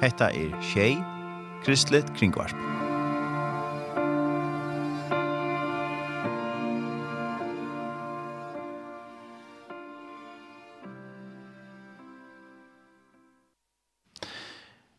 [0.00, 0.96] Hetta er Shay
[1.64, 2.54] Kristlet Kringvarp.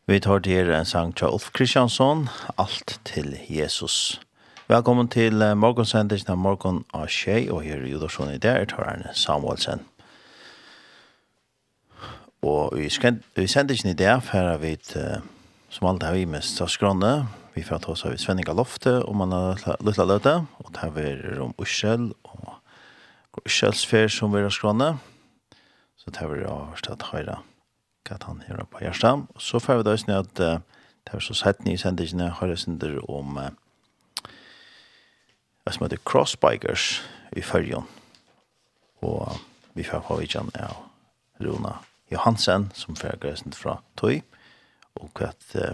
[0.06, 2.28] Vi tar til en sang til Ulf Kristiansson,
[2.58, 4.20] Alt til Jesus.
[4.68, 9.10] Velkommen til morgonsendingen av morgon av Shay, og her i Udorsson i der, tar Arne
[9.14, 9.82] Samuelsen.
[12.72, 14.94] Og i, i sendingen i det her vi et,
[15.68, 19.34] som alltid har vi med Starsgrønne, vi får ta oss av Svenning Lofte, og man
[19.36, 24.94] har lyttet løte, og det her er om Ursel, og Urselsfer som vi har skrønne,
[26.00, 27.36] så det her av avstått høyre,
[28.08, 29.28] hva han gjør på Gjerstam.
[29.36, 33.02] Og så får vi da også at det er så sett nye sendingene, høyre sender
[33.04, 33.52] om uh,
[35.60, 37.02] hva som heter Crossbikers
[37.36, 37.84] i Førjon,
[39.04, 39.40] og
[39.76, 40.86] vi får ha vidtjen av
[41.44, 44.20] Rona Johansen, som fører grøysen fra Tøy,
[45.00, 45.72] og at uh,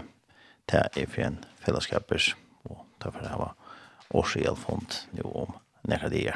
[0.69, 2.35] det er for en fellesskapers,
[2.69, 3.53] og derfor har jeg
[4.15, 5.51] årsgjelfond nå om
[5.89, 6.35] nekradier.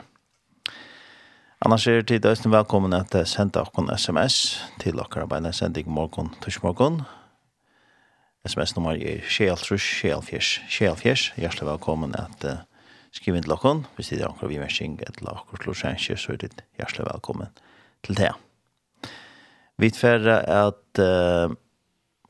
[1.63, 6.35] Annars er tid øyne velkommen at jeg senda okkon sms til okkar en sending morgen,
[6.41, 7.01] tushmorgon.
[8.45, 11.39] SMS-nummer er 6-3-6-4-6-4.
[11.39, 12.51] Hjertelig velkommen at uh,
[13.15, 13.83] skrive inn til dere.
[13.95, 17.47] Hvis det er okkar vi mersing eller okkar slåsjenskjer, så er det hjertelig velkommen
[18.03, 18.33] til det.
[19.83, 21.51] Vi tverre at uh,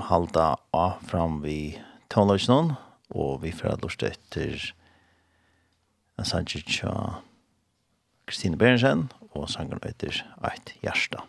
[0.02, 1.78] halda av fram vi
[2.10, 2.72] tonløsnån,
[3.14, 4.64] og vi får at lort etter
[6.18, 7.20] en sannsyn til
[8.26, 9.06] Kristine Berensen,
[9.38, 10.18] og sangen etter
[10.50, 11.22] Eit Gjersta.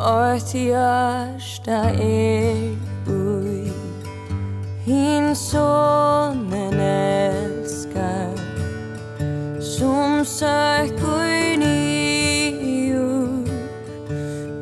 [0.00, 2.72] Eit Gjersta er
[3.12, 3.68] ui,
[4.88, 6.57] hin sonne
[9.78, 12.98] Som søker nye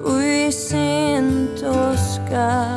[0.05, 2.76] Ui sent og skar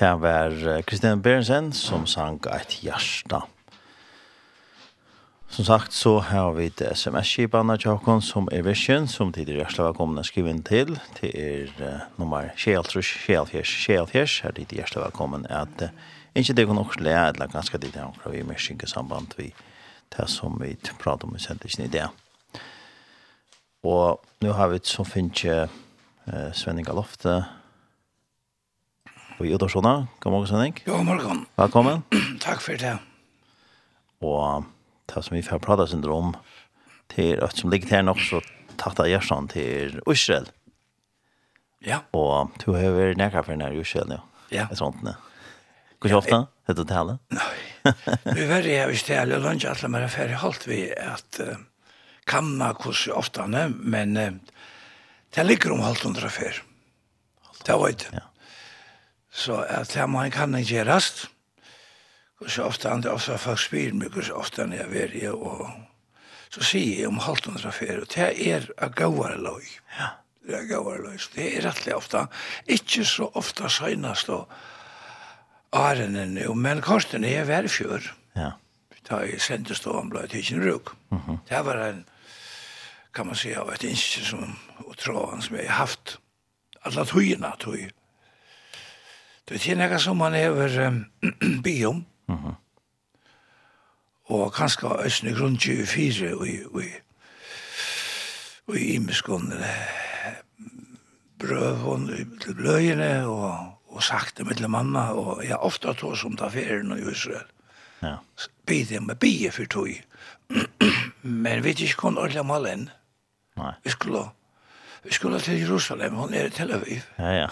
[0.00, 3.42] Det var Kristian Berensen som sang et hjärsta.
[5.48, 9.90] Som sagt så har vi et sms-kipene til Tjokon som er Vision, som tidligere hjertelig
[9.90, 10.94] velkommen å skrive inn til.
[11.18, 15.92] Det er uh, nummer 6, 6, 6, her tidligere hjertelig velkommen at uh,
[16.32, 19.52] ikke det kan også le, eller ganske det er omkring vi mer synke samband vi
[20.16, 22.08] det som vi prater om i sendingen i det.
[23.84, 27.42] Og nå har vi som finnes uh, Svenning Galofte,
[29.40, 30.06] på Jodorsona.
[30.18, 30.82] God morgen, Sønning.
[30.84, 31.46] God morgen.
[31.56, 32.02] Velkommen.
[32.44, 32.98] Takk for det.
[34.20, 34.66] Og
[35.08, 36.34] det som vi får prate om,
[37.08, 38.42] til at som ligger til nok så
[38.76, 40.50] tatt av Gjersan til Israel.
[41.80, 42.02] Ja.
[42.12, 44.20] Og du har vært nærkere for denne Israel nå.
[44.52, 44.68] Ja.
[44.68, 45.16] Et sånt ja.
[46.04, 46.44] Hvor ofte?
[46.68, 47.16] Hette du tale?
[47.32, 47.96] Nei.
[48.36, 51.56] Vi var i hvis det er lønge at man er ferdig holdt vi at uh,
[52.28, 54.34] kamma hos ofte, men uh,
[55.32, 56.60] det ligger om halvt hundre før.
[57.64, 58.20] Det var ikke.
[58.20, 58.26] Ja.
[59.30, 61.28] Så at det må han kan ikke gjøres.
[62.40, 64.88] Og så ofte han det er ofte folk spyr meg, og så ofte han er
[64.88, 65.68] ved veri, og
[66.50, 69.66] så sier jeg om halvt hundre affære, og det er av gauare loj.
[69.98, 70.08] Ja.
[70.46, 72.24] Det er gauare loj, så det er rettelig ofte,
[72.66, 74.48] ikke så ofte søgnast og
[75.76, 78.08] arene nu, men korten er vær fjør.
[78.36, 78.54] Ja.
[79.08, 80.96] Da jeg sendte stående blei til ikke ruk.
[81.10, 81.38] Mm -hmm.
[81.48, 82.04] Det var en,
[83.14, 86.18] kan man si, av et innskyld som, og tråden som jeg har haft,
[86.84, 87.90] alla tøyina tøy.
[89.50, 91.04] Det er noe som man hever um,
[91.64, 92.04] by om.
[94.30, 96.58] Og kanskje Østene grunn 24 og i
[98.70, 99.50] og i imeskånd
[101.42, 102.06] brøvån
[102.44, 106.92] til bløyene og, og sakte med til mamma og jeg ofte tog som tar ferien
[106.94, 107.48] i Israel.
[108.02, 108.16] Ja.
[108.66, 109.90] Bide med bie for tog.
[111.22, 112.86] Men vi vet ikke kun ordentlig om inn.
[113.58, 113.74] Nei.
[113.84, 114.28] Vi skulle
[115.04, 117.04] vi skulle til Jerusalem, hun er i Tel Aviv.
[117.18, 117.48] Ja, ja.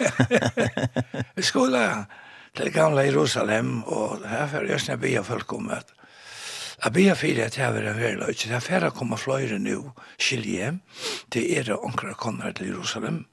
[1.36, 2.06] vi skulle
[2.56, 5.94] til gamla Jerusalem, og her får jeg snabbi av folk om at
[6.84, 9.80] Jeg blir fyrir at jeg vil være løy, det er fyrir å komme fløyre nå,
[10.14, 10.76] skilje,
[11.34, 13.24] til er det omkring kommer til Jerusalem,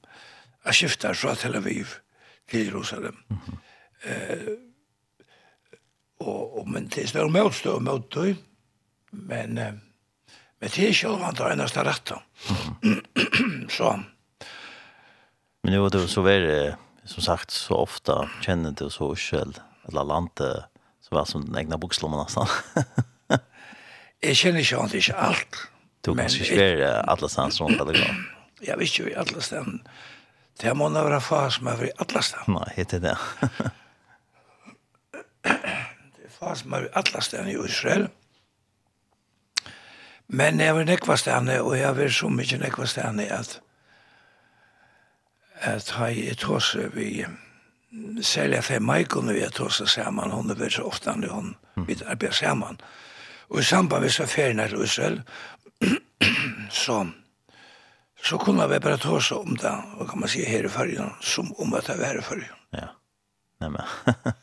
[0.66, 1.86] jeg skifter fra Tel Aviv
[2.50, 3.16] til Jerusalem.
[3.28, 3.58] Mm -hmm.
[4.10, 4.48] eh,
[6.20, 8.34] og, og, men det er større motstå og motstå,
[9.12, 9.72] men eh,
[10.60, 12.16] Men det er sjølvan det eneste rette.
[13.76, 13.92] så.
[15.62, 20.64] Men nu det så var som sagt så ofta känner du så själv eller landet
[21.00, 22.46] så var som den egna bokslommen nästan.
[24.22, 25.56] jeg kjenner ikke alt, ikke alt.
[26.00, 29.78] Du kan ju svära alla stans runt eller Jeg Jag ikke ju alla stedene.
[30.60, 32.58] Det må nå være far fas med i alla stedene.
[32.58, 33.16] Nej, heter det.
[36.16, 38.00] det fas med alla stedene i Israel.
[38.00, 38.25] Mm
[40.28, 43.60] Men jeg var nekva stane, og jeg var så mykje nekva stane at
[45.66, 46.44] at hei et
[46.94, 47.24] vi
[48.22, 51.56] særlig at jeg Maikon vi et hos saman, hon er så ofta nu hon
[51.86, 52.80] vi arbeid saman.
[53.48, 55.22] Og i samband med saferien til Israel,
[56.70, 57.06] så
[58.26, 61.52] så kunne vi bare ta om det, og kan man si her i fargen, som
[61.58, 62.56] om at det var her i fargen.
[62.72, 62.88] Ja,
[63.60, 63.82] nemmen.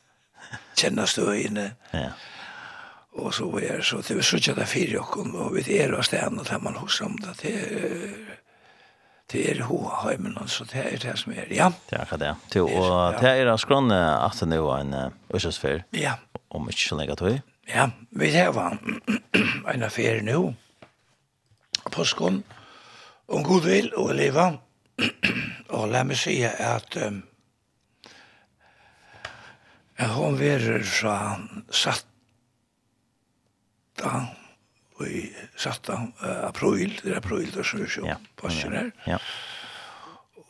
[0.78, 1.76] Kjennes du inne.
[1.94, 2.12] Ja
[3.16, 6.06] og så var är så det är så tjata fyra och og vi er och
[6.06, 8.10] stanna og man hos om det det er
[9.32, 11.72] det er hoa heimen så det er det som er ja.
[11.90, 12.36] Det er är det.
[12.50, 16.14] Till och det er en skron att det var en ösesfär ja.
[16.50, 18.78] Om ikke så lenge tog ja vi har
[19.74, 20.56] en affär nu
[21.92, 22.44] på skon
[23.28, 24.52] om god vil og leva.
[25.74, 27.24] Og la meg si at um,
[30.14, 31.16] hon verer fra
[31.74, 32.06] satt
[34.04, 34.40] 17,
[35.04, 35.24] i
[35.58, 36.14] 17
[36.48, 38.20] april, det er april, det er så vi ja.
[38.40, 38.92] passer her.
[39.08, 39.18] Ja.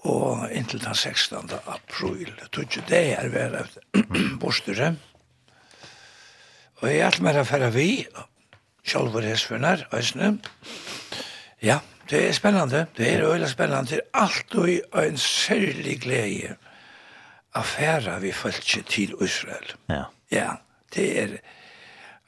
[0.04, 1.50] Og inntil den 16.
[1.66, 4.94] april, tog ikke det er vært efter bostere.
[6.82, 7.88] Og jeg hjelper meg å fære vi,
[8.84, 10.34] Kjolvor Hesfjørnar, Øysene.
[11.64, 11.80] Ja,
[12.12, 16.58] det er spennende, det er øyla spennende, det er alt og en særlig glede
[17.56, 19.72] å fære vi følger til Israel.
[19.88, 20.04] Ja.
[20.34, 20.50] Ja,
[20.96, 21.38] det er,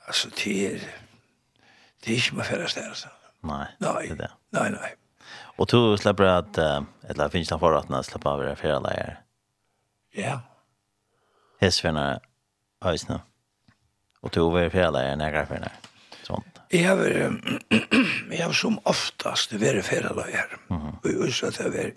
[0.07, 0.87] altså det er,
[2.05, 2.89] Det er ikke med färdas där.
[2.89, 3.07] altså.
[3.43, 4.31] Nei, nei, det er det.
[4.51, 4.89] Nei, nei.
[5.57, 8.79] Og du slipper at, uh, eller finnes det för att när släpper av era fyra
[8.79, 9.19] läger?
[10.15, 10.39] Ja.
[11.61, 12.19] Hästvänner,
[12.81, 13.21] ösna.
[14.21, 15.71] Og du var fyra läger, några fyra
[16.23, 16.59] Sånt.
[16.71, 16.97] Jeg har,
[18.31, 20.57] jeg har som oftast vært fyra läger.
[20.69, 21.47] Mm -hmm.
[21.47, 21.91] at jeg har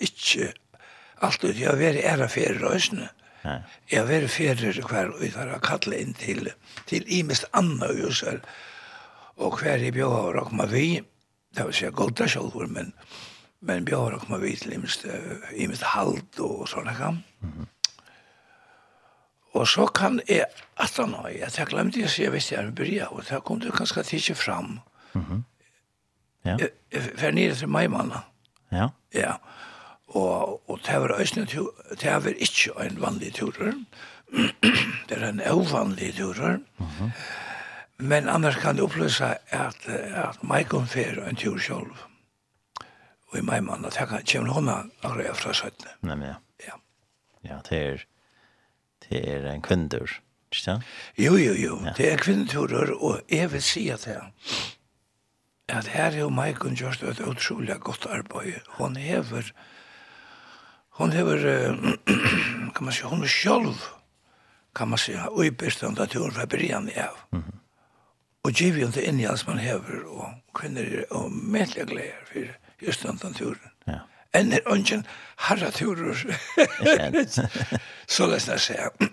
[1.20, 3.08] att jag var Jeg har vært ære i ära fyra ösna.
[3.86, 6.52] Jag var fyra kvar och jag har kallat in til
[6.86, 8.14] till i mest annan och
[9.38, 11.00] Og hver i bjøver og kom vi,
[11.56, 12.92] det vil si Golda sjølver, men,
[13.60, 15.06] men bjøver og kom vi til imest,
[15.54, 17.22] imest halt og sånne kam.
[17.40, 17.74] Mm -hmm.
[19.52, 20.44] Og så kan jeg,
[20.76, 23.40] at han har, jeg, jeg glemt det, så jeg visste jeg er bryr, og da
[23.40, 24.80] kom du ganske tidsi fram.
[25.12, 25.42] Mm -hmm.
[26.44, 26.56] Ja.
[26.58, 26.70] Jeg,
[27.22, 28.20] jeg nere til Maimanna.
[28.72, 28.88] Ja.
[29.14, 29.32] Ja.
[30.08, 33.72] Og, og det var øyne tur, det var ikke en vanlig turer.
[35.08, 36.56] det er en uvanlig turer.
[36.56, 37.10] Mm -hmm.
[37.98, 42.04] Men annars kan det upplösa at, at Maikon fer en tur själv.
[43.28, 45.90] Og i mai mann, at jeg kan känna honom att jag från sötne.
[46.00, 46.34] Nej, men ja.
[46.66, 46.78] Ja,
[47.40, 48.04] ja det er,
[49.08, 50.20] det er en kvindur.
[50.48, 50.84] Ikke sant?
[51.16, 51.80] Jo, jo, jo.
[51.84, 51.92] Ja.
[51.96, 54.20] Det er kvinneturer, og jeg vil si at det
[55.68, 58.60] at her er jo Maikon gjort et utrolig godt arbeid.
[58.68, 59.52] Hon hever,
[60.88, 61.36] hon hever,
[62.74, 63.76] kan man si, hon er sjolv,
[64.74, 67.20] kan man si, og i bestånd at hun var brygjende av.
[67.32, 67.44] Mm.
[68.44, 72.28] Og giv jo det inn i alt man hever, og kvinner er og medelig gleder
[72.30, 73.72] for just den turen.
[73.88, 74.00] Ja.
[74.36, 75.06] Enn er ungen
[75.48, 76.14] harra turer.
[78.08, 79.08] Så løsner jeg seg.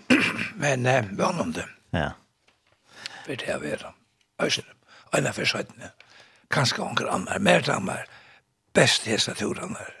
[0.60, 1.64] Men eh, vann om det.
[1.96, 2.10] Ja.
[3.24, 3.94] For det er vera.
[4.42, 4.64] Øysen,
[5.16, 5.90] øyne for søytene.
[6.50, 8.04] Kanskje onker anmer, mer anmer.
[8.76, 9.94] Best hese turene er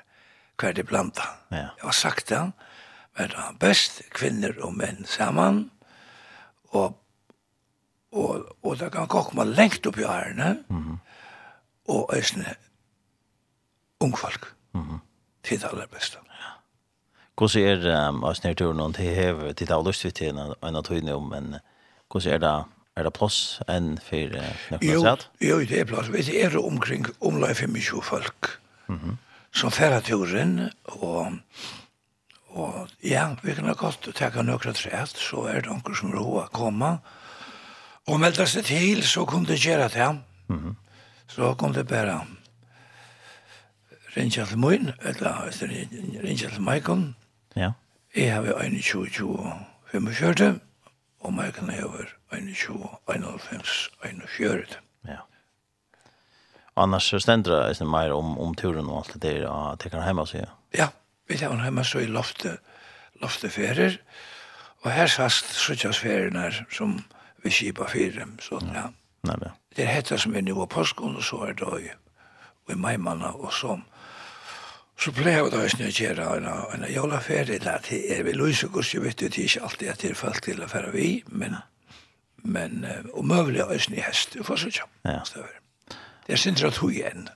[0.60, 1.24] hver de blanda.
[1.50, 1.56] Ja.
[1.56, 2.40] Jeg har sagt det,
[3.16, 5.70] men det er best kvinner og menn sammen.
[6.76, 6.96] Og
[8.16, 10.98] og, og det kan kokma lengt opp i ærene, mm -hmm.
[11.88, 12.54] og eisne
[14.00, 14.54] ungfolk.
[14.72, 14.98] Mm -hmm.
[15.44, 16.18] Tid aller beste.
[16.28, 16.52] Ja.
[17.36, 20.28] Hvordan er um, eisne turen, og til hev til av lyst til
[20.62, 21.56] en av tøyne om, men
[22.10, 22.64] hvordan er det
[22.96, 26.12] Er det plass enn for uh, Jo, jo, det er plass.
[26.12, 29.18] Vet er omkring omlai 25 folk mm
[29.56, 31.38] som færa turen, og,
[32.52, 36.12] og ja, vi kan ha godt å takke nøkra træt, så er det noen som
[36.14, 37.24] roa å komme, og
[38.06, 40.10] Og meldte seg til, så kunne det gjøre det.
[40.48, 40.76] Mm.
[41.26, 42.20] Så kunne det bare
[44.16, 45.50] rinja til min, eller
[46.22, 47.14] rinja til Michael.
[47.56, 47.72] Ja.
[48.16, 49.52] Jeg har jo 21, 20,
[49.92, 50.60] 45,
[51.20, 54.78] og Michael har jo 21, 91, 41.
[55.08, 55.18] Ja.
[56.76, 59.90] Annars så stender det ikke mer om, om turen og alt det der, og det
[59.90, 60.46] kan hjemme seg.
[60.76, 60.88] Ja,
[61.28, 62.58] vi tar han hjemme så i loftet,
[63.22, 63.98] loftet ferier,
[64.84, 67.00] og her sast suttjast her, som
[67.42, 68.88] vi kipa fyrir dem, så ja.
[69.26, 69.52] Nei, ja.
[69.76, 71.90] Det er hetta som er nu av påskon, og så er det i,
[72.72, 73.76] i maimanna, og så,
[74.98, 79.04] så pleier vi da å gjøre en, en jolaferie, der til er vi løsekurs, jeg
[79.04, 81.58] vet jo, det er ikke alltid at det er folk til å fære vi, men,
[82.42, 85.20] men, og møvlig å snu hest, for så ikke, ja.
[85.28, 85.60] støver.
[86.26, 87.28] Det er sindra tog igjen.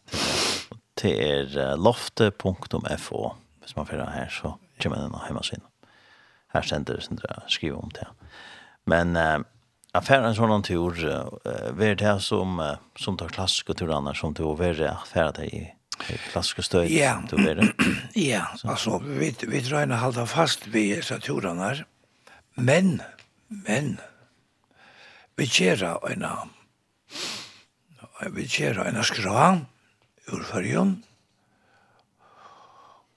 [0.99, 3.21] Det er lofte.fo,
[3.61, 5.63] hvis man fyrir her, så kommer den av hjemmasinn.
[6.51, 8.09] Her sender det sindra skriv om det.
[8.91, 9.39] Men, eh,
[9.93, 14.21] Jag färd en sån tur eh vart det här som som tar klassiska tur annars
[14.21, 15.75] som tur värre färd det i
[16.33, 17.27] klassiska stöd yeah.
[17.27, 17.73] tur det
[18.15, 21.77] Ja, alltså vi vi drar en fast vi så turarna.
[22.55, 23.03] Men
[23.49, 23.97] men
[25.37, 26.27] vi kjera en
[28.31, 29.61] vi kjera en skra
[30.27, 31.03] ur förjon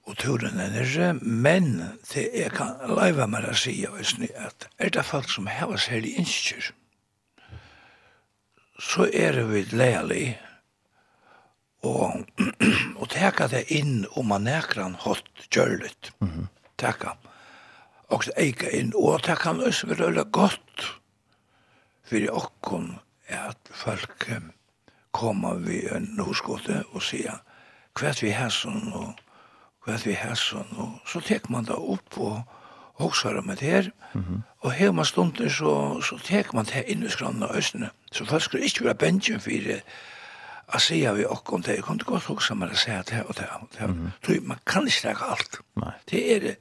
[0.04, 1.78] og turen er nere, men
[2.12, 6.72] det jeg kan leiva meg å si at er det folk som heva særlig innskjør,
[8.84, 10.26] så er det vi leilig
[11.84, 12.24] og,
[13.00, 16.12] og teka det inn om man nekran hot kjørlet.
[16.20, 16.46] Mm -hmm.
[16.76, 17.16] Teka.
[18.08, 21.00] Og eika inn, og det kan også være veldig godt
[22.04, 24.30] fyrir okkon at folk
[25.12, 27.40] koma vi en norskote og sier
[27.94, 29.23] hva vi hæsson og
[29.84, 32.42] hva vi har sånn, og så tek man det opp og
[33.02, 33.90] hoksar om det her,
[34.62, 38.42] og her man stunder så, så tek man det inn i skranna østene, så folk
[38.42, 39.82] skulle ikke være bensjen for det,
[40.72, 43.20] Jeg sier vi også om det, jeg kunne godt huske meg å si at det
[43.28, 43.88] og det, og det.
[43.88, 44.46] Mm -hmm.
[44.46, 45.58] man kan ikke trekke alt.
[45.76, 45.92] Nei.
[46.10, 46.54] Det er,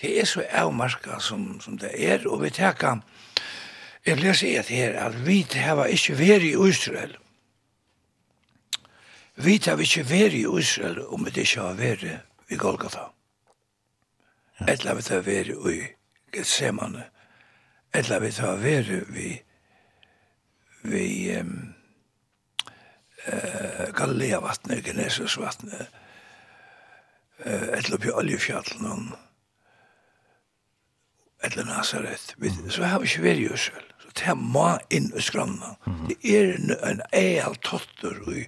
[0.00, 3.00] det er så avmarska som, som det er, og vi tenker,
[4.06, 7.16] jeg vil leser et her, at vi har ikke vært i Israel.
[9.36, 13.12] Vi har ikke vært i Israel om det ikke har vært vi Golgata.
[14.58, 14.66] Ja.
[14.66, 15.96] Etla vi tar veri ui
[16.32, 17.10] Getsemane.
[17.92, 19.42] Etla vi tar veri vi
[20.86, 21.74] vi um,
[23.26, 25.88] uh, Galilea vatnet, Genesis vatnet,
[27.46, 29.08] uh, etla oppi oljefjallen,
[31.42, 32.34] etla Nazaret.
[32.38, 32.70] Vi, mm.
[32.70, 33.90] Så har vi ikke veri oss vel.
[34.02, 35.74] Så det er ma inn i skranna.
[35.86, 36.08] Mm -hmm.
[36.08, 36.54] Det er
[36.90, 38.46] en eil tottur og ui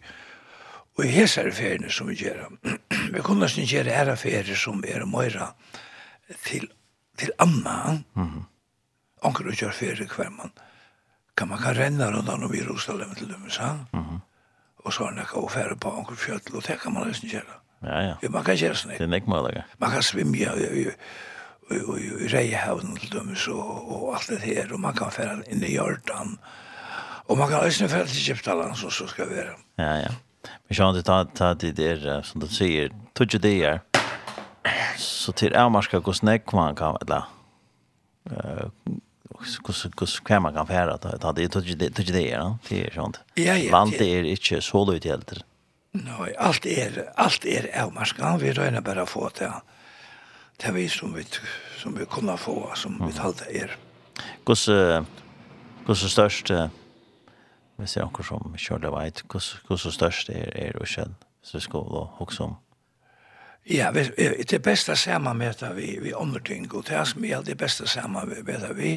[0.99, 2.49] Og i hesare feriene som vi gjør,
[3.15, 5.53] vi kunne nesten gjøre ære ferier som er møyra
[6.45, 6.67] til,
[7.19, 8.03] til Anna.
[8.15, 8.43] Mm -hmm.
[9.23, 10.53] Anker og gjør ferie hver man.
[11.37, 13.73] Kan man kan renne rundt han og vi Jerusalem til dem, sa.
[13.93, 14.21] Mm -hmm.
[14.77, 17.29] Og så er han ikke å fære på Anker Fjøtl, og det kan man nesten
[17.29, 17.55] gjøre.
[17.83, 18.15] Ja, ja.
[18.23, 18.91] ja man kan gjøre sånn.
[18.91, 19.63] Det er ikke mulig.
[19.79, 20.91] Man kan svimme, ja, ja, ja
[21.71, 25.65] og i Reihavn til dømes og, og alt det her, og man kan fære inn
[25.65, 26.39] i Jordan,
[27.29, 29.53] og man kan også fære til Egyptaland som så skal være.
[29.79, 30.15] Ja, ja.
[30.43, 33.81] Men jag hade tagit att det är som du säger, tog det är.
[34.97, 37.23] Så till är man ska gå snäck man kan eller
[38.31, 38.69] eh
[39.65, 42.87] kus kus kan man kan färra att ta det tog det tog det är det
[42.87, 43.21] är sånt.
[43.71, 45.33] Land är inte så ut helt.
[45.93, 49.53] Nej, allt är allt är är man ska vi röna bara få det.
[50.57, 51.25] Det vi som vi
[51.83, 53.77] som vi kunna få som vi talade er.
[54.47, 54.69] Kus
[55.87, 56.51] kus störst
[57.79, 61.55] hvis det er noen som kjører veit, hvor så størst er, er og kjønn, hvis
[61.55, 62.57] vi skal hokse om?
[63.69, 67.59] Ja, det beste sammen med det vi, vi andre ting, og det som er det
[67.59, 68.97] beste sammen med det vi,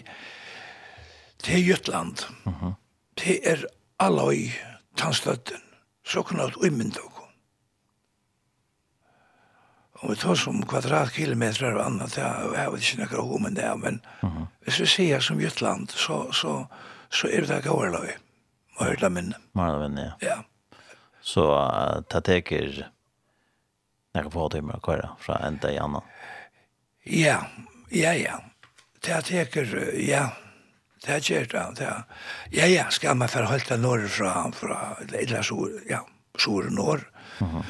[1.46, 2.26] det er Jøtland.
[2.46, 2.74] Mm -hmm.
[3.26, 3.66] Det er
[4.00, 4.50] alløy
[4.98, 5.62] tannstøtten,
[6.06, 7.08] så kan det umynda oss.
[9.94, 14.02] Om vi tar som kvadratkilometer og annet, ja, jeg vet ikke noe om det, men
[14.24, 14.46] mm -hmm.
[14.64, 16.66] hvis vi ser som Jøtland, så, så,
[17.10, 18.08] så er det gøyerløy.
[18.08, 18.31] Mm
[18.80, 19.36] Mörda minne.
[19.52, 20.28] Mörda minne, ja.
[20.28, 20.44] Ja.
[21.22, 22.90] Så uh, ta teker
[24.14, 26.02] några få timmar att köra från en i annan.
[27.04, 27.46] Ja,
[27.90, 28.44] ja, ja.
[29.02, 30.30] Ta teker, ja.
[31.06, 32.04] Det er kjert, ja.
[32.50, 36.06] Ja, ja, skal man forholde norr fra, fra eller sur, ja,
[36.38, 37.10] sur norr.
[37.40, 37.64] Mm -hmm.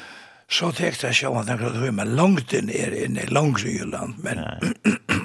[0.48, 4.18] Så tekte jeg sjåan, jeg kunne tog meg langt inn er inne, langt i Jylland,
[4.18, 5.16] men, men, ja.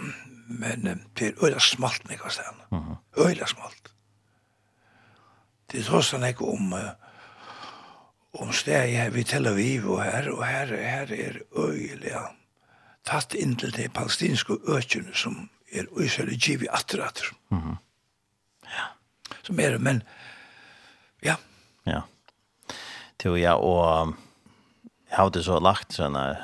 [0.61, 2.95] men det er øyla smalt, ikke hos den.
[3.17, 3.87] Øyla smalt
[5.71, 6.73] det tross han ikke om
[8.41, 12.25] om steg her vid Tel Aviv og her, og her, her er øyelig ja.
[13.08, 17.32] tatt inn til de palestinske økene som er øyselig giv i atter atter.
[17.49, 17.77] Mm -hmm.
[18.63, 18.86] Ja.
[19.43, 20.03] Som er det, men
[21.23, 21.36] ja.
[21.86, 22.01] Ja.
[23.19, 24.15] Til ja, og
[25.10, 26.38] jeg hadde så lagt sånne,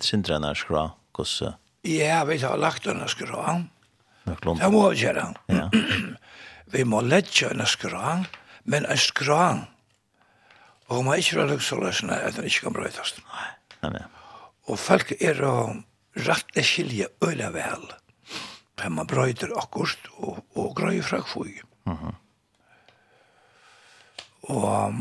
[0.00, 1.54] sindrene skra, hvordan?
[1.84, 3.62] Ja, vi har lagt denne skra.
[4.24, 5.34] Det må vi gjøre.
[5.48, 5.68] Ja.
[6.74, 8.16] vi må lette denne skra.
[8.18, 8.24] Ja
[8.66, 9.42] men en skra.
[10.86, 13.22] Og man ikke har lyst til å at den ikke kan brøytast.
[13.30, 13.90] Nei.
[13.94, 14.04] nei.
[14.70, 15.56] Og folk er å
[16.26, 17.88] rette skilje øyla vel.
[18.82, 21.62] Men man brøyter akkurat og, og grøy fra kvøy.
[21.86, 22.14] Mm -hmm.
[24.46, 24.94] Og,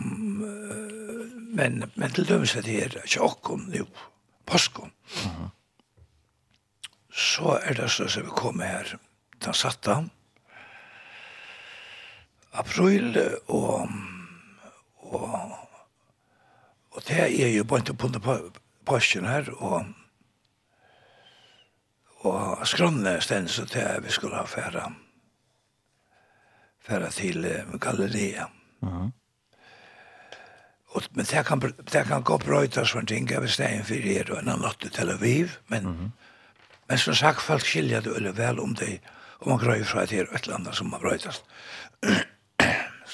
[1.54, 3.86] men, men til dømes at det er ikke akkurat nå,
[4.45, 4.91] påskom.
[5.25, 5.49] Mm.
[7.13, 8.97] Så er det så som vi kommer her,
[9.45, 10.10] den satt han,
[12.57, 13.89] april og
[14.97, 15.51] og
[16.95, 18.35] og det er jo bare på
[18.85, 19.85] pasjen her og
[22.25, 24.93] og skrønne stend så til vi skulle ha færa
[26.85, 28.45] færa til uh, Galilea.
[28.81, 29.11] Mm
[30.95, 31.59] og, men det kan,
[31.91, 34.93] det kan gå brøytas for en ting av stein for er og en annen til
[34.95, 36.13] Tel Aviv, men
[36.87, 38.99] men som sagt, folk skiljer det veldig vel om det
[39.41, 41.43] om man grøy fra et her et eller annet som man brøytast.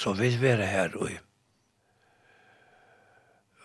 [0.01, 1.17] så vil være her og i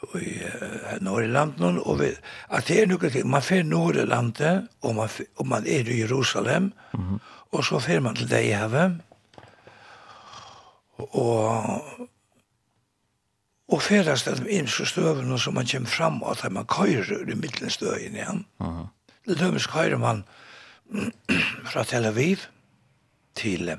[0.07, 2.11] og i uh, Norrland og vi,
[2.53, 5.09] at det er noe ting, man fer Norrlandet og man,
[5.41, 7.19] og man er i Jerusalem mm -hmm.
[7.53, 9.01] og så fer man til det i havet
[10.99, 11.83] og
[13.69, 17.35] og ferast at inn så støvene som man kommer fram og at man køyrer i
[17.35, 18.87] middelen støyen igjen mm -hmm.
[19.29, 20.25] det dømes køyrer man
[21.71, 22.37] fra Tel Aviv
[23.35, 23.79] til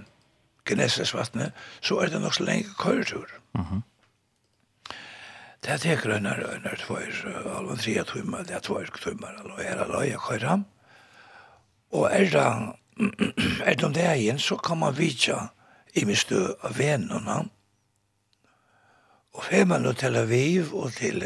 [0.68, 1.52] Gnesesvatnet,
[1.82, 3.28] så er det nok så lenge køyretur.
[3.54, 3.82] Mm -hmm.
[5.64, 9.34] Det er teker en er en er tvoir, alvan tre timmar, det er tvær timmar,
[9.44, 10.64] og her er løy, jeg kører
[11.92, 12.74] Og er det,
[13.68, 15.48] er det om det igjen, så kan man vidtja
[15.94, 17.50] i min stø av vennerne,
[19.34, 21.24] og fer man nå til Aviv og til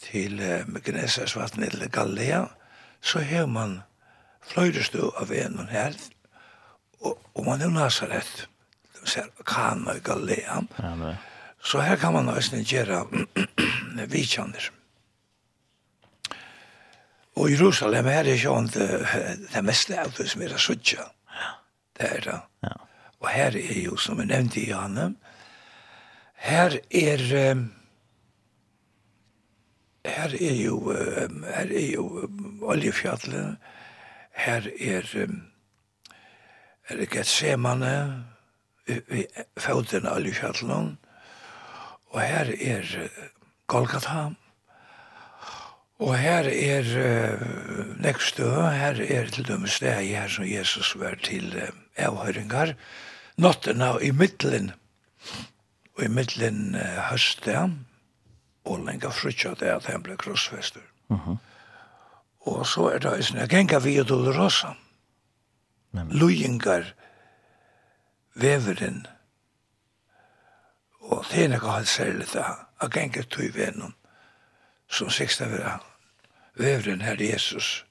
[0.00, 0.40] til
[0.84, 2.44] Gnesesvatnet eller Galilea,
[3.00, 3.80] så har man
[4.42, 6.10] fløydestø av vennerne helt,
[7.00, 8.48] og, og man er Nazaret,
[8.92, 10.68] det vill säga Kana i Galilean,
[11.62, 13.06] så her kan man også gjøre
[14.08, 14.72] vidtjanders.
[17.36, 19.06] Og Jerusalem er ikke om det,
[19.54, 21.04] det meste av det som er suttja.
[21.98, 22.40] Det er det.
[22.64, 22.76] Ja.
[23.20, 25.14] Og her er jo, som jeg nevnte i Janne,
[26.34, 27.50] her er...
[27.50, 27.72] Um,
[30.06, 33.56] her er jo, um, her er jo um, oljefjallet,
[34.32, 35.40] her er um,
[36.88, 37.92] er det gett semane
[38.86, 39.26] i
[39.58, 40.92] fautina av Lyskjallon
[42.12, 42.92] og her er
[43.66, 44.28] Golgata
[45.96, 51.54] og her er uh, nekstø her er til dømme steg her som Jesus var til
[51.56, 52.74] uh, avhøringar.
[53.40, 54.72] Nottena i middelen
[55.96, 57.78] og i middelen uh, høstet
[58.66, 61.36] og lenga frutja det at han ble krossfester uh -huh.
[62.40, 64.74] og så er det en genga vi og dolorosa
[66.10, 66.92] lujingar
[68.34, 69.06] veveren,
[71.00, 72.44] og det er nekka hans særlig det,
[72.80, 73.94] at genga tui venum,
[74.88, 75.78] som siksta vera
[76.58, 77.84] veveren her Jesus,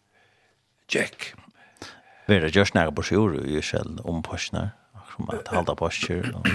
[0.94, 1.34] Jack.
[2.28, 4.74] Vera gjørs næra på sjur i Israel om påsknar,
[5.12, 6.48] som at halda påskir, og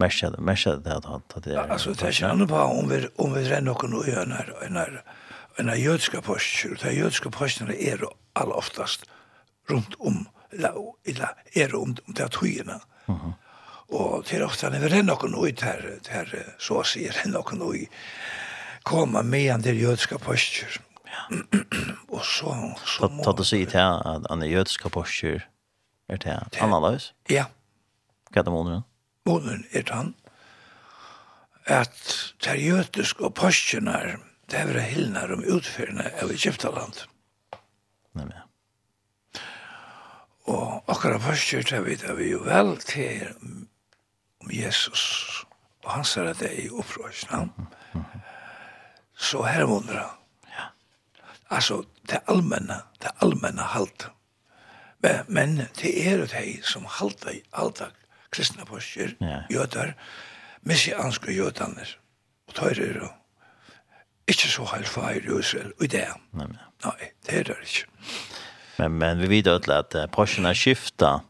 [0.00, 1.64] merskja det, merskja det at han det er.
[1.72, 4.52] Altså, det er ikke annet på om vi, om vi renner noen og gjør nær,
[4.70, 4.98] nær,
[5.58, 8.04] nær jødska påskir, det jødska påskir er
[8.36, 9.04] all oftast,
[9.70, 12.80] rundt om, eller, eller er om, om det er tøyene.
[13.88, 17.62] Og til ofte, når vi renner noen ut her, her så å si, renner noen
[17.64, 18.02] ut,
[18.88, 20.76] koma med en del jødiske påskjer.
[22.12, 22.52] Og så...
[22.84, 23.24] så må...
[23.24, 25.46] Ta du sier til at han er jødiske postjer,
[26.08, 27.12] er til annerledes?
[27.32, 27.46] Ja.
[28.28, 28.84] Hva er det måneden?
[29.28, 30.14] Måneden er til han.
[31.68, 32.12] At
[32.44, 34.18] det jødiske påskjerne,
[34.52, 37.06] det er hildene om utførende av Egyptaland.
[38.12, 38.44] Nei, men ja.
[40.48, 43.28] Og akkurat først er vi det vi jo vel til
[44.40, 45.04] om Jesus
[45.88, 47.68] og han sier at det er i opprørsnavn.
[49.18, 50.04] Så her undra.
[50.52, 50.66] Ja.
[51.50, 54.10] Altså, det allmänna, det allmänna halt.
[54.98, 57.88] Men, men det er det hei som halta i alta
[58.30, 59.40] kristna påskjer, ja.
[59.50, 59.94] jødar,
[60.60, 61.96] messianske jødaner.
[62.48, 63.08] Og tøyre er jo
[64.28, 66.04] ikke så halvfair i Israel, og det.
[66.32, 66.66] Nei, nei.
[66.84, 67.86] Nei, det er det ikke.
[68.78, 71.20] Men, men vi vet ödla att Porschena skiftar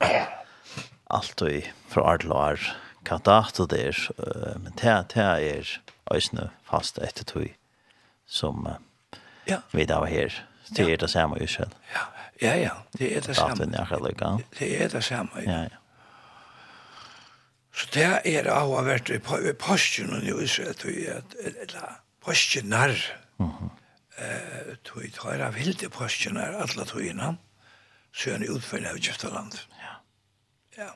[1.05, 1.49] allt och
[1.89, 2.61] från år till år
[3.05, 4.11] katat och där.
[4.59, 5.81] Men det här är
[6.11, 7.55] ösne fast efter tog
[8.27, 8.69] som
[9.45, 9.57] ja.
[9.71, 10.47] vi då här.
[10.69, 11.75] Det är det samma ju själv.
[11.95, 12.01] Ja,
[12.39, 12.77] ja, ja.
[12.93, 13.55] Det är det samma.
[14.59, 15.31] Det är det samma.
[15.45, 15.77] Ja, ja.
[17.75, 19.19] Så det er av å ha vært i
[19.55, 20.75] påsken i Israel,
[21.63, 22.97] eller påskenar.
[23.37, 23.49] Mhm.
[23.49, 23.71] Mm
[24.19, 27.37] eh tog i tar av vilde påskjønner alle togene,
[28.13, 28.99] så er det utfølgende av
[29.83, 29.95] Ja.
[30.79, 30.91] Ja.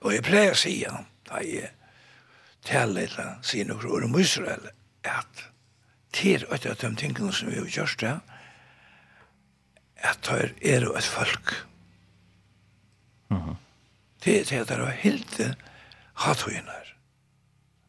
[0.00, 0.84] Og jeg pleier å si,
[1.26, 1.70] da jeg
[2.62, 4.70] taler litt, sier noen ord om Israel,
[5.04, 5.44] at
[6.12, 8.20] til etter at de tingene som vi har gjort det,
[9.96, 11.54] at det er jo et folk.
[14.24, 15.54] Det er til at det er hilde
[16.24, 16.82] hattøyene,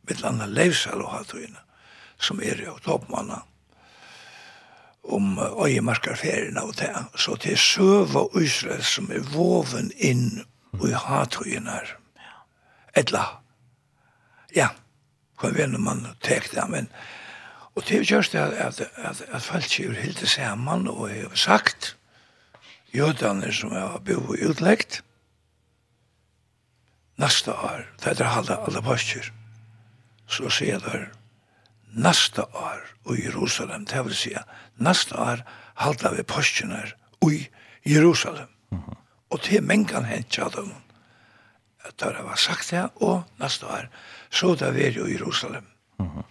[0.07, 1.59] Mitt landa leivsal og hattøyene,
[2.19, 3.41] som er jo toppmannen,
[5.07, 6.91] om øyemarkerferien av det.
[7.15, 10.43] Så det er søv og Israel som er voven inn
[10.83, 11.95] i hathøyen her.
[12.97, 13.23] Etla.
[14.55, 14.71] Ja,
[15.39, 16.91] hva vet når man tek det, men
[17.77, 21.35] og det er just det at, at, at, at folk sier hilde sammen og har
[21.37, 21.91] sagt
[22.93, 25.03] jødene som har bo utleggt
[27.21, 29.29] neste år, det er halda alle postjer,
[30.27, 31.05] så sier det
[31.93, 34.35] nästa år i Jerusalem, det vil si
[34.77, 36.95] nästa år halda vi påskjener
[37.31, 37.47] i
[37.83, 38.47] Jerusalem.
[38.71, 38.95] Mm -hmm.
[39.29, 40.71] Og til mengan hent ja dem,
[41.85, 43.89] at det var sagt det, og nasta år
[44.29, 45.63] så det var jo i Jerusalem.
[45.99, 46.23] Mm -hmm.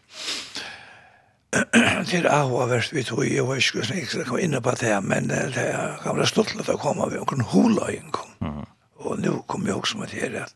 [2.10, 5.28] til Ahoa verst vi tog i, og jeg skulle ikke komme inn på det, men
[5.28, 8.30] det kan være stolt at det kom av noen hula i en kom.
[8.40, 8.64] Mm -hmm.
[8.96, 10.54] Og nå kom jeg også med det at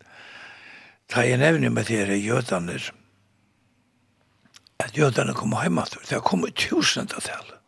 [1.15, 2.81] da jeg nevner med det jødene,
[4.81, 6.03] at jødene kom hjemme til.
[6.09, 7.59] Det kom i tusendetallet.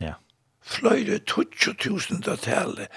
[0.00, 0.14] Ja.
[0.64, 2.88] Fløyre tutsjo tusendetallet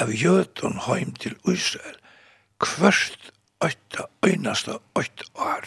[0.00, 1.98] av jødene hjem til Israel
[2.62, 5.64] kvørst åtta, øynasta åtta år.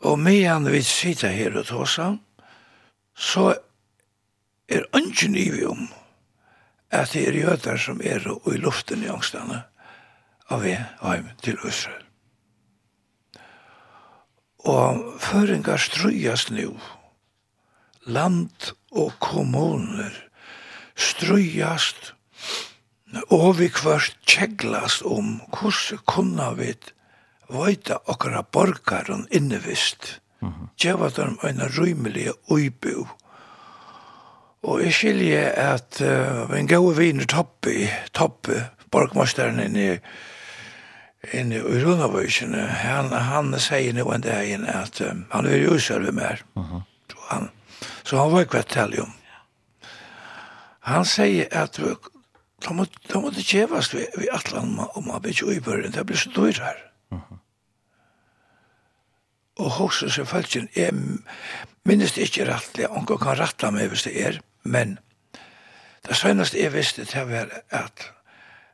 [0.00, 2.16] Og medan vi sitter her og tåsa,
[3.16, 3.54] så
[4.68, 5.88] er ønsken i vi om
[6.90, 9.62] at det er jøder som er i luften i angstene
[10.50, 12.05] av vi hjem til Israel.
[14.66, 16.74] Og føringar strøyast nu.
[18.06, 20.14] Land og kommuner
[20.96, 22.12] strøyast
[23.30, 26.72] og vi kvart tjeglast om hvordan kunne vi
[27.48, 30.20] vajta okkara borgaren innevist.
[30.40, 31.16] Mm -hmm.
[31.16, 33.06] Dem en rymelige uibu.
[34.62, 38.52] Og jeg skilje at uh, en gode viner Toppi, Toppi,
[38.90, 39.98] borgmasteren inni,
[41.32, 45.78] inne i Runavíkene, han, han sier nå en dag inn at um, han er jo
[45.78, 46.42] selv mer.
[46.56, 46.82] Uh -huh.
[47.10, 47.48] så, han,
[48.04, 49.12] så han var ikke vettellig om.
[50.80, 51.80] Han sier at
[52.68, 56.06] de måtte, de måtte kjevast vi, vi Atlan om om man blir i början, det
[56.06, 56.76] blir så dyr her.
[57.12, 57.38] Uh -huh.
[59.56, 60.92] Og hos oss er følgen, jeg
[61.84, 64.98] minnes det ikke rettelig, onker kan ratta meg hvis det er, men
[66.08, 68.12] det seneste jeg visste det var at,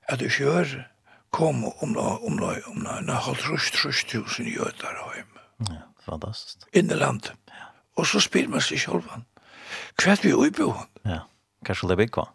[0.09, 0.91] at du kjører
[1.33, 5.27] kom om la om la om la na halt rust rust tusen jötar heim.
[5.59, 6.68] Ja, fantastisk.
[6.73, 7.31] In the land.
[7.49, 7.71] Ja.
[7.97, 9.25] Og så spyr man seg selv an.
[9.97, 10.68] Kvärt vi uppe.
[11.05, 11.25] Ja.
[11.64, 12.29] Kanske det bäckva.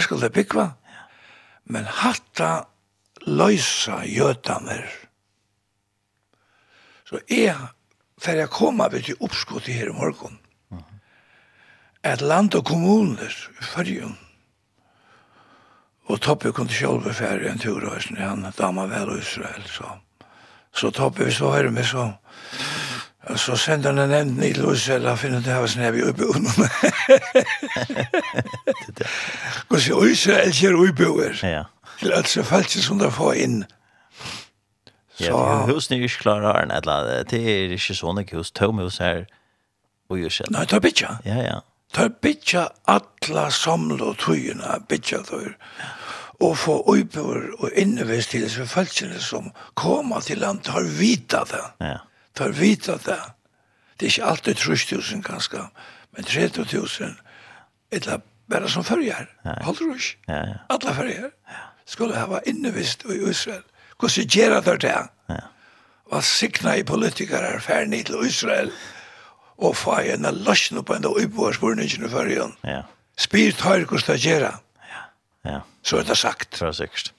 [0.00, 0.72] skal det bäckva.
[0.84, 1.06] Ja.
[1.64, 2.66] Men hatta
[3.26, 4.90] løysa jötaner.
[7.04, 7.56] Så jeg,
[8.18, 10.38] for jeg kom av till oppskott i her i morgen,
[10.70, 10.82] Mm.
[12.02, 14.16] Att land og kommuner i fyrjun,
[16.10, 19.84] Og Toppe kunne selv färre en tur og sen han dammar vel og Israel så.
[20.74, 22.12] Så Toppe, hvis du hører meg, så
[23.36, 26.46] så sände han en enden i Israel og finner det här var snäv i Ubeon.
[29.70, 31.34] Og så Israel kör Ubeon.
[31.42, 31.64] Ja.
[31.98, 33.64] Till alltså falskt som där får in.
[35.18, 39.26] Så husne är ju klara än eller det är ikke såna hus tomhus her,
[40.08, 40.50] og ju själv.
[40.50, 41.18] Nej, ta bitcha.
[41.24, 41.62] Ja, ja.
[41.92, 45.40] Ta bitcha alla samla och tygna bitcha då
[46.40, 51.64] og få oppøver og innevist til disse følelsene som kommer til land, tar vita det.
[51.80, 51.96] Ja.
[52.34, 53.20] Tar vita det.
[54.00, 55.66] Det er ikke alltid 3000 kanskje,
[56.16, 57.18] men 3000
[57.92, 59.26] eller bare som følger.
[59.44, 59.62] Ja.
[59.62, 60.16] Holder rush.
[60.28, 60.54] Ja, ja.
[60.70, 61.28] Alle følger.
[61.48, 61.66] Ja.
[61.86, 63.62] Skulle ha innevist i Israel.
[63.98, 64.96] Hvordan gjør det det?
[65.28, 65.42] Ja.
[66.10, 68.72] Hva sikna i politikere er ferdig til Israel
[69.58, 72.56] og få en løsning på en oppvårsbordningen i følgen.
[72.64, 72.82] Ja.
[73.18, 74.54] Spyrt høyre hvordan det gjør det.
[75.44, 75.60] Ja.
[75.82, 76.56] Så er det sagt.
[76.56, 77.14] Så er det sikkert.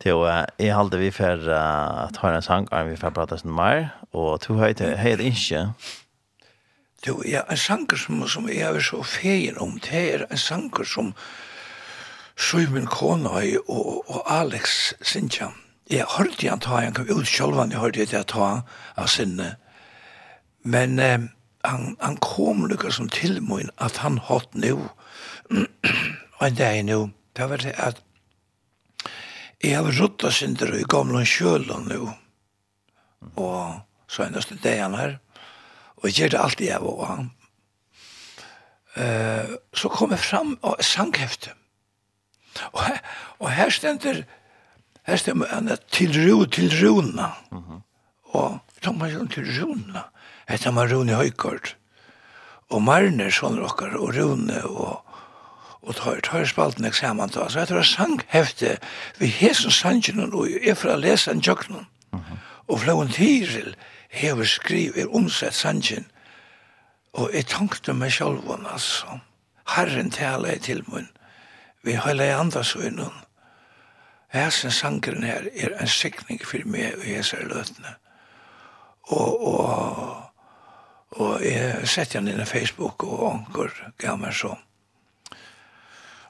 [0.00, 3.52] Til å, jeg halte vi for uh, at en sang, og vi for prate sånn
[3.52, 5.66] mer, og to høy til høy det ikke.
[7.06, 10.88] Jo, ja, en sanger som, som jeg er så feien om, det er en sanger
[10.88, 11.14] som
[12.40, 15.50] Suymin Konoi og, og Alex Sintja.
[15.90, 18.50] Jeg hørte han ta, han kom ut sjølvan, jeg hørte jeg ta
[18.96, 19.54] av sinne.
[20.62, 21.18] Men eh,
[21.64, 24.86] han, han kom lukka som til min at han hatt nu
[26.46, 28.02] en dag nu, det var det at
[29.62, 32.08] jeg har ruttet synder i gamle kjølen nu,
[33.36, 35.18] og så endast det han her,
[36.00, 37.30] og jeg gjør det alltid jeg var han.
[38.96, 41.52] Uh, så kom jeg fram og sanghefte.
[42.72, 42.98] Og, her,
[43.38, 44.24] og her stender
[45.06, 47.30] her stender han til ro, til rona.
[47.50, 47.80] Mm -hmm.
[48.24, 50.02] Og så må jeg til rona.
[50.48, 51.76] Hette han var Rune Høykort.
[52.70, 55.04] Og Marner, sånn råkker, og Rune, og
[55.82, 57.46] og tar, tar spalten eksamen til.
[57.48, 58.76] Så jeg tar sanghefte
[59.18, 61.86] vi hesen sangen og er fra lesan jøknen.
[62.12, 62.36] Uh -huh.
[62.68, 63.76] Og Flaun Tiril
[64.10, 66.06] hever skriv er omsett sangen
[67.12, 69.18] og jeg tankte meg sjálvan altså.
[69.76, 71.08] Herren taler jeg til mun
[71.82, 73.22] vi høyla i andasøynun
[74.34, 77.94] hesen sangren her er en sikning for meg og jeg løtene.
[79.10, 80.22] Og, og,
[81.10, 84.60] og jeg setter han inn i Facebook og anker gammel sånn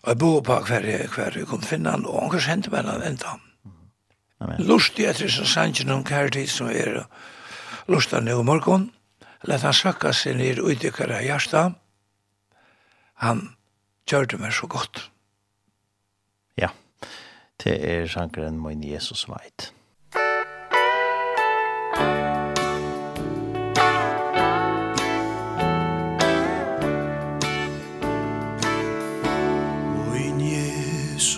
[0.03, 2.89] Og jeg bor på hver jeg, hver jeg kunne finne han, og han kjente meg
[2.89, 3.37] han enda.
[4.65, 7.03] Lustig etter som sannsyn noen kærtid som er
[7.91, 8.89] lustig nå i morgen.
[9.49, 11.77] Lett han sakka seg ned og utdykkere i hjertet.
[13.25, 13.51] Han
[14.09, 15.03] gjør det meg så godt.
[16.57, 16.73] Ja,
[17.61, 19.71] det er sankeren «Moin Jesus veit.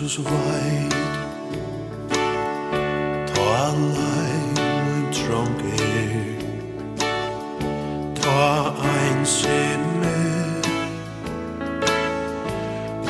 [0.03, 0.95] Jesus weit
[3.33, 4.53] Ta allein
[4.85, 6.37] mun trong er
[8.21, 10.19] Ta ein sinne.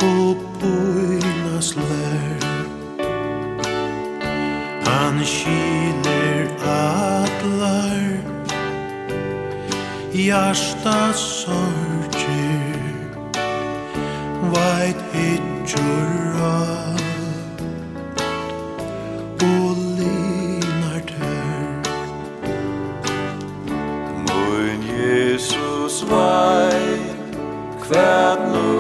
[0.01, 2.39] Upp puinas lær.
[4.85, 8.05] Han skiler atlar.
[10.11, 12.83] Hjärsta sorger.
[14.53, 16.82] Veit hitjur rar
[27.93, 28.72] fært nu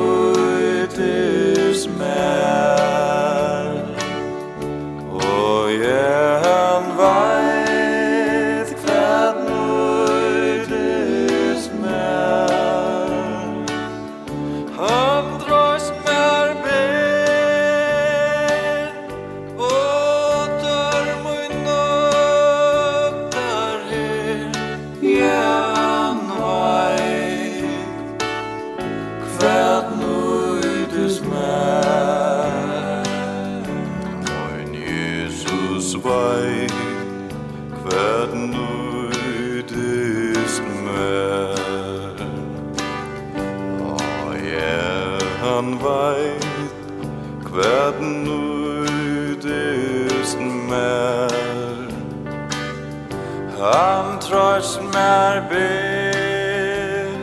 [55.33, 57.17] minnar ber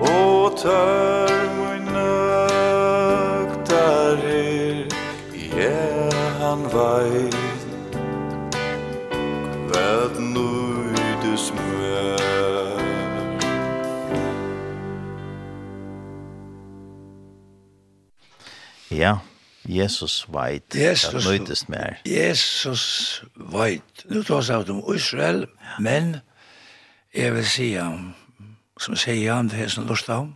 [0.00, 2.96] Og tør mun nøktar
[4.24, 4.84] her
[5.56, 6.10] Ja,
[6.40, 7.36] han veit
[9.70, 12.20] vat nøydes mør
[18.90, 19.16] Ja,
[19.68, 21.94] Jesus veit Jesus, at nøytest mer.
[22.06, 24.04] Jesus veit.
[24.04, 25.46] Nu tar vi om Israel,
[25.80, 26.16] men
[27.14, 27.68] jeg vil si
[28.80, 30.28] som sier han det er som lust av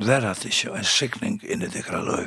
[0.00, 2.26] det er at det ikke er en sikning inn i det kra løy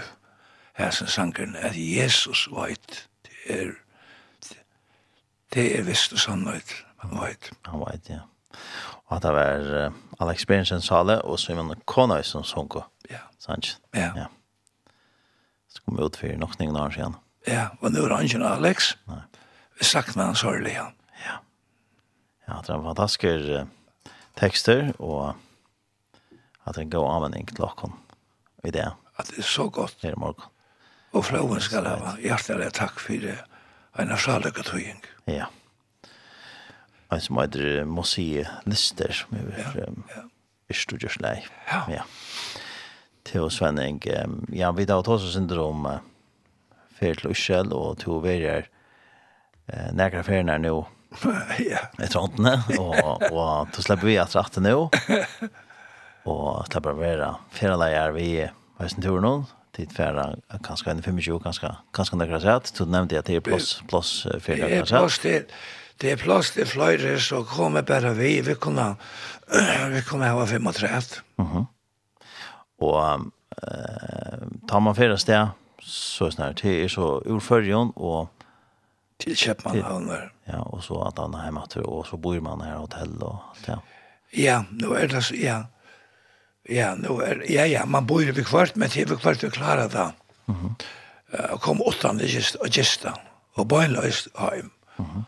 [0.80, 3.72] her som sangren at Jesus veit det er
[5.54, 8.26] det er visst og sannhet han veit han veit ja.
[9.10, 13.24] Og at det var uh, Alex Berensen sale og Simon Konøy som sunko ja.
[13.40, 13.80] Sant?
[13.96, 14.12] Ja.
[14.16, 14.28] Ja.
[15.70, 17.18] Så kom vi ut for nok noen år siden.
[17.48, 18.94] Ja og nå er han ikke Alex.
[19.10, 19.22] Nei.
[19.80, 20.90] Vi sakna han sørlig ja.
[21.26, 21.42] Ja.
[22.48, 23.70] Ja det var fantastisk
[24.40, 25.36] tekster, og
[26.68, 27.94] at det går anvending til åkken
[28.64, 28.88] i det.
[29.20, 29.98] At det er så godt.
[30.02, 30.44] Her i morgen.
[31.12, 33.40] Og flowen skal ha hjertelig takk for det.
[34.00, 35.02] En av salige tøying.
[35.28, 35.50] Ja.
[37.12, 40.24] En som heter Mosie Lister, som er ja, ja.
[40.70, 41.40] Ørstudjørslei.
[41.72, 41.82] Ja.
[41.90, 42.04] ja.
[43.26, 43.98] Til Svenning,
[44.54, 45.98] ja, vi tar også syndrom uh,
[47.00, 50.76] fer til Øsjel, og til å være uh, nærkere feriene nå,
[51.72, 51.86] ja.
[51.98, 54.76] etter åndene, og, og så slipper vi at rette nå,
[56.30, 58.30] og slipper vi å fjerde leier vi
[58.78, 59.34] på Østenturen nå,
[59.76, 60.28] tid fjerde,
[60.66, 64.14] kanskje en 25, kanskje, kanskje det kanskje så du nevnte at det er plass, plass
[64.44, 64.70] fjerde kanskje.
[64.70, 65.60] Det er plass til,
[66.00, 68.94] det er plass til fløyre, så kommer bare vi, vi kunne,
[69.96, 71.22] vi kunne ha 35.
[71.38, 71.66] Mm -hmm.
[72.80, 73.32] Og
[73.64, 75.48] uh, tar man fjerde sted,
[75.82, 78.30] så snart, det er så urførjen, og
[79.20, 80.12] til Köpenhamn.
[80.48, 83.18] Ja, og så at han er hjemme til, og så bor man her i hotell
[83.20, 83.80] og alt, ja.
[84.38, 85.64] Ja, nå er det så, ja.
[86.70, 89.88] Ja, nå er ja ja, man bor i kvart, men til vi kvart vi klarer
[89.90, 90.12] det.
[90.48, 90.66] Mhm.
[90.66, 90.76] Mm
[91.34, 93.14] uh, kom åttan gist, og gista,
[93.56, 94.72] og bøgnløst heim.
[94.98, 95.06] hem.
[95.06, 95.26] Mhm.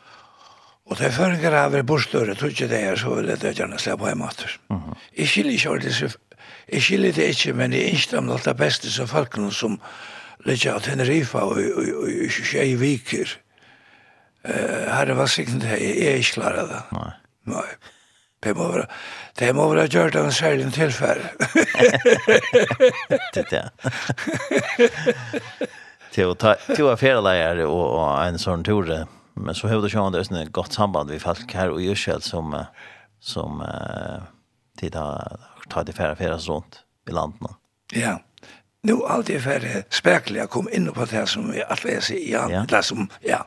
[0.85, 3.77] Og det er føringer av er bostøret, tror ikke det er, så vil jeg gjerne
[3.79, 4.57] slippe hjem etter.
[5.17, 6.15] Jeg skiljer ikke ordentlig,
[6.71, 9.77] jeg skiljer det ikke, men jeg innstår om alt det beste som folkene som
[10.43, 13.37] ligger av Tenerife og i Kjei Viker,
[14.43, 16.83] herre var sikkert det, jeg er ikke klar av det.
[16.97, 17.09] Nei.
[17.51, 17.67] Nei.
[18.41, 18.87] Det må være,
[19.39, 21.29] det må være gjort av en særlig tilfelle.
[23.35, 23.65] det er det.
[26.11, 28.89] Til å ta, til å ferieleier og, og en sånn tur,
[29.37, 32.25] men så har du sjående det er et godt samband vi folk her og Jørsel
[32.25, 32.55] som,
[33.21, 34.25] som uh,
[34.81, 35.37] tid har
[35.69, 37.55] tatt i ferie ferie rundt i landet.
[37.93, 38.17] Ja.
[38.83, 42.65] Nu allt är färre spekliga kom inn på det som vi alltid sier, ja, ja.
[42.69, 43.45] det som ja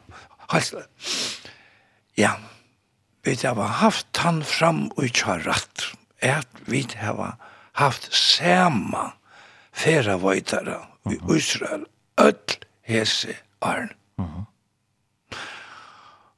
[0.48, 0.84] halsle.
[2.16, 2.36] Ja,
[3.24, 5.40] vi har haft han fram og ikke
[6.20, 7.36] Er At vi har
[7.72, 9.12] haft sama
[9.72, 11.84] feravøytare i Israel.
[12.20, 13.90] Öll hese arn.
[14.18, 14.44] Uh -huh.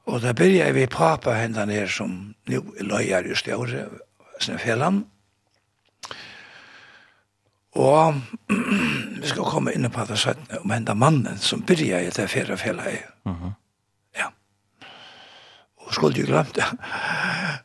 [0.05, 3.85] Og da byrja vi papa hendan her som nu løyar i stjåre,
[4.39, 5.05] Snefellan.
[7.71, 8.21] Og
[9.21, 12.57] vi skal komme inn på det søttene om hendan mannen som byrja i det fjerde
[12.57, 13.03] fjellet.
[13.25, 13.51] Uh -huh
[15.87, 16.67] og skulle jo glemt det.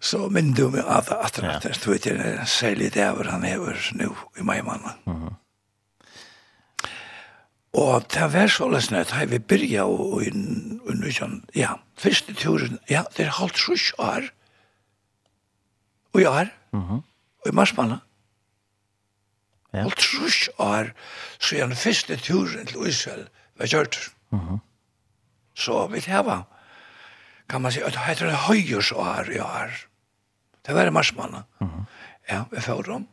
[0.02, 3.30] Så minn du meg av at det er du vet, det er særlig det over
[3.32, 5.32] han hever nå i meg mannen.
[7.72, 13.06] Og det var så løsne at vi byrja begynne og underkjønn, ja, første turen, ja,
[13.16, 14.28] det er halvt sjusk år,
[16.12, 18.02] og i år, og i marsmannen.
[19.72, 19.86] Ja.
[19.86, 20.92] Halvt sjusk år,
[21.40, 23.24] så er den første turen til Israel
[23.58, 23.98] var kjørt.
[24.30, 24.58] Mm -hmm.
[25.54, 26.42] Så vil jeg hava
[27.52, 29.70] kan man säga det heter det höjers år i år.
[30.62, 31.44] Det var det marsmanna.
[31.60, 31.84] Mm.
[32.28, 33.06] Ja, vi får dem.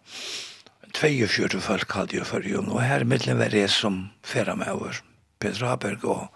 [0.93, 4.95] 42 folk hade ju för jung och här mittlen var det som färra med över
[5.39, 6.27] Peter Haberg och,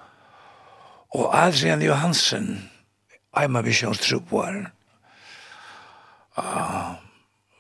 [1.10, 2.70] och Adrian Johansen
[3.32, 4.72] Aima Visions troboar
[6.38, 6.92] uh,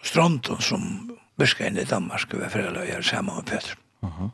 [0.03, 3.77] Stronton som virka inn i Danmark var färra löjer samman med Peter.
[4.01, 4.29] Mm.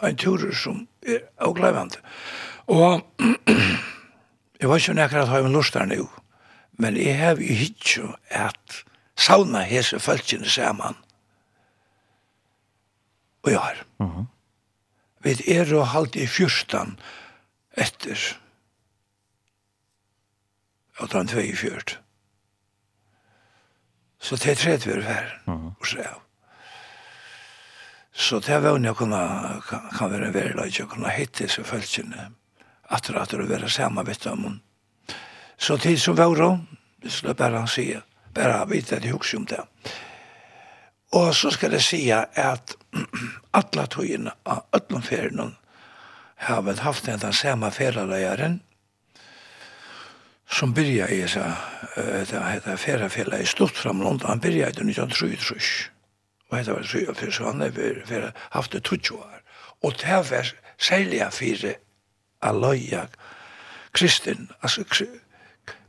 [0.00, 1.96] En turer som är avglävande.
[2.64, 3.00] Och
[4.60, 6.08] Jeg var ikke nekker at jeg har lust der nå,
[6.72, 8.82] men jeg har jo ikke at
[9.16, 10.96] sauna hese følgjene saman.
[13.42, 13.84] Og jeg har.
[13.98, 14.26] Uh -huh.
[15.20, 16.98] Vi er jo halvt i fyrstan
[17.76, 18.38] etter
[21.00, 22.00] at han tvei fyrt.
[24.20, 25.42] Så det er tredje vi er her,
[25.80, 26.20] og så er
[28.12, 29.18] Så det er vannig å kunne,
[29.68, 32.30] kan, kan være en verre løg, å kunne hitte seg følgjene
[32.90, 34.60] at det er å være sammen med dem.
[35.56, 36.36] Så tid som var
[37.02, 37.96] det skulle bare han si,
[38.34, 39.60] bare vite at jeg husker om det.
[41.16, 42.74] Og så skal jeg si at
[43.52, 45.56] alle togene av Øtlandferien
[46.40, 48.60] har vel haft en den samme ferieleieren
[50.50, 51.42] som byrja i så
[51.96, 55.90] det heter ferafella i stort fram framland han byrja i 1937
[56.50, 59.42] og det var 37 så han har haft det 20 år
[59.82, 61.74] og det var særlig fire
[62.42, 63.06] aloja
[63.92, 64.84] kristin, altså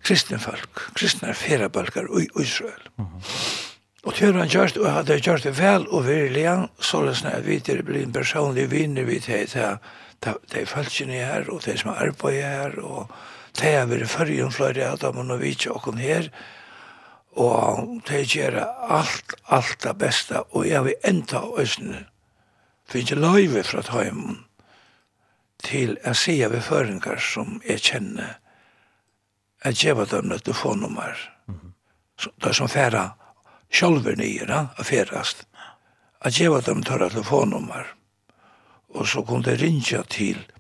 [0.04, 2.90] kristin folk, kristna ferabölkar i Israel.
[2.98, 3.68] Mm -hmm.
[4.04, 7.68] Og til han gjørst, og hadde gjørst det vel og virkelig, så løsne jeg vidt
[7.68, 9.80] det blir en personlig vinner vi til det
[10.54, 13.12] de folkene her, og de som arbeider her, og
[13.60, 16.30] de har vært førjen om flere av dem, og vi ikke åkken her,
[17.38, 22.06] og de gjør alt, alt det beste, og jeg vil enda øsne,
[22.90, 24.44] for ikke løyve fra tøymen,
[25.64, 28.38] til å se av føringer som jeg kjenner
[29.62, 31.18] at gjeva dem et telefonnummer.
[31.48, 32.32] Mm -hmm.
[32.44, 33.10] det som færa
[33.72, 35.46] sjolver nyere og færast
[36.22, 37.86] at gjeva dem tørre telefonnummer.
[38.90, 40.52] Og så kunne det rinja til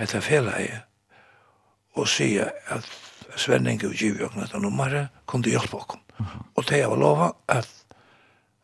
[0.00, 0.82] etter fæleie
[1.94, 2.90] og sige at
[3.36, 6.42] Svenning og Givjøkken etter nummeret kunne hjelpe oss mm -hmm.
[6.54, 7.68] og det jeg var lova at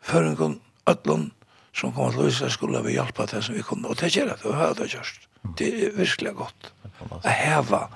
[0.01, 1.31] føringen, ødlund
[1.75, 4.45] som kom til Lysa skulle vi hjelpe til som vi kunne og det gjør at
[4.45, 6.73] vi har det gjørst Det er virkelig gott.
[7.11, 7.89] Att heva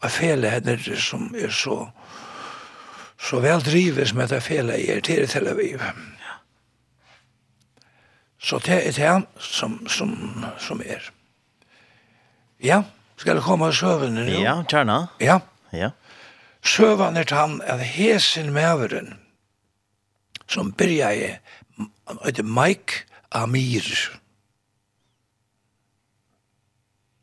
[0.00, 1.92] av fele henne som är så
[3.20, 5.82] så väl drives med det fele fela er til Tel Aviv.
[8.38, 11.10] Så det är det som, som, som är.
[12.58, 12.82] Ja,
[13.16, 14.32] ska det komma søvende nu?
[14.32, 15.08] Ja, tjärna.
[15.18, 15.40] Ja.
[15.70, 15.90] Ja.
[16.64, 19.14] Sövan är han at hesen mäveren
[20.46, 21.38] som började,
[22.24, 22.92] heter Mike
[23.28, 24.18] Amir.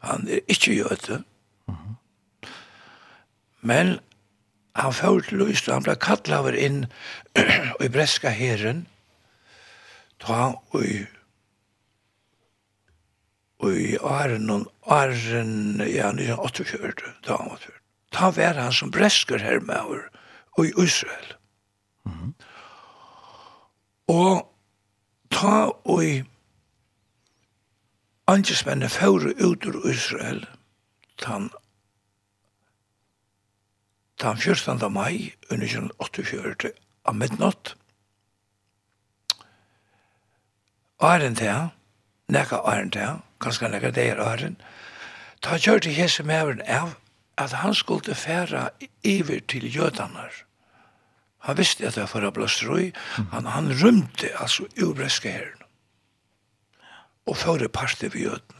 [0.03, 1.23] Han er ikke jøte.
[1.67, 2.47] Mm -hmm.
[3.61, 3.99] Men
[4.75, 6.85] han får til lyst, han ble kattlet over inn
[7.85, 8.87] i breska herren,
[10.19, 11.05] ta i
[13.63, 17.79] i åren og åren, ja, 1948, da han var fyrt.
[18.11, 20.01] Ta var han som bresker her med over,
[20.57, 21.35] og i Israel.
[22.05, 22.33] Mm -hmm.
[24.07, 24.49] Og
[25.31, 26.23] ta og i
[28.33, 30.45] Angismennene fører ut ur Israel
[31.21, 31.49] tan
[34.17, 34.91] tan 14.
[34.93, 36.71] mai under 1948
[37.05, 37.73] av midnatt.
[41.03, 41.69] Æren til,
[42.31, 44.55] nekka æren til, kanskje nekka det er æren,
[45.43, 46.95] ta kjørte hese meveren av
[47.37, 48.69] at han skulle færa
[49.03, 50.31] iver til jødanar.
[51.43, 53.29] Han visste at det var for å blåstrøy, mm.
[53.35, 55.62] han, han rymte altså ubreske herren
[57.25, 58.59] og fører parter ved jøden.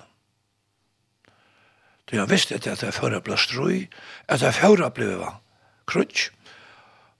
[2.09, 3.88] Så jeg visste at det føre ble strøy,
[4.30, 5.16] at det føre ble
[5.89, 6.34] krutsk,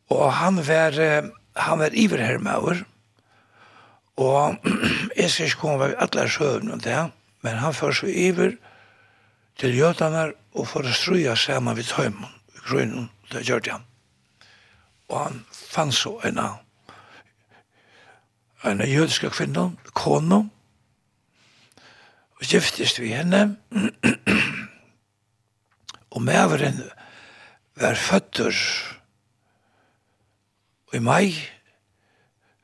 [0.10, 0.94] og han var,
[1.56, 2.84] han var iverhermauer,
[4.18, 4.56] og
[5.18, 8.52] jeg skal ikke komme med alle søvn om det, men han først så iver
[9.60, 13.88] til jødene og for å strøya sammen ved tøymen, i grunnen, det gjør det han.
[15.10, 16.60] Og han fann så en av
[18.64, 20.52] en av jødiske kvinner, konen,
[22.44, 23.56] og giftist vi henne.
[26.14, 26.84] og maveren
[27.80, 28.52] var føtter
[30.94, 31.32] i mai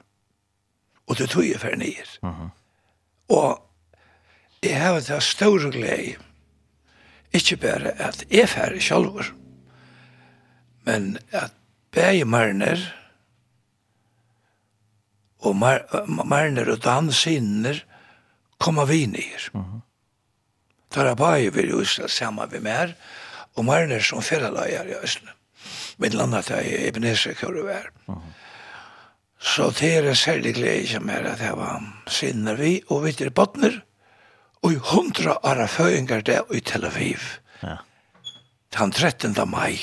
[1.07, 2.19] Og det tog jeg for nyer.
[3.29, 3.61] Og
[4.63, 6.15] jeg har det store glede,
[7.33, 9.35] ikke bare at jeg færre selv,
[10.85, 11.51] Men at
[11.91, 12.77] bæge marner,
[15.39, 17.79] og mar, marner og dansinner,
[18.59, 19.49] koma vi nir.
[19.53, 19.81] Mm -hmm.
[20.91, 22.93] Tara vil jo Israel saman vi mer,
[23.55, 25.31] og marner som fyrralajar i Østene.
[25.97, 27.89] Med landet er i Ebenezer kurve er.
[29.39, 33.11] Så det er en særlig glede som er at jeg var sinner vi, og vi
[33.11, 33.81] til Botner,
[34.63, 37.19] og i hundra ara føyngar det i Tel Aviv.
[37.63, 37.75] Ja.
[38.77, 39.35] Den 13.
[39.49, 39.77] mai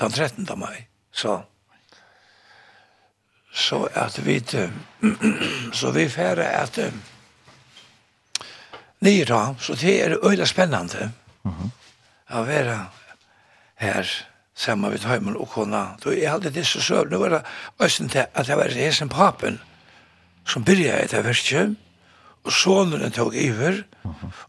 [0.00, 0.48] den 13.
[0.56, 0.86] mai.
[1.12, 1.42] Så,
[3.52, 4.38] så at vi,
[5.72, 6.78] så vi færre at
[9.02, 11.12] nye da, så det er øyla spennende
[11.42, 11.70] mm -hmm.
[12.30, 12.86] å være
[13.76, 15.86] her sammen med Høyman og kona.
[16.04, 17.42] Da er hadde disse søvn, nå var det
[17.80, 19.60] øyne til at det var hesen papen
[20.46, 21.76] som byrja etter verket,
[22.44, 23.82] og sonen tog iver,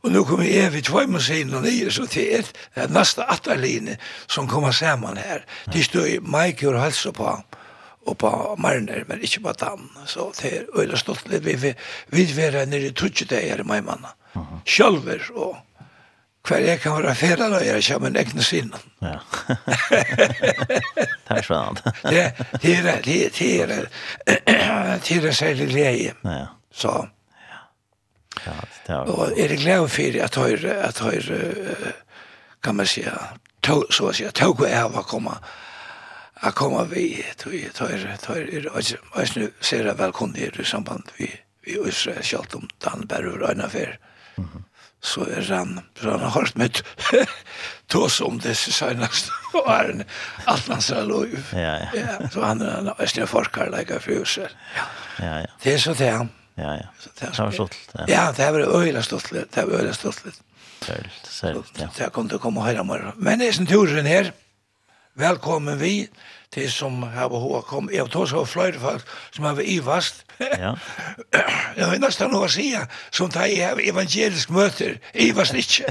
[0.01, 2.93] og nå kom jeg evig tvei med siden og nye, så til et, det er
[2.93, 5.43] neste atterline som kommer sammen her.
[5.73, 7.43] De stod i Mike og halsa på ham,
[8.09, 9.85] og på Marner, men ikke på Dan.
[10.09, 11.75] Så det er øyla stolt litt, vi
[12.11, 14.15] vil være nere i trutje det her i Maimanna.
[14.65, 15.61] Sjølver og
[16.43, 18.79] hver jeg kan være ferdig da jeg kommer en egne sinne.
[19.01, 19.19] Ja.
[21.29, 21.93] det er spennende.
[22.03, 22.23] det,
[22.61, 26.13] det er det, det er det, det er særlig leie.
[26.25, 26.45] Ja.
[26.73, 27.05] Så.
[28.85, 31.35] Ja, och är det glad för att höra att höra
[32.61, 33.19] kan man säga
[33.61, 35.37] tog så att säga tog och är vad komma
[36.33, 37.87] att komma vi tog tog
[38.21, 43.51] tog är nu ser jag välkomna i samband vi vi Israel skalt om den berör
[43.51, 43.99] en affär.
[44.35, 44.63] Mhm
[45.03, 46.81] så er han, så han har hørt med
[47.87, 50.05] tås om disse seneste årene,
[50.45, 51.35] alt han sa lov.
[51.51, 51.87] Ja, ja.
[51.93, 52.29] ja.
[52.31, 54.87] Så han er en æstne forkar, like, for Ja.
[55.19, 55.51] Ja, ja.
[55.63, 56.87] Det er så det han ja, ja.
[57.19, 57.77] Det var stått.
[58.07, 59.51] Ja, det var øyla stått litt.
[59.55, 60.39] Det var øyla stått litt.
[60.83, 61.87] Særligt, særligt, ja.
[61.97, 63.11] Det kom til å komme høyre mer.
[63.15, 64.33] Men det er sin turen her.
[65.15, 66.07] Velkommen vi
[66.53, 67.93] til som har behov å komme.
[67.93, 70.23] Jeg tar så flere folk som har vært i vast.
[70.41, 70.73] Ja.
[71.33, 72.67] Jeg har nesten noe å si
[73.13, 74.99] som tar i evangelisk møter.
[75.13, 75.89] I vast ikke.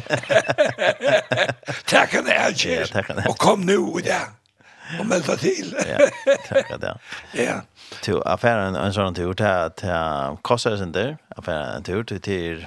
[1.93, 2.91] Takk han er, Kjell.
[3.31, 4.35] Og kom nu i dag.
[5.01, 5.71] Og meld deg til.
[5.89, 6.09] Ja,
[6.51, 7.13] takk han er.
[7.47, 7.55] Ja.
[8.01, 9.83] Til affæren en sånn tur til att
[10.43, 12.67] kostar sin der, affæren en tur til til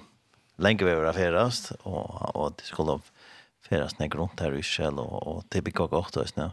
[0.57, 2.99] lenge vi var affärast og, og det skulle
[3.69, 6.51] färas ner runt her i Kjell, og, och och till Bikok också nu.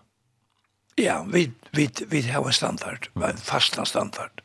[0.96, 4.42] Ja, vi vi vi har en standard, en fast standard.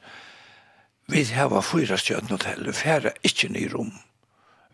[1.08, 3.92] Vi har fyra stjøtten hotell, vi färra ikke ny rom.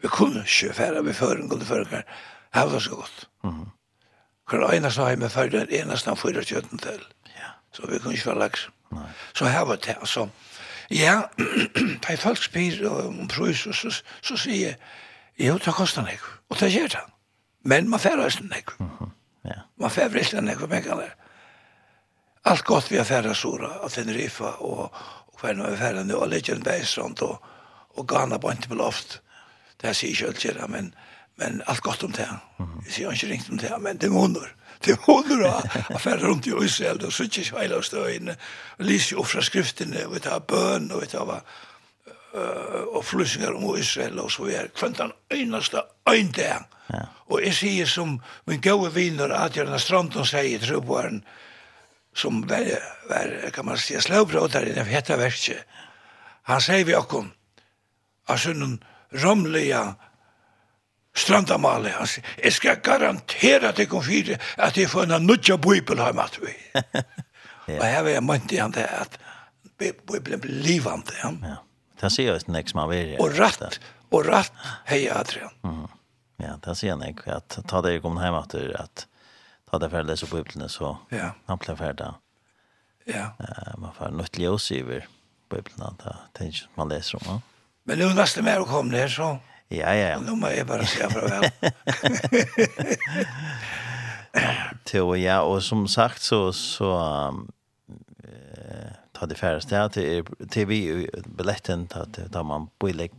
[0.02, 2.04] Vi kunne ikke færa, vi förrän kunde förrän.
[2.54, 3.28] Det var så godt.
[3.44, 3.70] Mm.
[4.50, 7.02] Kan ena sa jag med färden, ena snabbt fyra stjøtten hotell.
[7.02, 7.23] Mm
[7.74, 8.70] så vi kunne ikke være laks.
[8.92, 9.08] Nei.
[9.36, 10.28] Så her var det, altså.
[10.92, 11.22] Ja,
[12.08, 14.76] da folk spyr om prøys, så, så, så sier jeg,
[15.48, 17.04] jo, det koster nek, og det gjør det.
[17.66, 18.76] Men man færre resten nek.
[19.46, 19.64] Ja.
[19.80, 21.12] Man færre resten nek, og man kan det.
[22.46, 24.94] Allt gott vi har färra sora, av Teneriffa og
[25.34, 27.44] och kvar nu har vi färra nu, och Legend Bergstrand och,
[27.96, 29.22] och Ghana på inte på loft.
[29.78, 30.96] Det här säger jag inte, men,
[31.36, 32.30] men allt gott om det.
[32.58, 34.48] Jag säger inte ringt om det, men det är månader.
[34.48, 35.62] Mm det håller då
[35.96, 38.36] affärer rundt i Israel og så og hela stöin
[39.16, 41.42] ofra skriftene og skriften och bøn og och ta va
[42.96, 46.60] og flysingar om Israel og så är kvendan einasta en ja.
[47.30, 51.22] og jeg sier som min gode vänner at jag strand og säger tror
[52.16, 52.66] som var,
[53.10, 55.66] var kan man säga slöbrådare i den heta verket
[56.44, 57.32] han sier vi okkom
[58.28, 58.80] av sånn
[59.12, 59.96] romliga
[61.16, 66.16] strandamale, han sier, jeg skal garantera til konfire at jeg får en nudja bibel her
[66.18, 66.56] med vi.
[67.78, 69.20] Og her var jeg mønt igjen det at
[69.80, 71.16] bibelen blir livande.
[71.22, 71.60] Ja,
[72.02, 73.22] det sier jeg nek som har vært.
[73.24, 73.80] Og ratt,
[74.12, 74.52] og ratt,
[74.90, 75.54] hei Adrian.
[75.64, 75.86] Mm.
[76.44, 79.08] Ja, det sier jeg nek, at ta det kom hjem at at
[79.70, 81.32] ta det ferdig så bibelene, så ja.
[81.48, 82.12] han blir ferdig.
[83.08, 83.32] Ja.
[83.78, 87.36] Man får nødt ljøs i bibelene, det er ikke man leser om.
[87.36, 87.40] Ja.
[87.86, 89.40] Men nu nästa mer och kom ner så
[89.72, 90.10] Ja, ja.
[90.10, 90.20] ja.
[90.20, 91.52] Nu må jeg bare se fra vel.
[94.86, 96.92] Til ja, og som sagt så, så
[98.24, 99.94] eh, tar det färre stället
[100.50, 103.14] till vi biljetten att ta man på lägger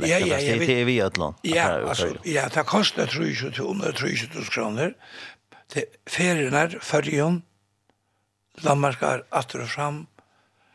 [0.00, 1.36] ja, ja, ja, till vi Atlant.
[1.42, 4.94] Ja, alltså ja, det kostar tror jag 200 300 kronor.
[5.74, 7.42] Det färjerna förjon
[8.62, 10.06] Danmarkar atter og fram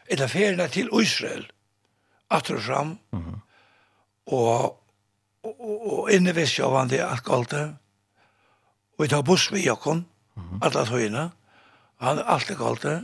[0.07, 1.51] eller färjerna til Israel
[2.29, 2.97] åter och fram.
[3.11, 3.41] Mhm.
[4.25, 4.78] og
[5.59, 7.63] og inne ved sjåvande alt galte.
[8.97, 10.05] Og vi tar buss ved jokken,
[10.61, 11.29] alle tøyene.
[12.03, 13.01] Han er alt galte.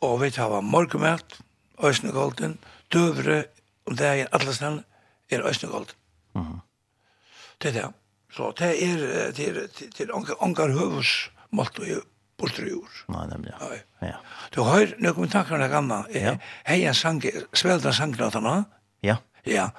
[0.00, 1.40] Og vi tar morgenmæt,
[1.84, 2.54] øsne galte,
[2.92, 3.44] døvre,
[3.86, 4.84] om det er alle stedene,
[5.30, 5.94] er øsne galte.
[7.62, 7.88] Det er det.
[8.30, 12.04] Så det er det er, det er, det til anker høvus målt og
[12.38, 12.98] bortre jord.
[13.10, 13.54] Nei, nemlig.
[14.02, 14.18] Ja.
[14.54, 16.36] Du har noen tankar om det Ja.
[16.66, 18.66] Hei en sang, svelte en sang,
[19.02, 19.16] Ja.
[19.48, 19.70] Ja.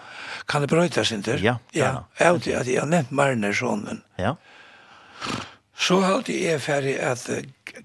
[0.49, 1.41] Kan det brøyta sinter?
[1.43, 1.57] Ja.
[1.75, 2.03] Ja.
[2.19, 4.01] Jeg vet at jeg har nevnt Marner sånn.
[4.19, 4.35] Ja.
[5.79, 7.23] Så har halte jeg ferdig at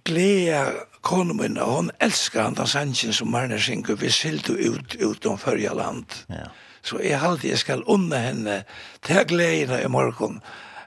[0.04, 0.64] gleda
[1.04, 5.38] konen min, og hun elskar han den sannsyn som Marner synger, vi sildu ut utom
[5.38, 6.24] førja land.
[6.32, 6.48] Ja.
[6.84, 8.56] Så jeg alltid jeg skal unna henne,
[9.04, 10.40] til gleda i morgen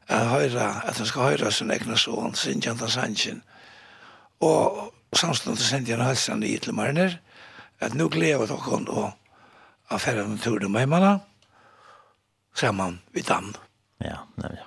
[0.08, 3.42] at høyra, at hun skal høyra sin egna son, synger han den sannsyn.
[4.42, 7.18] Og samstånd sendte jeg en halsen i til Marner,
[7.80, 9.14] at nu gleda dere og
[9.88, 11.20] affären och tog de med mig
[12.56, 13.54] sammen vid damm.
[13.98, 14.64] Ja, nej, ja.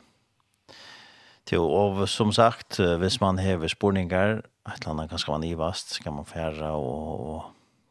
[1.52, 4.28] Jo, og som sagt, hvis man hever spurningar,
[4.68, 7.42] et eller annet ganske man ivast, kan man færa og, og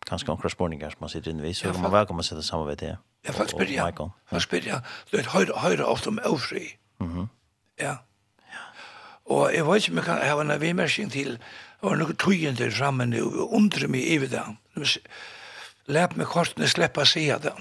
[0.10, 2.98] ganske omkring spurningar som man sitter innvis, så kan man velkommen sitte sammen ved det.
[3.28, 3.94] Ja, faktisk spyrir jeg.
[4.30, 4.82] Faktisk spyrir jeg.
[5.12, 6.78] Du vet, høyre, høyre ofte om ofri.
[7.00, 7.28] Mhm.
[7.80, 7.96] Ja.
[9.26, 11.38] Og jeg vet ikke om jeg kan ha en vimersing til,
[11.82, 14.46] og noe tøyen til sammen, og undre meg i det.
[15.90, 17.56] Læp meg kortene sleppa sida det.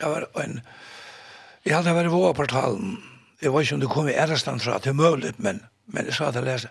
[0.00, 0.60] Jeg var en...
[1.66, 2.96] Jeg hadde vært i våportalen.
[3.42, 5.60] Jeg var ikke om det kom i ærestand fra, det er mulig, men,
[5.92, 6.70] men jeg sa til å lese.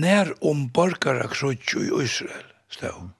[0.00, 3.10] Nær om borgare krutjo i Israel, stod.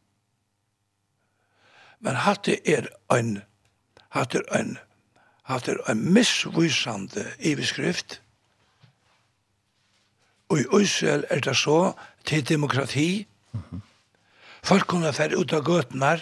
[2.01, 3.41] Men hatte er en,
[4.17, 4.73] hatte er en,
[5.51, 8.21] hatte er en missvisande iveskrift.
[10.49, 11.93] Og i Israel er det så
[12.25, 13.85] til demokrati, mm
[14.67, 16.17] Folk kunne fære ut av gøtene,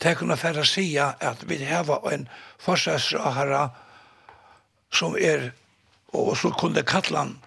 [0.00, 2.26] de kunne fære sida at vi har en
[2.60, 3.68] forsvarsrahara
[4.92, 5.50] som er,
[6.12, 7.38] og så kunne kalla han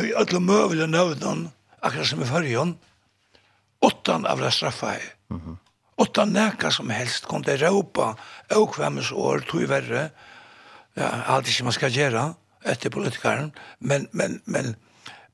[0.00, 1.50] i alle møvile nøvnen,
[1.82, 2.76] akkurat som i førjen,
[3.82, 5.04] åttan av det straffa i.
[5.28, 5.56] Mm -hmm.
[5.96, 8.16] Åttan neka som helst kunne de råpa
[8.50, 10.10] åkvemmes år, tog verre,
[10.94, 12.34] ja, alt som man skal gjøre
[12.64, 14.76] etter politikeren, men, men, men,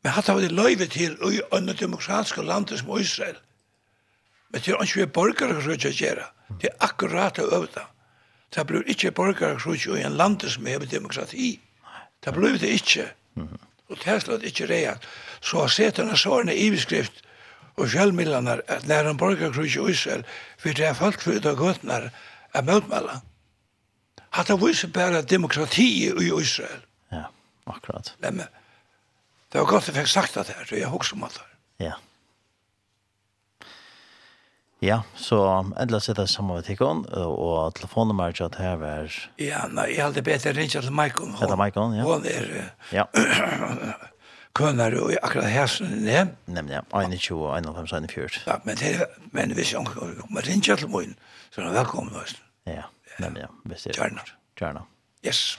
[0.03, 3.37] men hatt av det løyve til i en demokratiske landet som Israel,
[4.51, 6.27] Men det er ikke vi borgere som ikke gjøre.
[6.61, 7.87] Det er akkurat å øve Det
[8.55, 11.61] Det blir ikke borgere som ikke i en land som er demokrati.
[12.25, 13.13] Det blir det ikke.
[13.89, 15.05] Og det er slett ikke reat.
[15.41, 17.23] Så har sett denne sårene i beskrift
[17.77, 20.25] og sjølvmidlene at når en borgere som skal i Israel
[20.63, 22.11] vil det er folk for ut av gøtene
[22.55, 23.21] er møtmeldet.
[24.47, 26.83] det viser bare demokrati i Israel.
[27.13, 27.25] Ja,
[27.67, 28.15] akkurat.
[28.19, 28.43] Men
[29.53, 31.87] det var godt jeg fikk sagt det her, så jeg husker om alt det.
[31.87, 31.95] Ja.
[34.81, 35.41] Ja, så
[35.75, 39.15] endelig sitter jeg sammen med Tikkon, og telefonnummer til at her var...
[39.43, 41.33] Ja, nei, jeg hadde bedt jeg ringer til Maikon.
[41.41, 42.05] Hette Maikon, ja.
[42.07, 43.09] Hun er ja.
[44.59, 46.29] kønner og akkurat hersen, ja.
[46.47, 47.01] Nemlig, ja.
[47.01, 48.43] 21, 51, 41.
[48.47, 51.17] Ja, men, det, men hvis jeg kommer ringer til Moin,
[51.51, 52.39] så er han velkommen, også.
[52.67, 52.87] Ja,
[53.19, 53.51] nemlig, ja.
[53.65, 54.27] Hvis det er Gjerne.
[54.61, 54.85] Gjerne.
[55.27, 55.59] Yes.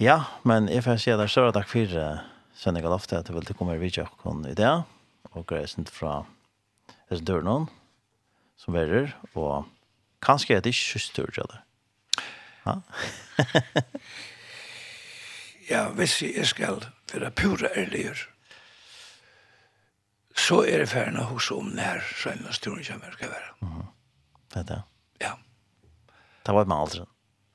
[0.00, 2.20] Ja, men jeg får si at det er større takk for uh,
[2.58, 4.74] sendingen ofte at du vil komme i vidtjøkken i det,
[5.32, 6.26] og greisen fra...
[7.10, 7.44] Jeg dør
[8.56, 9.66] som verrer, og
[10.22, 11.60] kanskje er det ikke just tur til det.
[12.66, 12.74] Ja?
[15.70, 18.10] ja, hvis jeg skal være pura ærlig,
[20.36, 23.50] så er det ferdig hos om nær Søgnadsturen kommer skal være.
[23.60, 23.86] Mm -hmm.
[24.54, 24.82] Det er det.
[25.20, 25.32] Ja.
[26.46, 27.08] Det var med alt.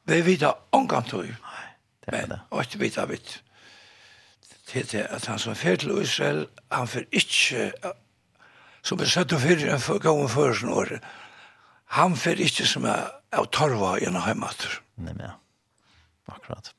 [0.06, 1.26] Vi vet da omgantøy.
[1.26, 1.66] Nei,
[2.06, 2.40] det er det.
[2.50, 3.44] Og ikke vet av det.
[4.74, 7.72] Det er at han som fer til Israel, han fer ikke
[8.90, 11.06] som er satt og fyrir en gavun førsen året,
[11.94, 14.80] han fyrir ikke som er av torva gjennom heimater.
[14.98, 15.36] Nei, men ja.
[16.30, 16.72] Akkurat.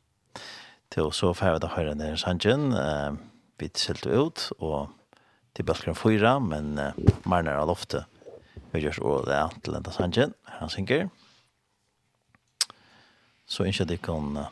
[0.90, 3.14] Til så fyrir vi da høyre nere sangen, eh,
[3.58, 4.90] vi tilte ut, og
[5.54, 6.98] til bølgren fyra, men eh,
[7.30, 8.06] marner av loftet,
[8.70, 11.08] vi gjør så det er til enda sangen, han synger.
[13.50, 14.46] Så ikke det kan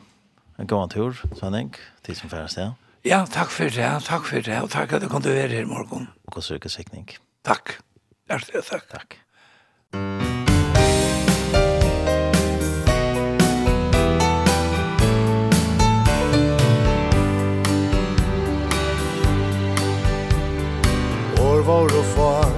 [0.59, 1.71] en god tur, Svenning,
[2.03, 2.75] til som fyrir sted.
[3.07, 5.55] Ja, takk for det, takk for det, og takk at du kom til å være
[5.55, 6.11] her i morgen.
[6.27, 7.07] Og så er det sikning.
[7.43, 7.79] Takk.
[8.27, 8.87] Hjertelig takk.
[8.89, 9.15] Takk.
[21.39, 22.51] År var og far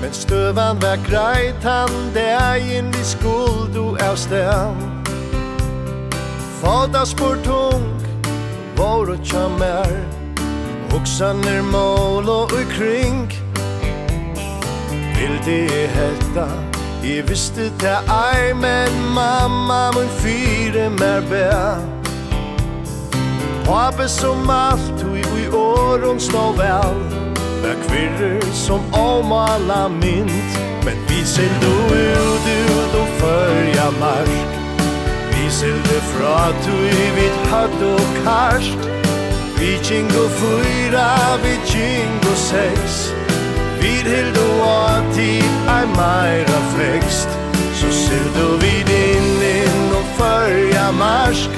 [0.00, 4.86] Men støvan var greit han Degen vi skuld du av sted
[6.60, 7.90] Fata spår tung
[8.76, 10.00] Var og tja mer
[10.90, 13.47] Hoksan er mål og ukring Hoksan
[15.18, 16.46] Vil det helta
[17.02, 21.80] I visste det ei Men mamma mun fyre mer bær
[23.66, 27.02] Pappi som alt Ui ui åren stå vel
[27.64, 34.54] Med kvirrer som omala mynt Men vi sildu ut ut og førja mark.
[35.32, 38.90] Vi sildu fra tui vid hatt og karst
[39.58, 43.17] Vi kingo fyra, vi kingo seks
[43.80, 47.28] Vid hill du har tid Ei meira frekst
[47.80, 51.50] Så sill du vid inn inn Og fyrja marsk.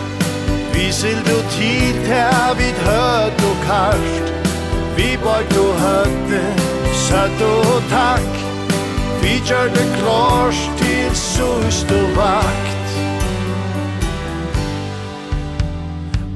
[0.74, 4.34] Vi sill du tid her Vid høyt og karst
[4.98, 6.44] Vi bort du høyte
[7.06, 8.36] Søtt og takk.
[9.22, 12.76] Vi gjør det klars Til sust og vakt.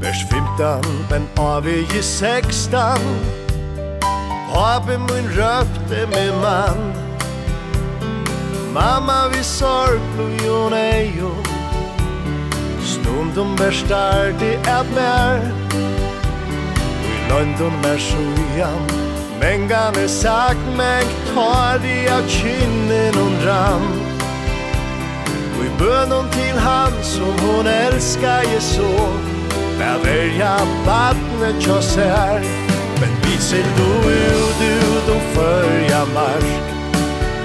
[0.01, 3.44] Vers 15, men av i 16
[4.55, 6.95] Abe mun røpte med mann.
[8.75, 11.35] Mamma vi sorg blod ei jo.
[12.85, 15.41] Stundum verstar di et mer
[17.03, 18.85] Vi løndun mer sujan
[19.41, 23.89] Mengan er sagt meg tar di av kynnen hon ram
[25.57, 28.93] Og i bønnen til han som hon elskar je så
[29.79, 36.73] När verja badne jag ser Men vi ser du ut ut og fyrja marsk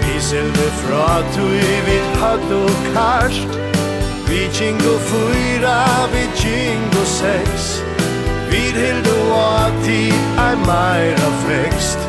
[0.03, 3.59] Vi ser du fra du i vid hatt og karst.
[4.29, 5.77] Vi tjingo fyra,
[6.13, 7.83] vi tjingo seks
[8.51, 10.01] Vi hildu du ati
[10.45, 11.99] ei meira frekst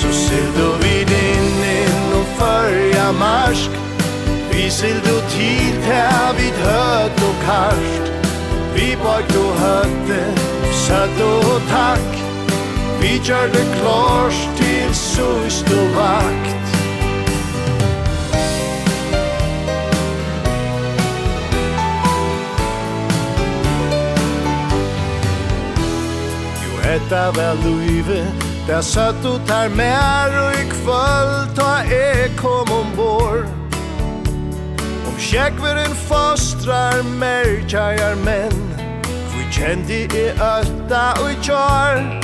[0.00, 3.80] Så ser du vid inn inn og fyrja marsk
[4.52, 8.10] Vi ser du tid her vid høtt og karst.
[8.74, 10.20] Vi bort du høtte,
[10.84, 12.29] søtt og takk
[13.00, 16.74] Vi gjør det klars til sust og vakt
[26.64, 28.20] Jo, etta vel luive
[28.68, 33.48] Der satt ut her mer og i kvöld Ta jeg kom ombord.
[35.08, 38.64] Om kjekveren fostrar mer kjæjar menn
[39.08, 42.19] Kvi kjendi i ötta og kjær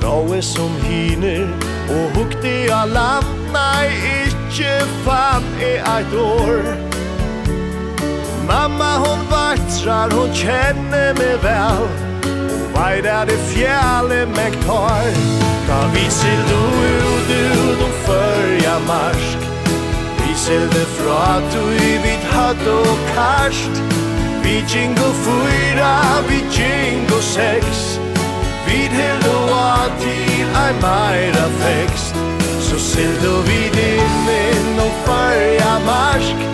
[0.00, 1.48] Skrået som hiner
[1.90, 3.88] Og hukte av land Nei,
[4.24, 4.72] ikkje
[5.04, 6.68] fan i eit år
[8.48, 11.84] Mamma hon vattrar Hon kjenner meg vel.
[12.24, 15.12] Hon veit er det fjæle meg tar
[15.68, 16.60] Da viser du
[16.96, 19.48] ut ut Og førja marsk
[20.22, 23.84] Viser det fra du i vidt hatt og karst
[24.46, 25.94] Vi jingo fyra,
[26.28, 27.89] vi jingo seks
[28.70, 32.14] vid heroa til ei meira fekst
[32.66, 36.46] Så sildo vid dimmen og farja marsk.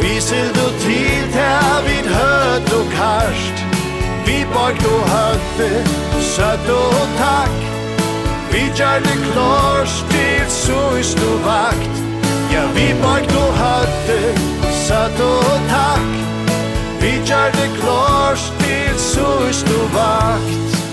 [0.00, 1.54] Vi sildo til ta
[1.86, 3.64] vid høtt og karst
[4.26, 5.68] Vi bakt og høtte,
[6.20, 7.56] søtt og takk.
[8.52, 10.46] Vi gjerne klars til
[10.98, 12.00] is og vakt.
[12.52, 14.18] Ja, vi bakt og høtte,
[14.86, 16.10] søtt og takk.
[17.00, 20.83] Vi gjerne klars til is og vakt.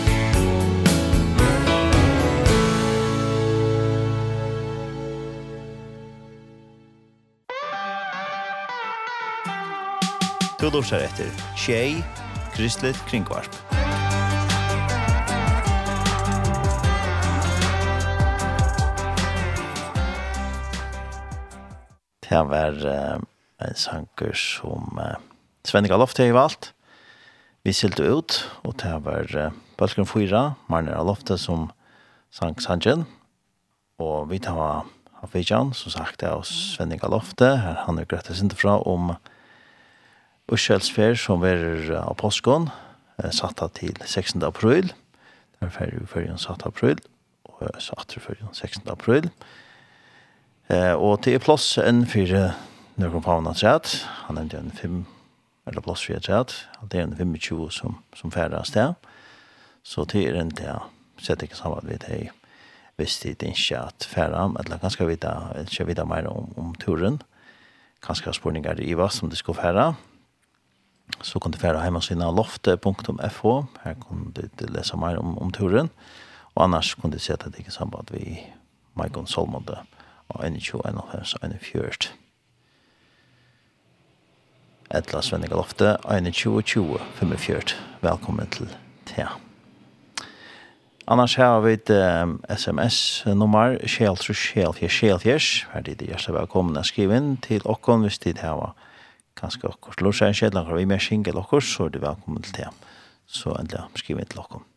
[10.61, 11.25] Du lursar etter
[11.57, 12.03] Tjei,
[12.53, 13.55] Kristelig Kringvarp.
[22.21, 23.17] Det var uh,
[23.57, 25.17] en sanger som uh,
[25.65, 26.75] Sven Galoft har valgt.
[27.65, 29.49] Vi silte ut, og det var uh,
[29.81, 31.71] Bølgen 4, Marner Alofte, som
[32.29, 33.07] sang sangen.
[33.97, 38.37] Og vi tar av Fijan, som sagt, det er Sven Galoft, her han er grøttet
[38.37, 39.21] sin fra om um,
[40.51, 41.61] Uskjelsfer som er
[41.95, 42.65] av påskån,
[43.31, 44.41] satt av til 16.
[44.43, 44.89] april.
[45.55, 46.57] Det er ferdig før 7.
[46.67, 46.99] april,
[47.47, 48.83] og satt atter før 16.
[48.91, 49.29] april.
[50.67, 52.49] Eh, og til plass enn fire
[52.99, 53.93] nøkken på pavna træt.
[54.25, 54.99] Han nevnte en fem,
[55.71, 56.57] eller plass fire træt.
[56.83, 58.93] Det er en 25 som, som færre av sted.
[59.87, 60.75] Så det er en det,
[61.15, 62.25] sett ikke sammen vidt hei.
[62.99, 65.31] Hvis det ikke er at færre, eller kanskje vite,
[65.63, 67.21] ikke vite mer om, om turen.
[68.03, 69.93] Ganske spørninger i hva som det skal færre
[71.21, 73.43] så kan du fære hjemmesiden av loftet.fh.
[73.83, 75.91] Her kan du lese mer om, om turen.
[76.55, 78.39] Og annars kan du se at det ikke samband vi
[78.95, 79.77] Michael Solmonde
[80.29, 82.11] og 21 og 41.
[84.91, 87.77] Etla Svenninga Lofte, 21.20, 45.
[88.01, 88.67] Velkommen til
[89.07, 89.37] Thea.
[91.07, 91.91] Annars har vi et
[92.49, 95.47] sms-nummer, sjeltrus, sjelfjers, sjelfjers.
[95.71, 98.75] Her er det hjertelig velkommen å skrive inn til okken hvis de har
[99.41, 102.45] kanskje akkurat lort seg en kjedel akkurat vi mer kjengel akkurat, så er du velkommen
[102.47, 102.69] til det.
[103.27, 104.67] Så endelig skriv inn til akkurat.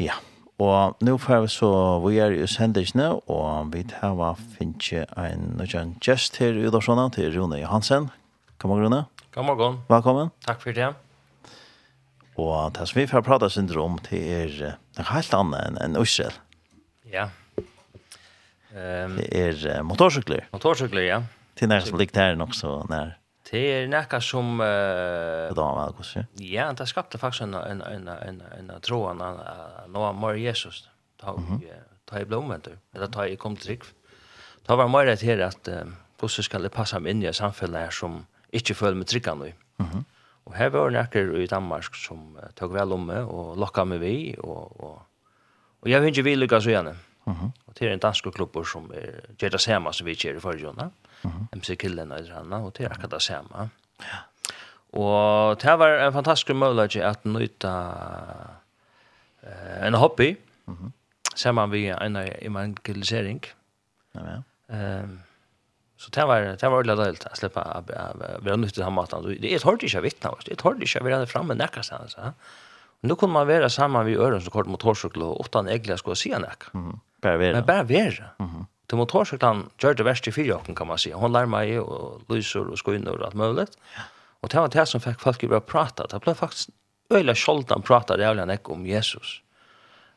[0.00, 0.16] Ja,
[0.60, 1.68] og nå får vi så
[2.04, 7.08] vi er i sendisene, og vi tar hva finnes en nødvendig gest her i Udorsona
[7.12, 8.10] til Rune Johansen.
[8.60, 9.04] God morgen, Rune.
[9.34, 9.80] God morgen.
[9.88, 10.32] Velkommen.
[10.46, 10.92] Takk for det.
[12.40, 14.54] Og det som vi får prate syndrom til er
[14.98, 16.36] noe helt annet enn en Israel.
[17.08, 17.28] Ja.
[18.70, 20.46] Um, det er motorsykler.
[20.52, 21.20] Motorsykler, ja.
[21.60, 23.18] Det är nära som ligger där också när
[23.50, 26.26] Det är näka som eh då var det.
[26.44, 30.88] Ja, det skapte faktiskt en en en en en troan att nå mer Jesus.
[31.20, 31.42] Ta
[32.04, 32.78] ta i blomventer.
[32.94, 33.82] Eller ta i kom trick.
[34.66, 35.68] Ta var mer det här att
[36.20, 39.52] hur ska det passa in i samhället som inte följer med trickan nu.
[39.76, 40.04] Mhm.
[40.44, 44.36] Och här var näka i Danmark som tog väl om mig och lockade mig vi
[44.38, 45.02] och och
[45.80, 46.94] och jag vill inte vilja så gärna.
[47.24, 47.52] Mhm.
[47.64, 50.84] Och det är en dansk klubb som är Jetta Sema som vi kör i förrjuna.
[50.84, 51.09] Mhm
[51.56, 53.70] MC Killen og annet, og det er akkurat det samme.
[54.00, 54.20] Ja.
[54.92, 57.74] Og det var en fantastisk mulighet at nøyta
[59.42, 60.90] uh, en hobby, mm -hmm.
[61.34, 63.44] sammen med en evangelisering.
[64.14, 65.02] Ja, ja.
[65.02, 65.20] Um,
[66.00, 69.26] Så det var det var ordentlig deilt å slippe å være nødt til den maten.
[69.42, 70.46] Det er tårlig ikke å vittne oss.
[70.46, 72.06] Det er tårlig ikke å være fremme nekka seg.
[72.08, 72.30] Så.
[73.04, 76.32] Nå kunne man være sammen med øren som kort motorsykkel og åttan egler skulle si
[76.32, 76.72] nekka.
[76.72, 76.98] Mm -hmm.
[77.20, 77.52] Bare være.
[77.52, 78.30] Men bare være.
[78.38, 78.64] Mm -hmm.
[78.90, 81.12] Det må ta seg han gjør det verste i fyrjokken, kan man si.
[81.14, 83.68] Hon lær meg og lyser og skoinner og alt mulig.
[84.42, 86.06] Og det var det som fikk folk att å prata.
[86.10, 86.70] Det ble faktisk
[87.10, 89.40] øyla sjoldan prata rævlig han om Jesus.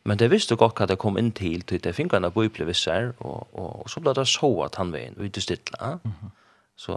[0.03, 3.47] Men det visste godt hva det kom inn til, til det fingrene på yplevisser, og,
[3.53, 5.99] og, og så ble det så at han var inn, ute stille.
[6.03, 6.31] Mm -hmm.
[6.75, 6.93] Så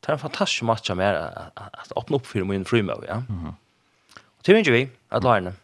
[0.00, 3.22] det er en fantastisk match av mer at, at åpne opp for min frymøy, ja.
[3.28, 3.54] Mm -hmm.
[4.38, 5.54] Og til vi, at lærne,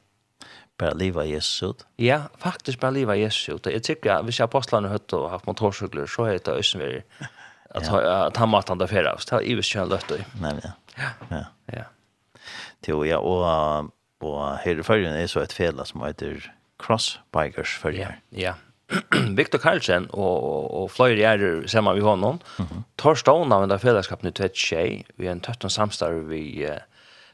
[0.78, 1.86] bara leva Jesus ut.
[1.96, 3.66] Ja, faktiskt bara leva Jesus ut.
[3.66, 7.02] Jag tycker att hvis apostlarna hött och haft motorcyklar så är det ösen vi
[7.70, 8.26] att ja.
[8.26, 9.26] att han matar där för oss.
[9.26, 10.14] Det är ju kön lätt då.
[10.40, 11.02] Nej, ja.
[11.28, 11.44] Ja.
[11.66, 11.82] Ja.
[12.86, 17.92] Jo, ja, och och här förrän är så ett fel som heter Cross Bikers för
[17.92, 18.08] Ja.
[18.30, 18.54] Ja.
[19.36, 22.38] Victor Carlsen och och Floyd är samma vi honom.
[22.58, 22.82] Mm -hmm.
[22.96, 25.06] Tar stånd av den där fällskapen i Tvätt Tjej.
[25.16, 26.70] Vi är en tötten samstarv vi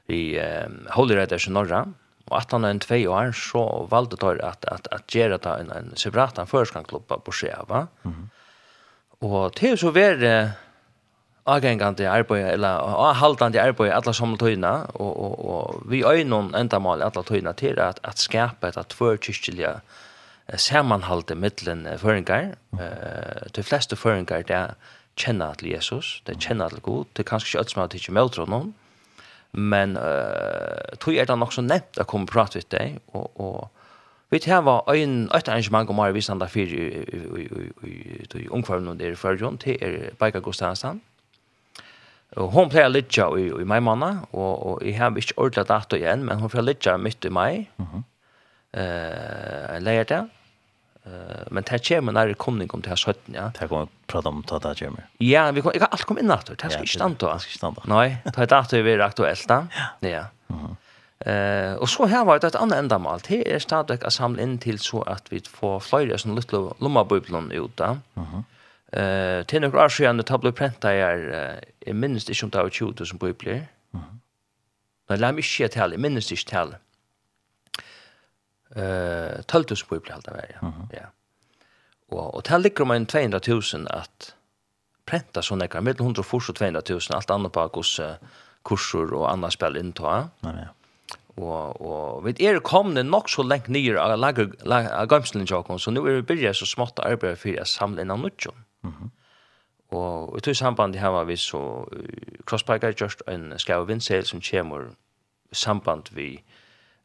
[0.07, 1.93] vi um, Holy Riders i Norra.
[2.31, 5.57] Og at han er en tvei år, så valgte det at, at, at gjøre det
[5.61, 7.87] en, en separat en førskangklubba på Sjeva.
[8.03, 8.29] Mm -hmm.
[9.21, 10.53] Og til så var det
[11.47, 12.69] avgengende arbeid, eller
[13.09, 17.81] avhaldende arbeid alle samme tøyene, og, og, og vi øyne enda mål alle tøyene til
[17.81, 19.81] at, at skape et tvørkyrkjelige
[20.57, 22.55] sammanhalde mittlen føringar.
[22.71, 22.79] Mm.
[22.79, 24.75] Uh, de fleste føringar, det er
[25.17, 27.93] kjenner til Jesus, det er kjenner til Gud, det er kanskje ikke alt som har
[27.93, 28.75] tidsi møter noen,
[29.55, 33.31] men uh, tog er det nok så nevnt å komme og prate med deg, og,
[33.41, 33.71] og
[34.35, 36.77] vi tar var en, et arrangement om Ari Visanda 4
[38.35, 40.99] i omkvarmen der i førjon, til er Beika Gustavsson.
[42.35, 46.01] Og hon pleier litt i, i mai måned, og, og jeg har ikke ordentlig dato
[46.01, 48.03] igjen, men hon pleier litt midt i mai, mm -hmm.
[48.81, 50.25] uh, leier det,
[51.07, 51.13] Uh,
[51.51, 53.53] men det kommer när det kommer om det här sötten, ja.
[53.61, 55.07] Det kommer prata om det här kommer.
[55.19, 57.15] Ja, vi kommer, jag kan allt komma in att det här ska inte stanna.
[57.15, 57.83] Det ska inte stanna.
[57.85, 59.67] Nej, det här är att vi är aktuellt då.
[60.01, 60.09] Ja.
[60.09, 60.25] ja.
[60.49, 60.77] Mm
[61.27, 63.21] Eh och så her var det ett annat ändamål.
[63.29, 67.53] Det er stadig å samle inn til så at vi får flere sånne lilla lommabubblan
[67.53, 67.97] ut da.
[68.17, 68.43] Mm -hmm.
[68.99, 72.69] uh, til noen år siden det tablo prenta är jeg minnes ikke om det var
[72.69, 73.67] 20 som bubblar.
[73.93, 74.21] Mhm.
[75.09, 76.79] Men lär mig shit här, minst inte här
[78.75, 80.55] eh 12 på blir halta väl.
[80.93, 81.07] Ja.
[82.09, 84.35] Och och till ligger en 200 000 att
[85.05, 88.01] prenta såna där med 100 och 200 000 allt annat på kurs
[88.65, 90.29] kurser och andra spel in ta.
[90.41, 90.69] Ja ja.
[91.43, 96.01] Och och vet är komne nog så långt ner av lager jag jakon så nu
[96.01, 98.55] är det börja så smått arbete för att samla in annat.
[98.81, 99.11] Mhm.
[99.95, 101.89] Og i tog samband her var vi så
[102.47, 103.87] Crossbike har just en skau
[104.25, 104.91] som kommer
[105.53, 106.43] samband vi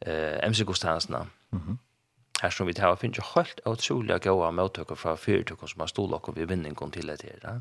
[0.01, 1.78] eh, MC Gustavsna Mm -hmm.
[2.41, 6.08] Her som vi tar finnes jo helt utrolig gode møttøkker fra fyrtøkker som har stått
[6.08, 7.60] stålokket ved vinningen til det her.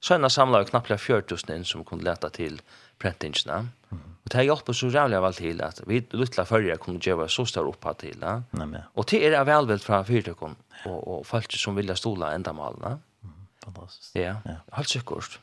[0.00, 1.20] Så en har samlet knapplega
[1.54, 2.60] inn som kunne lete til
[2.98, 3.68] prentingene.
[3.92, 7.44] Og det har hjulpet så rævlig vel til at vi lytte førre kunne gjøre så
[7.46, 8.18] større oppa til.
[8.20, 8.40] Ja?
[8.52, 8.82] Mm -hmm.
[8.94, 12.98] Og det er velveld fra fyrtøkken og, og folk som vil ståle enda malene.
[13.22, 13.30] Mm.
[13.64, 14.16] Fantastisk.
[14.16, 14.56] Ja, ja.
[14.72, 15.40] helt sikkert.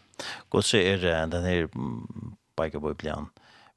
[0.50, 1.68] Godt så er den her
[2.58, 3.30] biker-biblian.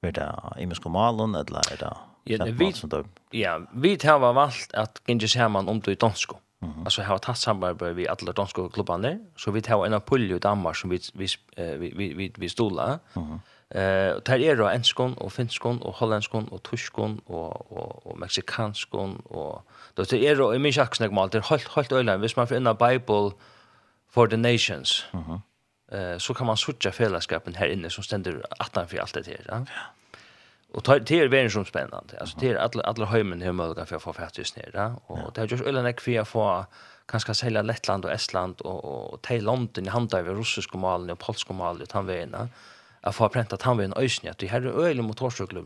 [0.07, 1.97] Är det i malen, eller är det
[2.29, 2.73] Ja, vi,
[3.31, 6.37] ja, vi har valgt at Gingis Herman om det i dansko.
[6.63, 6.85] Mm -hmm.
[6.85, 10.39] Alltså har tatt samarbeid vi alle danska klubbarna så vi tar en av pulje i
[10.39, 11.29] Danmark som vi vi
[11.79, 12.99] vi vi vi stola.
[13.15, 13.25] Mhm.
[13.25, 13.41] Mm
[13.71, 18.19] eh och där är då enskon og finskon og hollandskon og tyskon og og og
[18.19, 19.63] meksikanskon og
[19.97, 22.57] då det er då i min schacksnack mal det helt helt öland vis man för
[22.57, 23.37] en bible
[24.09, 25.07] for the nations.
[25.13, 25.23] Mhm.
[25.33, 25.41] Mm
[25.93, 29.45] eh så kan man söka fällskapen här inne som ständer attan för allt det här.
[29.49, 29.65] Ja.
[30.73, 32.21] Och det är väldigt som spännande.
[32.21, 35.01] Alltså det är alla alla hemmen hur möjligt för att få fattigt ner, ja.
[35.07, 36.67] Och det är just ölen ek för få
[37.07, 41.19] kanske sälja Lettland och Estland och och till London i handar vi ryska malen och
[41.19, 42.49] polska malen utan väna.
[43.01, 44.35] Jag får präntat han vid en ösnja.
[44.39, 45.65] Det här är öle motorcykel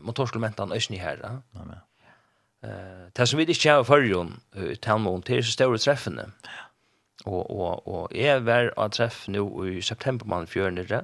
[0.00, 1.20] motorcykelmentan ösnja här.
[1.22, 1.28] Ja.
[1.50, 1.78] Nej men.
[2.70, 6.30] Eh, det som vi inte har förrjon utan till så stora träffande.
[6.42, 6.65] Ja
[7.26, 11.02] Og, og, og jeg var av treff nå i september man fjørnere.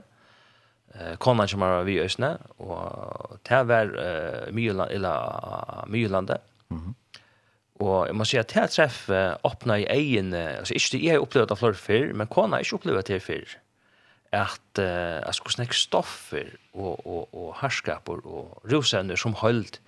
[0.94, 6.40] Eh, Konan som var vi i Østene, og det var eh, Myrland, eller Myrlandet.
[6.68, 6.94] Mm -hmm.
[7.82, 11.20] Og jeg må si at det treff eh, åpna i egen, altså ikke jeg har
[11.20, 13.56] opplevd det flere før, men kona har ikke opplevd det før.
[14.32, 19.80] At eh, altså, hvordan jeg stoffer og, og, og herskaper og rosevner som holdt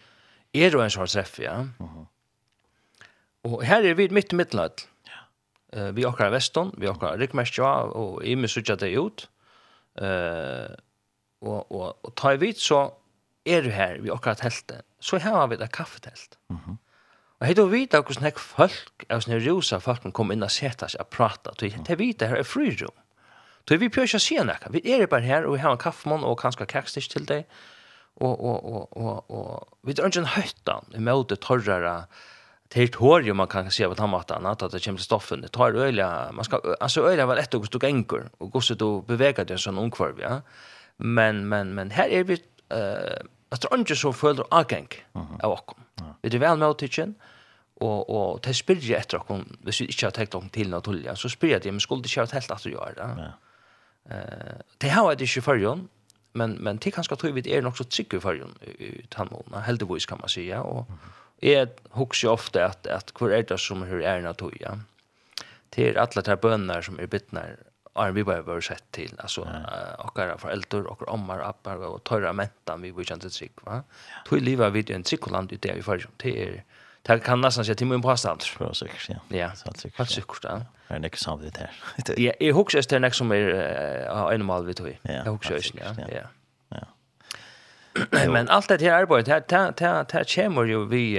[0.55, 1.63] er jo en sånn treff, ja.
[1.79, 2.07] Mm.
[3.45, 4.87] Og her er vi midt i middelhatt
[5.97, 9.29] vi okkar veston, vi okkar rikmestja og i mi sutja det ut.
[10.01, 10.75] Eh
[11.45, 12.95] og og og ta vit så
[13.45, 16.39] er du her vi okkar teltet, Så har vi det kaffetelt.
[16.49, 16.79] Mhm.
[17.41, 20.89] Og hei du vita hvordan nek folk, av sånne rosa folk, kom inn og seta
[20.89, 21.53] seg og prata.
[21.59, 22.95] Du heit vita her er frirum.
[23.69, 25.79] Du vi pjør ikke å si noe, Vi er bare her, og vi har en
[25.79, 27.45] kaffemann, og kanskje kakstisch til deg.
[28.17, 32.07] Og, og, og, og, og vi drar ikke en høytan i møte torrere
[32.69, 35.43] det är tår man kan se på tomaterna at det kommer til stoffen.
[35.43, 39.01] Det tar øyla, man skal, altså øyla var etter hvordan du gänkor og hvordan du
[39.01, 40.41] beveger deg det sån onkvarv ja.
[40.99, 42.39] Men men men her er vi
[42.73, 45.05] uh, att det ikke så föder agänk
[45.43, 45.77] av och
[46.23, 47.15] Vi er vel med å tykken,
[47.81, 51.29] og, og det spyrir etter och hvis vi ikke har tagit om noe naturligt så
[51.29, 53.33] spyrir det men skulle det köra helt att göra det.
[54.11, 55.89] Eh det har jeg ikke förrjon
[56.35, 60.07] men men det kanske tror vi er nok nog så tryck förrjon i tannmålene, heldigvis
[60.07, 61.69] kan man säga och mm -hmm Jeg
[61.99, 64.79] husker ofte at, at hvor er det som er ærna tog, ja.
[65.75, 67.57] Til alle de bønner som er bittner,
[67.95, 72.33] har vi bare vært sett til, altså, uh, okkara foreldre, okkara ommar, appar, og tørre
[72.35, 73.83] mentan vi var kjente trygg, va?
[74.27, 76.57] Tog livet vidt en tryggoland i det vi fyrir, det er,
[77.07, 78.47] det kan nesten si til min påstand.
[78.59, 79.21] Ja, sikkert, ja.
[79.31, 79.51] Ja,
[79.99, 80.57] helt sikkert, ja.
[80.89, 81.77] Det er nekk samtidig her.
[82.19, 86.09] Ja, jeg husker det er nekk som er uh, animal vi tog, jeg husker det,
[86.09, 86.27] ja, ja.
[88.11, 91.19] Men allt det här arbetet här ta ta ta kommer ju vi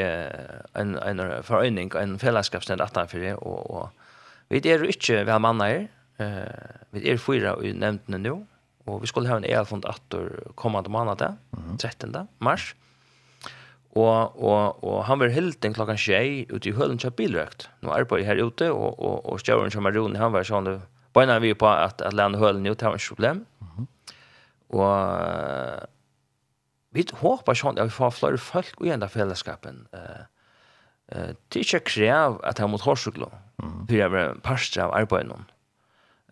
[0.73, 3.89] en en förening en fällskapsnämnd att han för det och och
[4.49, 6.27] vi det är ju inte väl mannar eh
[6.89, 8.45] vi är fyra i nämnden nu
[8.85, 11.33] och vi skulle ha en elfond åter kommande månad där
[11.77, 12.75] 13 mars.
[13.89, 17.69] Och och och han var helt en klockan 6 ute i höllen köpa bilrökt.
[17.79, 20.81] Nu arbetar här ute och och och Stjärn som ron han var sån
[21.13, 23.45] på när vi på att att landa höllen nu tar ett problem.
[23.59, 23.87] Mhm.
[24.67, 25.09] Och
[26.95, 29.83] vi håper sånn at vi får flere folk i enda fellesskapen.
[29.93, 30.25] Uh,
[31.05, 33.27] det er ikke krev at jeg må hårsuglo,
[33.59, 35.43] for jeg er parstre av arbeidet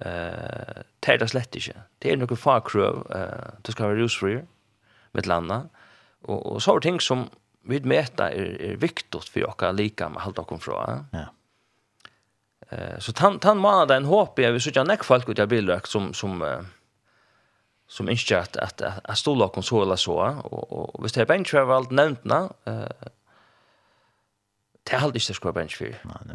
[0.02, 1.86] Eh, det er det slett ikke.
[2.02, 4.34] Det er noen fagkrøv, eh, det skal være rusfri
[5.14, 5.70] med landet,
[6.24, 7.28] og, og så er ting som
[7.70, 10.80] vi møter er, er viktig for dere like med halvt dere fra.
[11.14, 11.28] Ja.
[12.72, 16.12] Eh, så tan tann måneden håper jeg vi sitter nekk folk ut av bildøk som,
[16.14, 16.66] som eh,
[17.94, 20.48] som ikke at, at, at stola konsoler så eller så.
[20.50, 23.12] Og, og hvis det er bench har nevnt nämntna eh
[24.84, 25.86] det er halt inte ska bench for.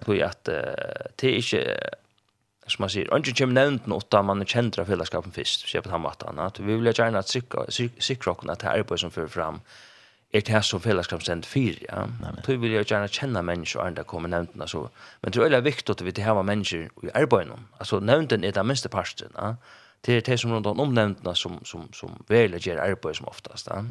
[0.04, 0.24] för.
[0.24, 1.76] at att det er ikke,
[2.66, 5.82] som man sier, ikke kommer nevnt något där man er kjent känner fällskapen först så
[5.82, 6.38] på den måten.
[6.38, 9.60] At Vi vil gjerne at sikre sikra sikra kunna ta arbeid som fører fram
[10.32, 12.06] er det här som fällskapscent 4, ja.
[12.20, 14.88] Nei, vil jeg gjerne kjenne mennesker og andre kommer nevnt så.
[15.22, 17.66] Men det er veldig viktig at vi til här var människor i arbeten.
[17.78, 19.54] Alltså nämnden är den minste parten, ja
[20.00, 23.66] det är det som runt omnämnda som som som väljer ger arbete som oftast.
[23.66, 23.84] Ja.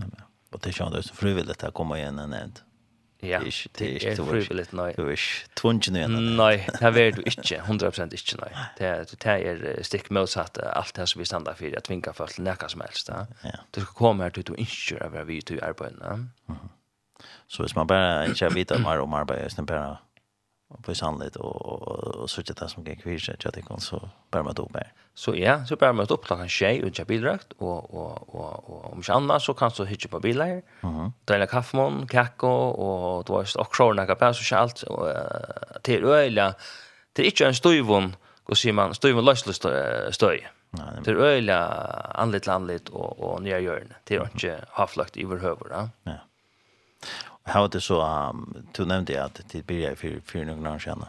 [0.51, 2.59] Och det känns det frivilligt att komma igen en nämnd.
[3.19, 3.41] Ja,
[3.71, 4.93] det är frivilligt nej.
[4.97, 5.19] Du är
[5.53, 6.35] tvungen igen.
[6.35, 8.55] Nej, det vet du inte 100% inte nej.
[8.77, 8.85] Det
[9.19, 12.69] det är stick motsatt allt det som vi stannar för att tvinga folk till näka
[12.69, 13.09] som helst.
[13.09, 13.49] Ja.
[13.71, 16.25] Du ska komma här till du inte över vi till arbete.
[17.47, 19.97] Så hvis man bara inte vet mer om arbete, sen bara
[20.81, 24.69] på sannligt och och så det som gick vidare jag tycker så bara man då
[24.73, 24.89] med.
[25.17, 28.81] Så ja, så bare møte opp klokken tjei og kjøp bildrakt, og, og, og, og
[28.91, 31.11] om ikke annet så kan du hitje på biler, uh -huh.
[31.27, 36.05] dele kaffemån, kakko, og du har stått krona kapel, så ikke alt, og, uh, til
[36.05, 36.53] øyla,
[37.15, 38.15] til ikke en støyvun,
[38.45, 39.55] og sier man, støyvun løslig
[40.13, 40.39] støy.
[40.71, 41.57] Nei, til øyla,
[42.15, 45.67] anlitt til anlitt, og, og nye hjørne, til å ikke havfløkt i vår høver.
[45.71, 45.87] Ja.
[46.05, 46.17] ja.
[47.45, 50.67] Og her var det så, um, du nevnte at det blir jeg for, for noen
[50.67, 51.03] år siden,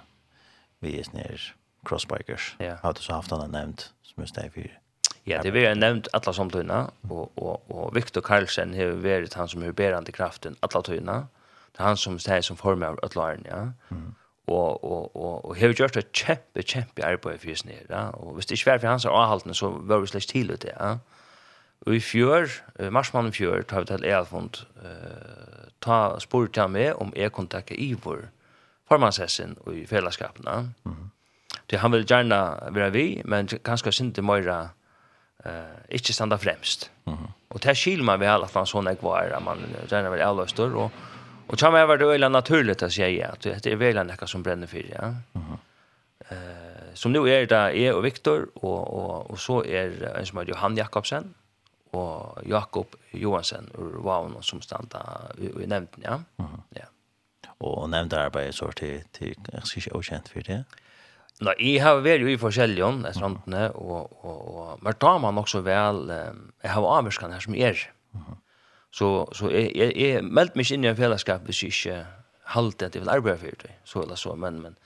[0.81, 1.39] vi er nere
[1.85, 2.57] crossbikers.
[2.61, 2.77] Ja.
[2.83, 3.93] Har du så haft han nämnt?
[4.27, 4.79] som men det för
[5.25, 9.49] Ja, det vi har nämnt alla samtuna og, og, og Viktor Karlsen har vært han
[9.49, 11.29] som er bärande kraften alla tuna.
[11.73, 13.73] Det er han som säger som formar alla ja.
[13.91, 14.15] Mm
[14.49, 18.09] og og og og har gjort et kjempe kjempe arbeid for oss nere, ja.
[18.09, 20.97] Og hvis det ikke var for hans áhaldna så var vi slett til ut, ja.
[21.87, 22.49] Og i fjør,
[22.91, 27.77] marsmannen fjør, tar vi til Ealfond, uh, ta spurt jeg med om jeg kunne takke
[27.81, 28.25] Ivor,
[28.89, 30.75] formannshessen og i fellesskapene.
[30.85, 31.11] Mm.
[31.71, 34.69] Det han vill gärna vara vi, men ganska synte mera
[35.45, 36.91] eh inte standa främst.
[37.05, 37.15] Mhm.
[37.15, 39.59] Mm och det skil man väl att man såna kvar att man
[39.91, 40.93] gärna vill alla stör och
[41.47, 44.43] och kan man vara det är naturligt att säga att det är väl några som
[44.43, 45.15] bränner för ja.
[45.33, 45.57] Mhm.
[46.29, 50.39] Eh som nu är det är och Viktor och och och så är en som
[50.39, 51.35] heter Johan Jakobsen
[51.91, 55.01] och Jakob Johansen ur Vaun som standa
[55.39, 56.23] i nämnden ja.
[56.37, 56.49] Mhm.
[56.49, 56.85] Mm ja.
[57.59, 60.65] Och nämnda arbetet så till till jag ska inte okänt för det.
[61.47, 65.39] Nei, jeg har vært jo i forskjellige i strandene, og, og, og men da man
[65.39, 67.85] også vel, jeg har avvirskene her som er.
[68.91, 71.99] Så, så jeg, jeg, jeg meldte meg ikke inn i en fellesskap hvis jeg ikke
[72.55, 74.79] halte at jeg vil arbeide for det, så eller så, men, men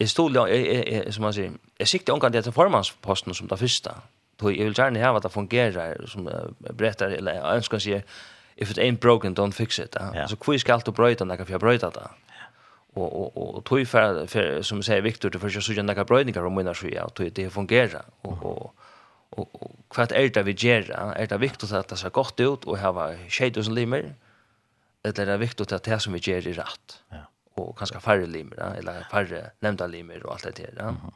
[0.00, 3.58] jeg stod, jeg, jeg, jeg, som man sier, jeg sikte omgang til formannsposten som det
[3.58, 3.96] første,
[4.40, 6.28] så jeg vil gjerne ha at det fungerer, som
[6.78, 7.98] berättar eller jeg ønsker å si,
[8.56, 9.96] if it ain't broken don't fix it.
[9.98, 10.28] Ja.
[10.28, 12.08] Så hvor skal kvis ska allt bröta när jag bröta det
[12.96, 16.54] og og og tog för, för som säger Viktor det försöker söka några brödningar om
[16.54, 18.74] mina sjö och det fungerar och och
[19.30, 22.78] och kvart är det vi ger är det viktigt att det ser gott ut och
[22.78, 24.14] ha 6000 limer
[25.02, 27.16] eller är det viktigt att det som vi ger är rätt ja.
[27.54, 30.84] Och kanske färre ja eller färre nämnda limer och allt det där ja.
[30.84, 31.12] -hmm.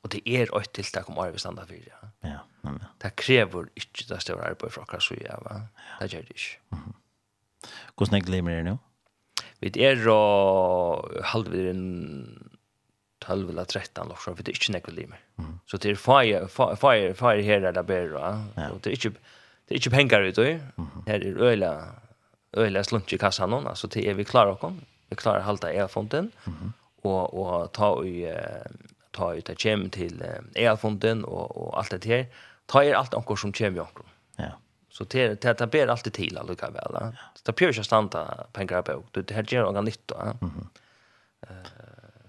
[0.00, 2.08] och det är ett tilltag om arbetet standard för ja.
[2.20, 5.60] Ja men det kräver inte det stora arbetet för oss så ja va
[6.00, 6.92] det gör det inte
[7.98, 8.78] hur snägg limer är nu
[9.62, 11.84] Vi er og halvir en
[13.22, 15.20] 12 eller 13 lock så vi er ikke nekve limer.
[15.70, 19.80] Så det er fire fire fire her der ber og det er ikke det er
[19.80, 20.60] ikke pengar ut her
[21.06, 21.72] er øyla
[22.56, 24.74] øyla slunt i kassan nå altså det er vi klar og
[25.10, 25.82] vi klarar halta e
[27.04, 28.26] og og ta i
[29.12, 30.22] ta ut det kjem til
[30.56, 32.26] e fonten og og alt det her.
[32.68, 33.86] Ta er alt anker som kjem jo.
[34.38, 34.52] Ja.
[34.92, 36.92] Så det det det ber alltid till alltså kan väl.
[36.94, 37.12] Ja.
[37.34, 39.02] Så det pjörs stanta pengar på.
[39.10, 40.36] Det det gör något nytt då.
[40.40, 40.68] Mhm.
[41.40, 41.82] Eh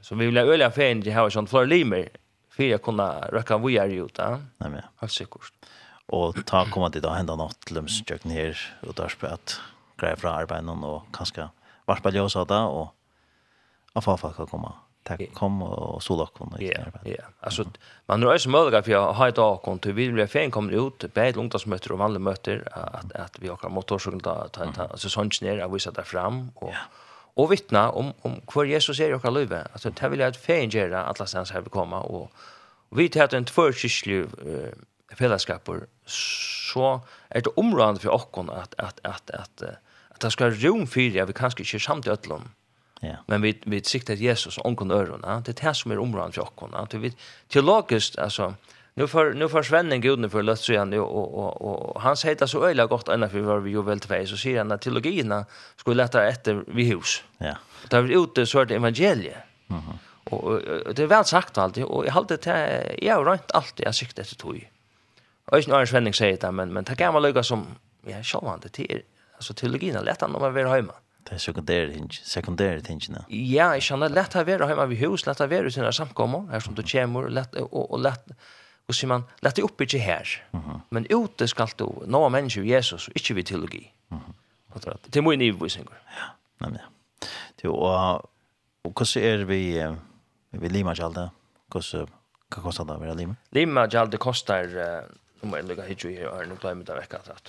[0.04, 2.10] så vi vill öliga fan det har sånt för limer
[2.50, 4.42] för jag kunna röka vi är ju då.
[4.58, 4.82] Nej men.
[4.96, 5.54] Har säkert.
[6.06, 8.58] Och ta komma till då hända något lums jag ner
[8.88, 9.60] och där spät
[9.98, 11.48] grejer från arbeten och kanske
[11.86, 12.96] varpa ljusa det och
[13.94, 14.74] av affa komma
[15.04, 16.72] tack kom och så lock Ja.
[17.04, 17.16] Ja.
[17.40, 17.66] Alltså
[18.06, 21.14] man rör sig möjliga för att ha ett akon till vi blir fan kommer ut
[21.14, 25.42] på ett ungdomsmöte och vanliga möter att att vi har motorsågen ta ta alltså sånt
[25.42, 26.74] ner att visa där fram och
[27.36, 29.54] och vittna om om hur Jesus är i våra liv.
[29.74, 32.32] Alltså det vill jag att fan göra alla sen så här vi komma och
[32.90, 34.74] vi tar en tvåkyrklig eh
[35.16, 39.62] fällskapor så är det område för oss att att att att
[40.10, 42.42] att det ska rum för vi kanske inte samtidigt öllom.
[42.42, 42.63] Mm
[43.00, 43.16] Ja.
[43.28, 45.42] Men vi vi siktar Jesus onkon örona.
[45.46, 46.88] Det är det som är områden för okkona.
[46.90, 47.14] Det vi
[47.48, 48.54] teologiskt alltså
[48.94, 52.46] nu för nu för svennen guden för lust så han och och och han säger
[52.46, 55.46] så öliga gott ända för var vi ju väl tvärs så säger han att teologierna
[55.76, 57.24] skulle lätta efter vi hus.
[57.38, 57.58] Ja.
[57.90, 59.38] Där vi ute så är det evangelie.
[59.68, 59.80] Mhm.
[59.80, 60.62] Mm och
[60.96, 64.24] det är väl sagt alltid och jag har det jag har rent alltid jag siktar
[64.24, 64.70] till tog.
[65.46, 67.66] Och inte någon svenning säger det men men det kan man lugga som
[68.06, 69.02] ja självande till
[69.36, 70.94] alltså teologierna lätta när man vill hemma.
[71.24, 73.24] Det er sekundære ting, sekundære tingene.
[73.30, 76.50] Ja, jeg kjenner lett å være hjemme ved hus, lett å være til sine samkommer,
[76.52, 78.34] her som du kommer, lett, og, og lett,
[78.90, 80.82] og sier man, lett det opp ikke her, mm -hmm.
[80.90, 83.94] men ute skal du, nå er mennesker Jesus, og ikke ved teologi.
[84.10, 84.34] Mm -hmm.
[85.10, 85.94] Det er mye nivåvisninger.
[86.18, 86.28] Ja,
[86.66, 86.82] nemlig.
[87.62, 88.30] Det, og,
[88.84, 89.88] og hvordan er vi,
[90.52, 91.30] vi limer ikke alt det?
[91.72, 92.08] Hvordan,
[92.50, 93.36] hva koster det å være limer?
[93.52, 94.66] Lima ikke alt det koster,
[95.42, 97.44] nå må jeg lukke hit jo her, nå glemmer det vekk at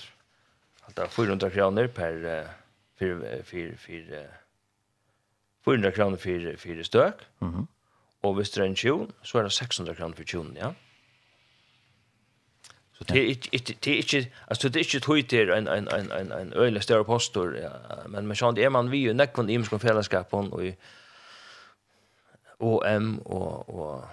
[0.95, 2.13] det er 400 kroner per
[2.97, 4.29] för för för
[5.65, 7.15] 400 kr för för stök.
[7.39, 7.53] Mhm.
[7.53, 7.67] Mm
[8.25, 10.73] och vid den tjon så är det 600 kr för tjon, ja.
[12.97, 16.11] Så det är inte det är inte alltså det är inte tjuter en en en
[16.11, 17.69] en en öle större postor ja.
[18.07, 20.77] men men sånt är man vi ju näkon i imskon fällskap och i
[22.57, 24.03] OM och och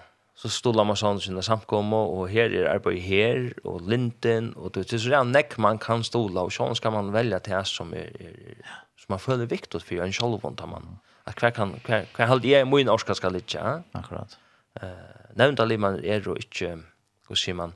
[0.43, 4.93] så stolar man sån sina samkomma och här är arbete här och linden och det
[4.93, 8.23] är så där näck man kan stola och sån ska man välja till som är,
[8.23, 8.57] er
[8.97, 12.61] som man följer viktigt för en själv vant man att kvar kan kvar kan hålla
[12.61, 14.39] i min orska ska lite ja akkurat
[14.81, 14.89] eh
[15.35, 16.83] nämnt alla man är då inte
[17.29, 17.73] hur ser man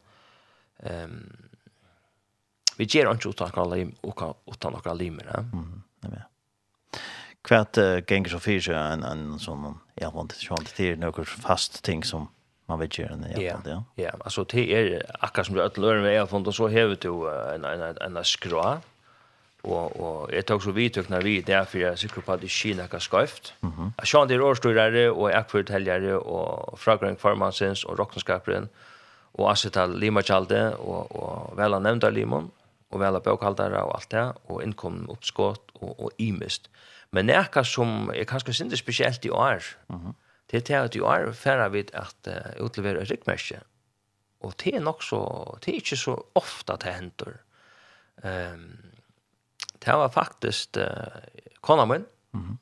[0.82, 1.36] ehm
[2.78, 6.22] vi ger inte utan alla lim och utan några limer ja mm nej
[7.78, 12.05] uh, gänger så fyra en en sån jag vant inte sånt till några fast ting
[12.05, 12.28] som
[12.66, 15.78] man vet ju när alla fall Ja, Ja, alltså det är akkurat som du att
[15.78, 18.78] lära mig från så hävt du en en en skrå.
[19.62, 22.88] Och och jag tog så vitt när vi där för jag cyklar på det skina
[22.88, 23.55] kan skäft.
[23.60, 23.93] Mhm.
[23.97, 28.68] Jag såg det årstörare och jag för täljare och fragrant farmansens och rocknskaparen
[29.38, 32.51] och acetal limachalde och och väl nämnda limon
[32.88, 36.70] och väl bokhaltare och allt det och inkom uppskott och och imist.
[37.10, 39.62] Men närka som är kanske inte speciellt i år.
[39.86, 40.14] Mhm.
[40.51, 43.60] Det er til at i år færre vi at uh, utlevere et ryggmerske.
[44.40, 45.20] Og det er nok så,
[45.64, 47.32] det er ikke så ofte at det henter.
[48.23, 48.93] Um,
[49.82, 51.23] det var faktisk uh,
[51.60, 52.56] kona min, mm -hmm.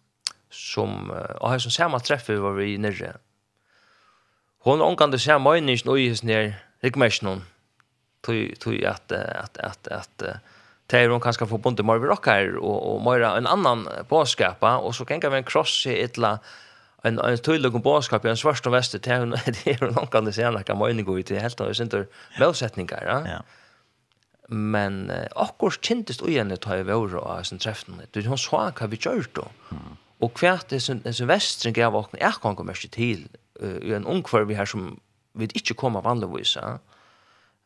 [0.51, 3.13] som, uh, og har som samme treffe var vi nere.
[4.59, 6.53] Hon omkant det se møyningen og gis ned
[6.85, 7.43] ryggmerskene
[8.25, 10.23] tog tog att att att
[10.87, 14.95] Det er hon kanskje får bunte mer rockar og og meira en annan påskapa og
[14.95, 16.39] så kan vi en kross i etla
[17.05, 20.25] en en tydlig boskap i en svart och väster till en det är någon kan
[20.25, 22.07] det se när kan man gå ut i helt och synter
[22.41, 23.29] målsättningar ja.
[23.29, 23.43] Ja.
[24.49, 28.05] Men akkurat kjentest og igjen ta i våre av sin treffene.
[28.13, 29.47] Du hon sa hva vi gjør då
[30.21, 33.29] Og hvert det som, som vestren gav åkne er kan komme ikke til
[33.61, 35.01] i en ungkvar vi her som
[35.35, 36.57] vi ikke kommer vanligvis.
[36.57, 36.79] Ja.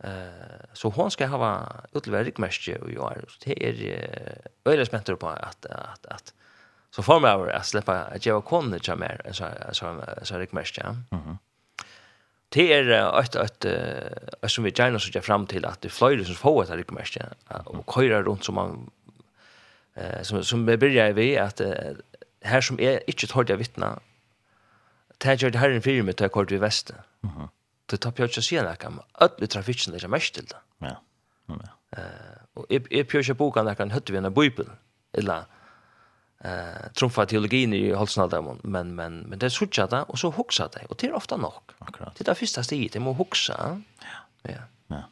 [0.04, 5.28] Uh, så hon ska ha utlevert rikmärke och jag är det är öle spänt på
[5.28, 6.32] att, att, att
[6.90, 10.52] Så får man över att släppa att jag kom det mer så så så det
[10.52, 10.96] mest ja.
[11.10, 11.38] Mhm.
[12.48, 16.34] Det är ett ett som vi gärna så jag fram till att det flyger som
[16.34, 18.90] får att det mest ja och köra runt som man
[19.94, 21.60] eh som som börjar vi att
[22.42, 24.00] här som är inte tåliga vittna
[25.18, 26.96] tager det här en film med kort vi väster.
[27.20, 27.48] Mhm.
[27.86, 30.56] Det tar jag ju se där kan alla trafiken där mest till det.
[30.78, 31.02] Ja.
[31.46, 31.54] Ja.
[31.90, 34.66] Eh och är är boka bokan där kan hade vi en bibel
[35.12, 35.44] eller
[36.44, 40.86] eh trumfa teologin i Holsnaldamon men men men det sucha det och så huxade det
[40.86, 41.52] och det är ofta nog.
[41.78, 42.14] Akkurat.
[42.18, 43.80] Det är första steget det må huxa.
[44.42, 44.52] Ja.
[44.52, 44.62] Ja.
[44.86, 45.02] Ja.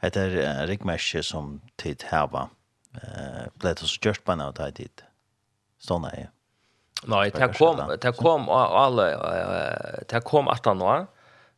[0.00, 2.48] Det är rikmäske som tid härva.
[2.94, 5.02] Eh blivit så just på något tid.
[5.78, 6.30] så är.
[7.04, 9.04] Nej, det kom det kom alla
[10.08, 11.06] det kom att han då.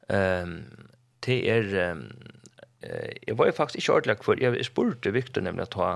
[0.09, 0.85] Ehm
[1.27, 1.97] det är
[3.27, 5.91] jeg var jo faktisk ikke ordentlig for, jeg spurte Victor nemlig at ha,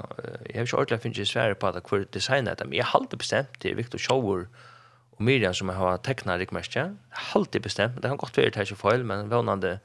[0.48, 3.18] jeg har ikke ordentlig finnet svære på at hvor designet det, men jeg har alltid
[3.18, 4.44] bestemt til Victor Sjauer
[5.12, 8.50] og Miriam som jeg har teknet rikmest, jeg har alltid bestemt, det kan godt være
[8.50, 9.78] det er ikke feil, men vannende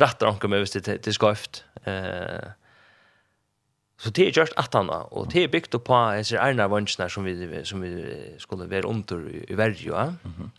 [0.00, 1.64] rettet anker meg hvis det er skøft.
[1.86, 2.54] Eh,
[3.98, 7.24] så det er just at han og det er bygd på disse erne vansjene som
[7.26, 7.90] vi, som vi
[8.38, 10.04] skulle være under i verden, ja.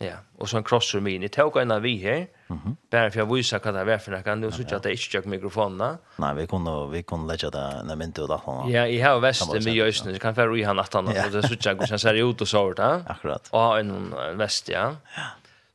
[0.00, 0.16] ja.
[0.36, 2.76] Og så en krosser min, jeg tok en av vi her, Mhm.
[2.90, 4.34] Bara för att visa vad det for noe.
[4.36, 5.98] Nå synes jeg at det ikke jag mikrofonene.
[6.18, 8.66] Nej, vi kunde vi kunde lägga det när men då då.
[8.68, 11.42] Ja, i har väst med Jøsene, Det kan være i han att han och det
[11.42, 13.02] så jag går sen ser ut och så där.
[13.06, 13.48] Akkurat.
[13.52, 14.96] Och en vest, ja.
[15.16, 15.22] Ja.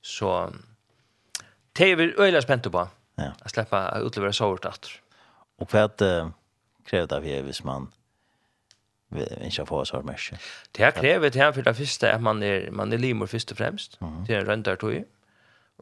[0.01, 0.53] Så
[1.73, 2.87] TV öliga spänt på.
[3.15, 3.31] Ja.
[3.41, 4.89] Att släppa utlevera så vart att.
[5.59, 6.01] Och för att
[7.11, 7.91] av vi hvis man
[9.41, 10.39] inte får så mycket.
[10.71, 13.57] Det här kräver här för det första att man är man är limor först och
[13.57, 13.99] främst.
[14.27, 14.95] Det är en röntgartoj.
[14.95, 15.05] Mm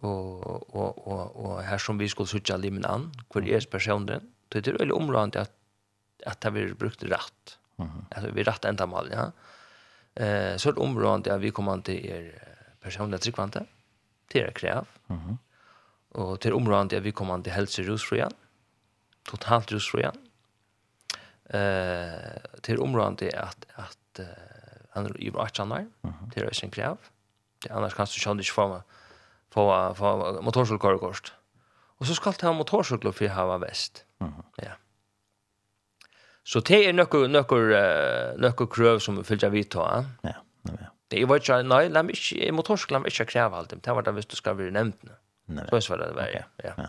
[0.02, 4.68] og, og, og, og her som vi skulle söka limen an, hvor er personen, det
[4.68, 5.54] er veldig områdende at,
[6.26, 9.32] at det blir brukt rett, mm vi rett enda mal, ja.
[10.16, 12.32] Eh, så er det at vi kommer til er
[12.82, 13.66] personen tryggvante,
[14.34, 14.86] Det er krev,
[16.12, 18.32] Och till området att at vi kommer til helse rusfrien,
[19.26, 20.14] totalt rusfrien,
[21.50, 24.26] eh, til områdende at, at uh,
[24.94, 25.86] han er i vart sanar,
[26.34, 26.98] til er
[27.64, 28.82] Det annars kan du sjå det ikke for meg,
[29.54, 31.34] få, få motorcykelkårekost.
[32.00, 34.30] Och så ska det ha motorcykel för jeg har Mhm.
[34.30, 34.72] Mm ja.
[36.46, 40.06] Så det är några nøkker, nøkker kröv som vi fyller vidt Nej.
[40.22, 40.90] Ja, ja.
[41.12, 43.84] Det er jo nej, nei, la meg ikke, motorcykel la meg ikke kreve det.
[43.86, 45.12] Det var det visst du ska bli nämnt nu.
[45.46, 45.82] Nej.
[45.82, 46.44] så är det det var, ja.
[46.64, 46.88] ja.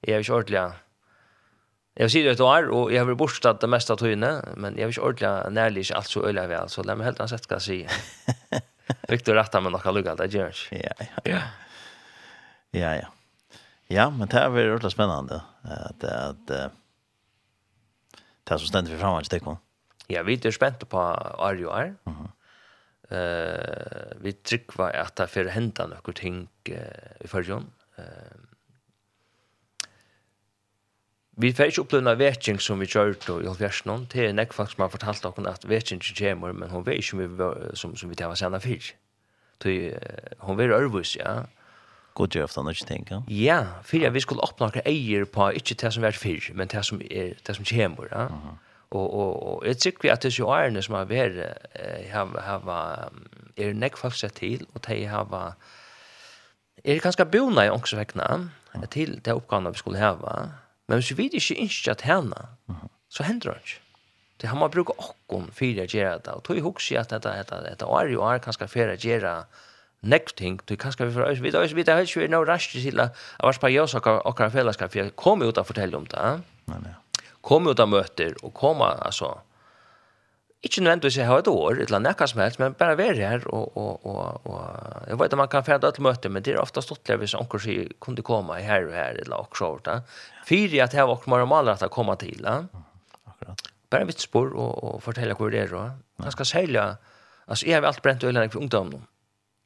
[0.00, 0.72] Jag är ikke ordentlig,
[1.96, 4.02] Jag ser det et år, och jag har vært det mesta av
[4.56, 7.40] men jag har ikke ordentlig närlig allt så öliga väl så la meg helt ansett
[7.40, 7.90] sätt ska sier.
[9.08, 10.76] Victor rätta med noe lukket, det gjør ikke.
[10.82, 11.22] Ja, ja.
[11.24, 11.40] ja.
[12.74, 13.08] Ja, ja.
[13.86, 16.46] Ja, men det är väl ordentligt spännande att att
[18.44, 19.56] det som ständer vi framåt det kom.
[20.06, 21.94] Ja, vi är spänta på Arjo är.
[22.04, 22.28] Mhm.
[23.08, 26.48] Eh, vi tryckva att det för hända några ting
[27.20, 27.70] i förjon.
[27.96, 28.04] Eh
[31.36, 34.06] Vi får ikke opplevna vetjeng som vi kjør til i Holfjersen.
[34.06, 37.16] Det er nekk faktisk man fortalte okken at vetjeng ikke kommer, men hon vet ikke
[37.16, 38.94] om vi, som, som vi tar var senere fyrt.
[40.38, 41.40] Hun var ærvus, ja.
[41.40, 41.63] Mm
[42.14, 43.22] god gjør ofte noe ting, ja?
[43.28, 46.84] Ja, for vi skulle oppnå noen eier på, ikke det som er fyr, men det
[46.86, 48.08] som, er, det som kommer.
[48.12, 48.26] Ja.
[48.26, 48.54] Uh -huh.
[48.94, 51.38] Og, og, og jeg tykker vi at disse årene som har vært,
[52.12, 52.68] har, har,
[53.56, 55.56] er nekk folk sett til, og de har,
[56.84, 58.50] er ganske bona i ångse vekkene,
[58.94, 60.34] til de oppgavene vi skulle hava.
[60.88, 62.46] Men hvis vi ikke ønsker at henne,
[63.08, 63.80] så hender det ikke.
[64.40, 67.30] Det har man brukt åkken for å gjøre det, og tog jeg husker at dette,
[67.38, 69.62] dette, dette år i år kanskje for å gjøre det,
[70.04, 73.00] next thing du kanskje vi for vi da vi det har vi noe rush til
[73.00, 76.36] at vars par jeg så okkar fellesskap for kom ut og fortelle om det.
[76.68, 76.94] Nei nei.
[77.44, 79.34] Kom ut og møter og komme altså
[80.64, 83.76] Ikke nødvendigvis jeg har et år, eller nekka som helst, men bare være her, og,
[83.76, 86.80] og, og, og jeg vet at man kan fjerde til møte, men det er ofte
[87.04, 89.98] der hvis onker sier, kunne komme her og her, eller og så, da.
[90.48, 92.62] Fyri at jeg var ikke normalt at jeg kommer til, ja.
[93.28, 93.68] Akkurat.
[93.90, 96.00] Bare en vitsspår, og, og fortelle hvor det er, og.
[96.24, 96.86] Han skal seile,
[97.46, 99.04] altså jeg har alltid brent øyne for ungdommen,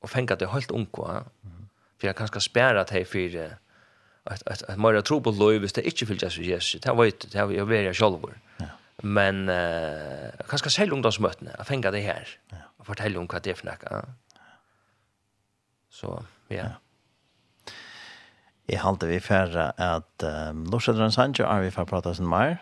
[0.00, 1.06] och fänka det helt unko.
[1.98, 3.56] För jag kanske spärra att hej för
[4.24, 6.80] att att att mer tro på lov hvis det inte vill Jesus Jesus.
[6.80, 8.34] Det vet det jag vet jag själv.
[8.56, 8.66] Ja.
[9.02, 12.28] Men eh kanske själv ungdomsmötena att fänka det här.
[12.50, 12.56] Ja.
[12.76, 14.02] Och fortälla om vad det är Ja.
[15.90, 16.64] Så ja.
[18.68, 22.58] Jeg halte vi færre at um, Lorsedren Sancho er vi færre prate sin mer,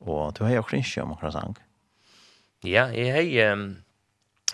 [0.00, 1.56] og du har jo krinsje om akkurat sang.
[2.64, 3.64] Ja, jeg har um,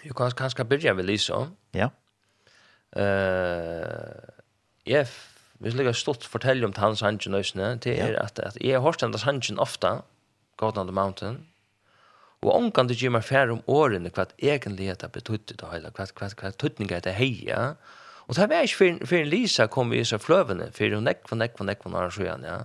[0.05, 1.43] jo kanskje, kanskje begynne med vel så.
[1.75, 1.91] Ja.
[2.97, 4.31] Eh,
[4.91, 5.07] jeg
[5.61, 9.05] vil lika stort fortelle om hans hangen nøysene, det er at, at jeg har hørt
[9.05, 10.01] hans hangen ofta,
[10.57, 11.47] God on the Mountain,
[12.41, 16.07] og omkan det gjør meg færre om årene hva egentlig det betydde det hele, hva,
[16.17, 17.75] hva, hva er det heia,
[18.27, 21.87] og det var ikke før Lisa kom i seg fløvene, for hun nekk, nekk, nekk,
[21.91, 22.61] nekk, nekk, ja,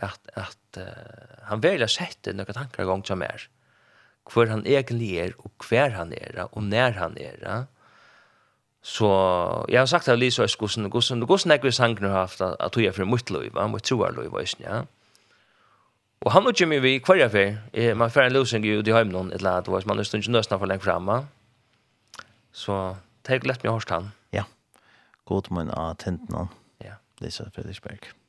[0.00, 3.46] at, at uh, han velja sette noen tankar gong som er,
[4.30, 7.79] hvor han egentlig er, og hver han er, og nær han er, og
[8.82, 9.06] Så
[9.68, 12.40] jeg har sagt att Lisa är skosen och gossen och gossen är sang har haft
[12.40, 14.84] at att tog jag för mitt liv, va, mitt tror liv visst, ja.
[16.20, 19.08] Og han utgjør meg vi kvar för eh man för en losing ju det hem
[19.08, 21.26] et eller annet, var man er stund ikke nästan för länge framma.
[22.52, 22.96] Så
[23.26, 24.10] det tag lätt mig hörst han.
[24.30, 24.44] Ja.
[25.24, 26.48] god munn av hänt någon.
[26.78, 26.94] Ja.
[27.20, 28.19] Lisa Fredriksberg.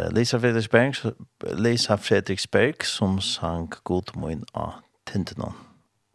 [0.00, 1.14] er Lisa Fredriksberg,
[1.58, 5.56] Lisa Fredriksberg som sang God Moin av Tintinon.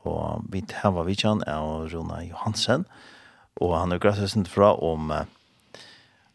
[0.05, 2.85] Og vi hava vidtjan av Rona Johansen,
[3.61, 5.23] og han er gratis sint fra om uh,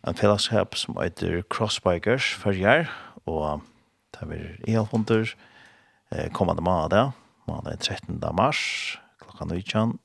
[0.06, 2.90] en fellesskap som heter Crossbikers for jer,
[3.26, 3.62] og
[4.14, 5.34] det er elhunder
[6.12, 7.12] eh, kommande måned,
[7.46, 8.18] måned 13.
[8.34, 9.98] mars, klokka 19,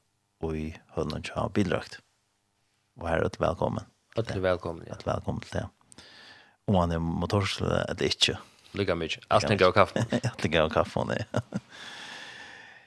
[0.44, 0.68] og i
[0.98, 2.02] hønnen til bildrakt.
[3.02, 3.88] Og her er du velkommen.
[4.16, 4.94] At du velkommen, ja.
[4.94, 5.66] At velkommen til det
[6.70, 8.38] om han er motorsle eller ikke.
[8.76, 9.22] Lykke mye.
[9.32, 10.04] Alt tenker av kaffe.
[10.20, 11.44] Alt tenker av kaffen, ja.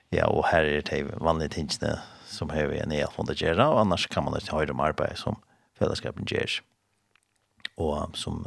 [0.09, 3.67] Ja, og her er det vanlige tingene som har vi en el om å gjøre,
[3.69, 5.37] og annars kan man ikke høre om arbeid som
[5.77, 6.63] fellesskapen gjør.
[7.77, 8.41] Og som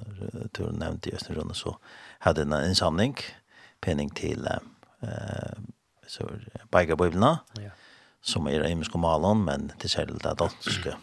[0.57, 1.75] du nevnte i Østenrunde, så
[2.25, 3.13] hadde en innsamling,
[3.77, 5.61] penning til uh,
[6.09, 6.25] så,
[6.73, 7.75] Beigabøyblene, ja.
[8.25, 10.97] som er i Meskå Malon, men til særlig det danske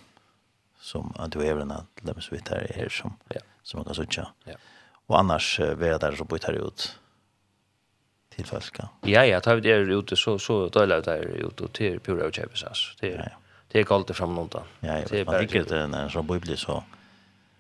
[0.89, 3.41] som antivävlarna lämnar så vitt här är som ja.
[3.63, 4.29] som man kan söka.
[4.45, 4.55] Ja.
[5.07, 6.99] Och annars uh, det där så på här ut
[8.35, 8.89] till falska.
[9.03, 12.27] Ja ja, tar vi det ute så så då låter det ut och till pura
[12.27, 12.97] och chefs alltså.
[13.01, 13.37] Det är
[13.69, 16.85] det är kallt fram någon Ja, ja det är bara vilket en sån bubbla så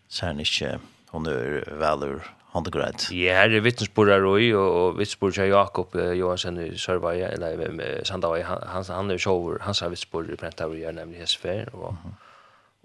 [0.08, 0.78] sen inte
[1.08, 2.22] hon är väl ur
[2.52, 3.10] handegrejt.
[3.12, 8.62] Ja, här är vittnesbordar Roy och vittnesbord till Jakob Johansson i Sörvaja, eller Sandavai, han,
[8.66, 11.94] han, han är shower han sa vittnesbörd i Brentavri, nämligen sfär och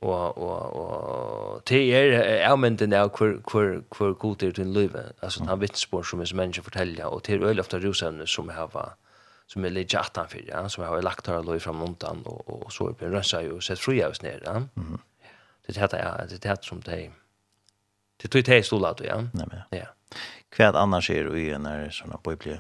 [0.03, 2.15] og og og te er
[2.49, 7.07] elmenten av kvar kvar kvar god til live Altså han vitspor som er menneske fortelja
[7.07, 8.93] og til øl ofta rosevne som hava
[9.47, 12.71] som er litt jattan for, ja, som har lagt her lov fram undan, og, og
[12.71, 14.63] så er det rønsa jo, sett fri av oss ned, ja.
[14.75, 15.01] Mm
[15.63, 17.11] Det er ja, det heter som det
[18.21, 19.21] det tog det i stola, ja.
[19.33, 19.85] Nei, men, ja.
[20.55, 22.59] Hva annars er det i en her sånne bøyblige?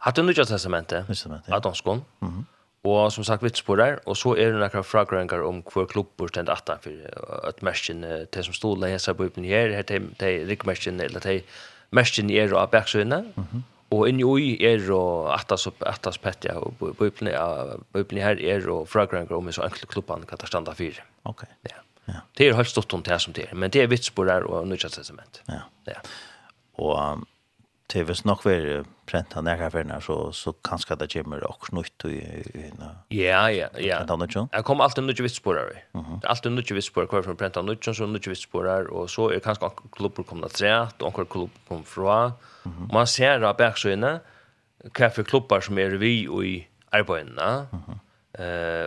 [0.00, 1.06] Hatt du nødja testamentet?
[1.06, 1.56] Testamentet, ja.
[1.56, 2.00] Adonskon.
[2.88, 6.78] Og som sagt, vitsporer, og så er det noen fragrøyngar om hver klubber stend atta
[6.80, 11.42] for at mersken, det som stod leser på Bibelen her, her til rikmersken, eller til
[11.92, 13.20] mersken er av baksøyene,
[13.90, 17.34] og inni ui er og atas, attas petja, og Bibelen,
[17.92, 21.02] Bibelen her er og fragrøyngar om så enkle klubban kan ta standa for.
[21.28, 21.44] Ok.
[21.68, 21.82] Ja.
[22.08, 22.22] ja.
[22.38, 24.94] Det er helt stått om det som det er, men det er vitsporer og nødvendig
[24.96, 25.42] testament.
[25.50, 25.66] Ja.
[25.90, 26.00] ja.
[26.80, 27.26] Og
[27.92, 28.54] det hvis nok vi
[29.10, 32.20] prenta nærkafferne, så, så kanske det kommer også nytt i
[32.54, 32.90] henne.
[33.10, 33.98] Ja, ja, ja.
[33.98, 35.72] Prenta nytt Jeg kommer alltid nytt vitssporer.
[35.94, 36.20] Mm -hmm.
[36.24, 39.88] Alltid nytt vitssporer, hver fra prenta nytt, så nytt vitssporer, og så er kanskje anker
[39.92, 42.32] klubber kommer til rett, anker klubber kommer fra.
[42.64, 42.92] Mm -hmm.
[42.92, 44.20] Man ser da baksøyene,
[44.84, 47.66] hva for klubber som er vi og i arbeidene.
[47.72, 47.98] Mm -hmm.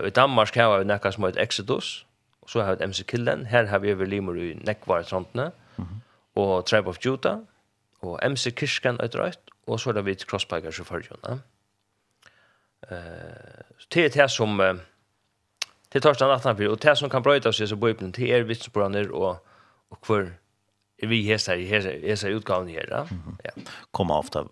[0.02, 2.06] uh, I Danmark har vi nekka som heter Exodus,
[2.42, 3.46] og så har vi MC Killen.
[3.46, 6.42] Her har vi over limer i Nekvar-trantene, mm -hmm.
[6.42, 7.38] og Tribe of Judah,
[8.04, 11.40] og MC Kirsken er drøyt, og så er det vidt crossbikers i førgjønne.
[12.92, 13.64] Uh,
[13.94, 14.76] det er det som, uh,
[15.90, 16.68] det er torsdagen 18.
[16.68, 19.38] og det som kan brøyta seg så bøypen, det er vitsbranner og,
[19.90, 20.34] og hver
[21.08, 22.86] vi hester i hester utgaven her.
[22.90, 23.04] Ja.
[23.04, 23.68] Mm -hmm.
[23.92, 24.46] Kommer ofte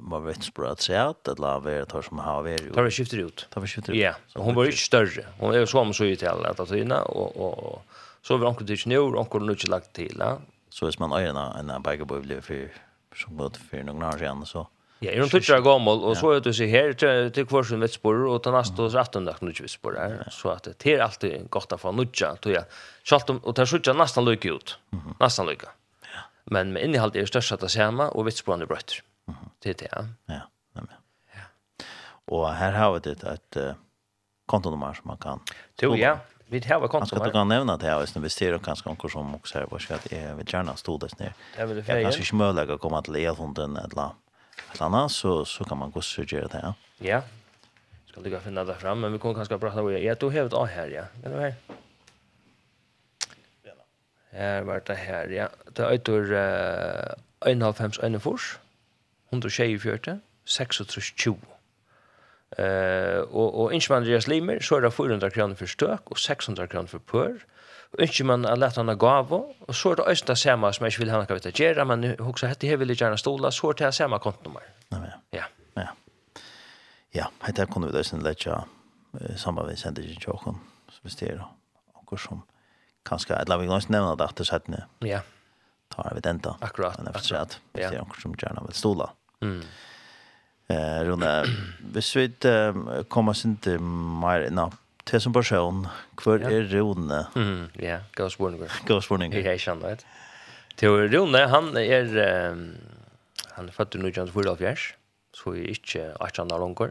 [0.00, 2.74] man vet språk att säga att det la vara tar som har varit.
[2.74, 3.46] Tar vi skifter ut.
[3.50, 3.98] Tar vi skifter ut.
[3.98, 5.26] Ja, hon var ju större.
[5.38, 7.82] Hon är så om så ju till att syna och och
[8.22, 10.22] så var hon till nu och hon nu inte lagt till.
[10.68, 12.68] Så är man ena en bike boy blev för
[13.16, 14.68] som gått för några år sedan så
[14.98, 17.92] Ja, är de tuttar gammal och så är det så här till till kvarsen vet
[17.92, 21.00] spår och ta nästa och 18 dag nu vet spår där så att det är
[21.00, 22.64] alltid gott att få nudja tror jag.
[23.04, 24.78] Schalt och tar sjutja nästan lycka ut.
[25.20, 25.68] Nästan lycka.
[26.02, 26.20] Ja.
[26.44, 28.68] Men med innehåll är störst att samma och vet spår brött.
[28.68, 28.96] brötter.
[29.58, 30.08] Det är det.
[30.26, 30.40] Ja.
[30.74, 30.82] Ja.
[31.34, 31.40] Ja.
[32.24, 33.56] Och här har vi det att
[34.46, 35.40] kontonummer som man kan.
[35.80, 36.18] Jo, ja.
[36.48, 37.18] Vi har väl konstigt.
[37.22, 38.22] Jag kan nämna det här visst nu.
[38.22, 39.66] Vi ser kanske någon som också här.
[39.70, 41.34] Vad ska är vet gärna stod där ner.
[41.56, 41.68] Jag
[42.02, 44.10] kanske inte möjligt att komma till elhunden eller
[44.74, 46.74] ett annat så, så kan man gå och sugera det här.
[46.98, 47.22] Ja.
[48.06, 49.00] Ska lycka finna det fram.
[49.00, 49.98] Men vi kommer kanske prata om det.
[49.98, 51.02] Jag tog helt av här, ja.
[51.24, 51.54] Är du här?
[54.30, 55.48] Här var det här, ja.
[55.72, 56.38] Det är utor uh,
[57.40, 58.58] 1,5 1,4
[59.30, 59.98] 124
[60.44, 60.76] 36
[61.16, 61.38] 20
[62.50, 66.18] Eh och och inte man deras limer så er det 400 kr för stök och
[66.18, 67.44] 600 kr för pör.
[67.92, 70.98] Og inte man att lätta några gåvor och så er det östra samma som jag
[70.98, 74.18] vill ha något vite göra men nu hette jag vil gjerne stola så till samma
[74.18, 74.62] kontonummer.
[74.88, 74.98] Ja.
[75.30, 75.44] Ja.
[75.74, 75.88] Ja.
[77.10, 78.64] Ja, hade kunde vi då sen lägga
[79.36, 80.58] samma vi sände ju chocken
[80.88, 81.44] så vi är det
[81.94, 82.42] och som
[83.02, 84.82] kanske att vi någonsin nämna det att det satt nu.
[84.98, 85.20] Ja.
[85.88, 86.56] Tar vi den då.
[86.60, 87.16] Akkurat.
[87.16, 87.60] Akkurat.
[87.72, 87.90] Ja.
[87.90, 89.10] Det är också som gärna vill stola.
[89.40, 89.62] Mm.
[90.66, 91.30] Eh, Rune,
[91.94, 92.26] hvis vi
[93.12, 94.66] kommer oss inn til mer nå,
[95.06, 95.84] til som person,
[96.18, 97.20] hvor er Rune?
[97.78, 98.80] Ja, gå spørninger.
[98.88, 99.46] Gå spørninger.
[99.46, 100.06] Jeg kjenner det.
[100.76, 102.10] Til Rune, han er,
[103.54, 104.88] han er født i 1944,
[105.36, 106.90] så vi er ikke 18 år langer.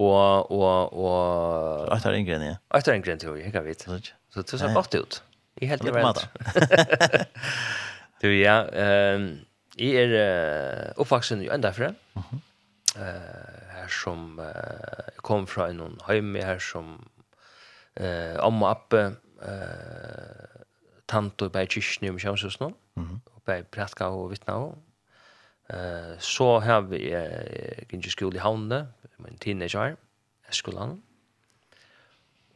[0.00, 1.90] Og, og, og...
[1.92, 2.54] Etter en gren, ja.
[2.72, 3.84] Etter en gren, tror jeg, jeg vet.
[4.32, 5.18] Så det ser godt ut.
[5.60, 6.24] Jeg er helt rett.
[8.22, 8.60] Du, ja,
[9.74, 11.88] jeg er uh, oppvaksen i enda fra.
[12.14, 12.42] Mhm
[12.96, 17.08] eh här som eh, kom från en hem här som
[17.94, 19.12] eh amma appe
[19.42, 20.62] eh
[21.06, 22.74] tanto på kyrkan i Sjönsson.
[22.94, 23.20] Mhm.
[23.24, 24.78] Och på prästka och vittna och
[25.68, 28.86] eh så har vi eh, kanske skola i Havne,
[29.18, 29.96] min teenager,
[30.50, 31.02] skolan.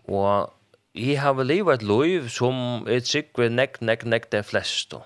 [0.05, 0.55] Och
[0.95, 5.03] jeg har vel livet et liv som er sikkert nekk, nekk, nekk det fleste.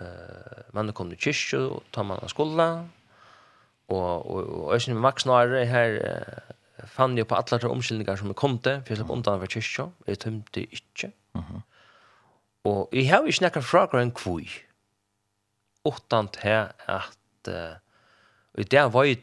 [0.00, 2.88] Uh, man er kommet i kyrkje, og tar man av skolen,
[3.88, 8.34] og og og øsn Max Nare her uh, fann jo på alle de omskyldningar som
[8.34, 11.12] kom til, for jeg slapp undan for kyrkja, jeg tømte ikke.
[11.34, 11.62] Mm.
[12.64, 14.48] Og jeg har ikke nekka fragra enn kvui,
[15.84, 17.80] utan til at uh,
[18.54, 19.16] Og det var jo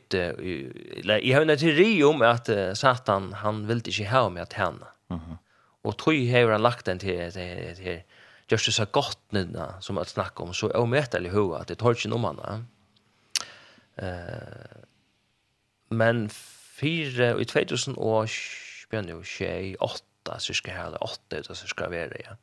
[0.99, 4.53] eller jeg har en teori om at uh, Satan, han ville ikke ha med at
[4.53, 4.85] henne.
[5.09, 5.37] Mm -hmm.
[5.83, 8.01] Og tog har han lagt den til, til, til, til,
[8.47, 8.91] til, så til,
[9.31, 12.25] til, som til, til, om så til, til, til, til, til, til, til, til, til,
[12.35, 12.80] til,
[14.01, 14.81] Eh
[15.91, 16.29] men
[16.79, 18.27] fyra i 2000 år
[18.85, 22.37] spänn ju tjej åtta så ska här åtta ut så ska vara ja.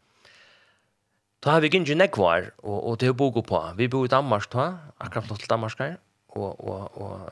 [1.40, 3.72] Då har vi ingen nekvar och och det bor på.
[3.76, 7.30] Vi bor i Danmark då, akkurat flott till Danmark här och och och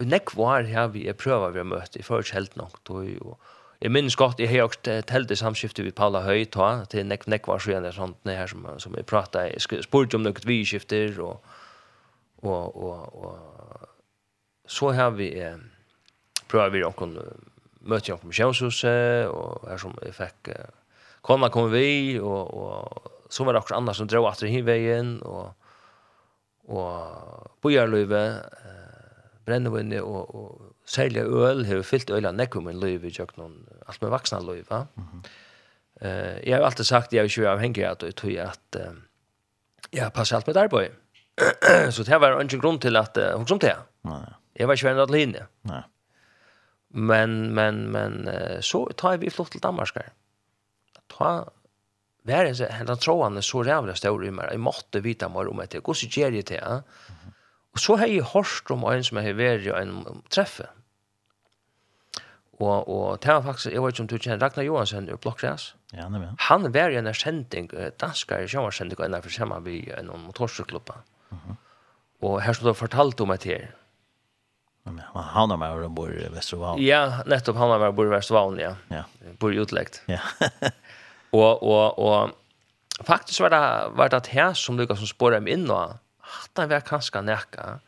[0.00, 2.80] Og nekvar her vi er prøver vi har møtt i først helt nok.
[2.90, 3.38] Og
[3.80, 7.28] jeg minns godt, jeg har også telt i samskiftet vi Paula Høy, ta, til nek
[7.30, 10.64] nekvar så gjerne sånt, det her som, som jeg pratet, jeg spurte om noe vi
[10.64, 11.44] skifter, og,
[12.44, 13.88] og, og, og
[14.66, 15.58] så har vi eh,
[16.48, 17.18] prøver vi noen
[17.84, 20.72] møte i noen misjonshuset, og her som jeg fikk eh,
[21.24, 25.54] kona kom vi, og, og så var det akkurat andre som drar etter hinveien, og,
[26.70, 32.80] og bojarløyve, eh, brennevinne, og, og særlig øl, har vi fyllt øl av nekkum en
[32.80, 33.56] løyve, og noen,
[33.88, 34.84] alt med vaksna løyve.
[34.96, 35.24] Mm -hmm.
[36.00, 38.94] eh, jeg har alltid sagt, jeg er ikke avhengig av det, jeg tror at eh,
[39.92, 40.90] jeg passer alt med arbeid.
[40.90, 41.03] Mm
[41.94, 43.76] så det var ingen grunn til att uh, hon som det.
[44.02, 44.34] Nej.
[44.54, 45.46] Jeg var ju ändå linje.
[45.62, 45.82] Nej.
[46.88, 48.28] Men men men
[48.62, 49.98] så tar vi flott til Danmark.
[51.10, 51.50] Ta
[52.24, 54.52] vær en sånn, han tror han så rævlig stor i meg.
[54.52, 55.82] Jeg måtte vita mer om det.
[55.82, 56.84] gjør jeg det ut?
[57.74, 60.66] Och så har jag hört om en som har varit en träffe.
[62.60, 65.74] Og, og det var faktisk, jeg vet ikke om du kjenner Ragnar Johansen i Blokkreas.
[65.92, 66.36] Ja, han men.
[66.38, 70.12] Han var i en erkjending, danskar i sjøvarskjending, og en av for sammen vi en
[70.22, 71.00] motorcyklubba.
[72.24, 73.66] Og her du det fortalt om et her.
[74.84, 76.80] Men han har mer bor i Vestervavn.
[76.84, 78.74] Ja, nettopp han har mer bor i Vestervavn, ja.
[78.92, 79.04] ja.
[79.40, 80.02] Bor i utlegt.
[80.10, 80.20] Ja.
[81.40, 83.62] og, og, og faktisk var det,
[83.96, 85.96] var det her som Lukas som spåret meg inn, og
[86.44, 87.78] at han var kanskje nekka.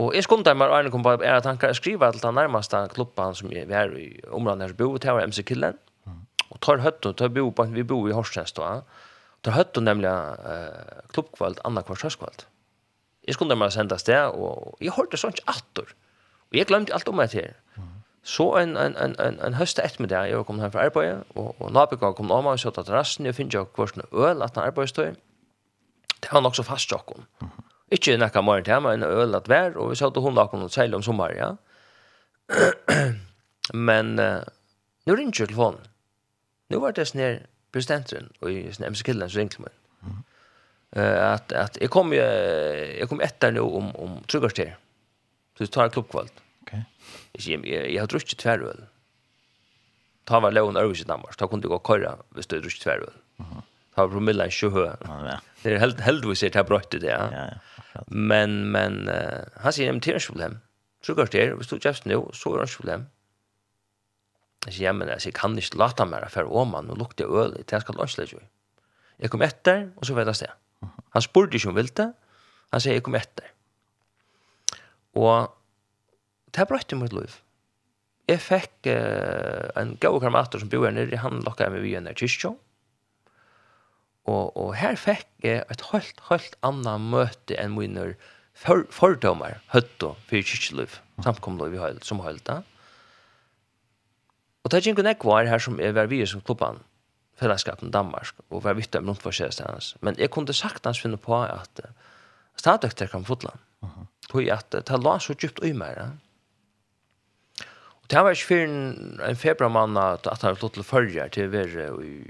[0.00, 2.38] Og jeg skulle meg, og Arne kom på er at han kan skrive til den
[2.38, 5.76] nærmeste klubben som vi var i området her bo, det var MC Killen.
[6.06, 6.22] Mm.
[6.48, 8.80] Og tar høtten, tar bo på, vi bor i Horsens da.
[9.44, 12.46] Tar høtten nemlig uh, klubbkvalt, annakvart høstkvalt.
[13.30, 15.92] Jeg skulle meg sende sted, og jeg hørte sånt atter.
[16.50, 17.52] Og jeg glemte alt om meg til.
[18.26, 21.54] Så en, en, en, en, en høste ettermiddag, jeg var kommet hjem fra arbeidet, og,
[21.62, 24.58] og Nabika kom om meg og satt til terrassen, jeg finner jo hvordan øl at
[24.58, 25.12] han arbeidsstøy.
[26.18, 27.28] Det var nok så fast jokken.
[27.94, 30.66] Ikke nekka morgen til meg, en øl at vær, og vi sa til hun lakken
[30.66, 31.52] og seil om sommer, ja.
[33.90, 34.42] Men uh,
[35.06, 35.86] nu ringte telefonen.
[36.70, 37.38] Nå var det sånn her
[37.70, 39.78] presidenten, og i sånn MC Kilden, så ringte meg.
[40.02, 40.18] Mm
[40.96, 44.76] eh att att kom jo eg kom etter nå om om tryggarster.
[45.58, 46.32] Så tar jag klubbkvalt.
[46.62, 46.84] Okej.
[47.34, 47.54] Okay.
[47.54, 48.84] Eg jag, har druckit tväröl.
[50.24, 51.36] Ta var lån över i Danmark.
[51.36, 53.12] Ta kunde gå köra hvis du druckit tväröl.
[53.36, 53.62] Mhm.
[53.94, 54.96] Ta promilla i sjö.
[55.04, 55.40] Ja.
[55.62, 57.06] Det er helt helt vi ser det här det.
[57.06, 57.28] Ja.
[57.32, 57.48] ja,
[57.94, 60.60] ja men men uh, han säger det är ett problem.
[61.02, 63.06] Tryggarster, hvis du just nå så er det ett problem.
[64.66, 67.54] Jeg sier, ja, men jeg kan ikke lata meg for å man, nå lukter øl,
[67.64, 68.42] det skal lønnslegge.
[69.20, 70.58] Jeg kom etter, og så vet jeg sted.
[70.86, 72.10] Han spurte ikke om vilte.
[72.70, 73.50] Han sier, jeg kom etter.
[75.18, 75.50] Og
[76.54, 77.36] det er brøtt i mitt liv.
[78.30, 82.18] Jeg fikk uh, en gav karmater som bor her nere, han lokket meg via nere
[82.18, 82.52] kyrkjø.
[84.30, 88.12] Og, og her fikk jeg et helt, helt annet møte enn mine
[88.54, 92.60] for, fordommer, høtto, for kyrkjeliv, samkomliv i høyld, som høyld da.
[94.60, 96.82] Og det er ikke en var her som er ved vi som klubban
[97.40, 99.94] fellesskapen i Danmark og være vitt om noen forskjellige hans.
[100.04, 101.92] Men jeg kunne sagt hans finne på at uh,
[102.60, 103.54] stadøkter kan fotla.
[103.82, 104.06] Uh -huh.
[104.28, 105.96] Tog at uh, det la så djupt i meg.
[105.96, 106.08] Ja.
[108.02, 111.50] Og det var ikke før en, en februarmann at han flott til førre til å
[111.50, 112.24] være i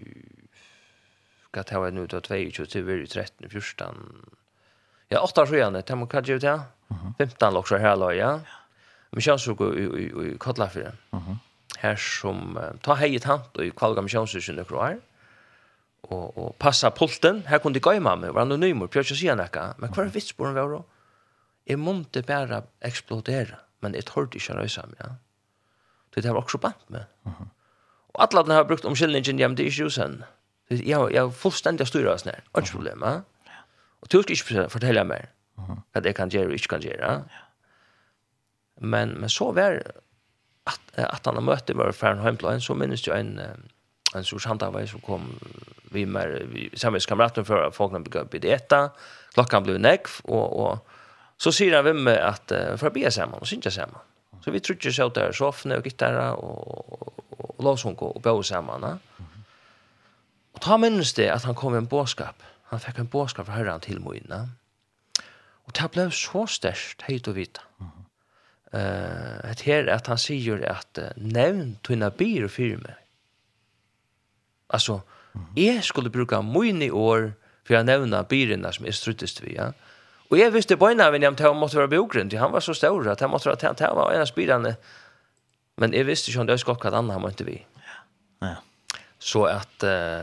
[1.53, 3.97] hva det var nå, det var 22 til å være i 13, 14.
[5.11, 6.67] Ja, 8 år siden, det var hva det var
[7.19, 8.41] 15 lokser her, ja.
[9.11, 10.93] Men kjønnsrug i Kotlafire.
[11.13, 11.41] Mhm
[11.83, 14.99] her som uh, ta hei tant og i kvalga misjonshusen og kroar,
[16.09, 19.29] og, og passa pulten, her kunne de gøy mamma, var anonymor, prøv ikke å si
[19.31, 20.83] han ekka, men hver vits på den var da?
[21.69, 25.11] Jeg måtte bare eksplodere, men jeg tørte ikke å røysa meg, ja.
[26.17, 27.07] Det var også bant med.
[28.11, 30.17] Og alle hadde har brukt omkyldningen, hjem til det er ikke jusen.
[30.71, 33.21] Jeg har fullstendig styrer oss nær, ikke problem, ja.
[34.01, 35.29] Og du skal ikke fortelle meg
[35.59, 35.79] uh -huh.
[35.95, 37.21] at jeg kan gjøre og ikke kan gjøre, ja.
[38.81, 39.83] Men, men så var
[40.67, 43.39] at, at han har møtt i var færen heimtlein, så minnes jeg en,
[44.15, 45.31] en stor sandavei som kom
[45.91, 48.83] vi med, vi, sammen med kameraten for at folkene begynte å bli eta,
[49.35, 53.11] klokkan ble nekv, og, og så sier han vem att at uh, for å bli
[53.11, 53.97] sammen, og synge sammen.
[54.45, 58.43] Så vi trodde så der soffene og gitarra og, og, og, og lovsunk og bøy
[58.43, 58.85] sammen.
[58.85, 59.27] Mm.
[60.55, 62.43] Og ta minnes det at han kom med en båskap.
[62.71, 64.49] Han fikk en båskap fra herren til møyene.
[65.65, 67.61] Og det ble så størst, heit og vita.
[67.79, 68.00] Mm -hmm
[68.71, 72.97] eh att här att han säger att nämn tunna byr för mig.
[74.67, 75.01] Alltså
[75.55, 77.33] jag skulle bruka mycket år
[77.65, 79.73] för att nämna byrna som är struttest vi ja.
[80.29, 83.21] Och jag visste på innan vem jag måste vara bjogrund, Han var så stor att
[83.21, 84.75] han måste være att han var en av spirarna.
[85.77, 87.67] Men jag visste ju inte det skulle kalla annan han var vi.
[88.41, 88.57] Ja.
[89.19, 90.23] Så att eh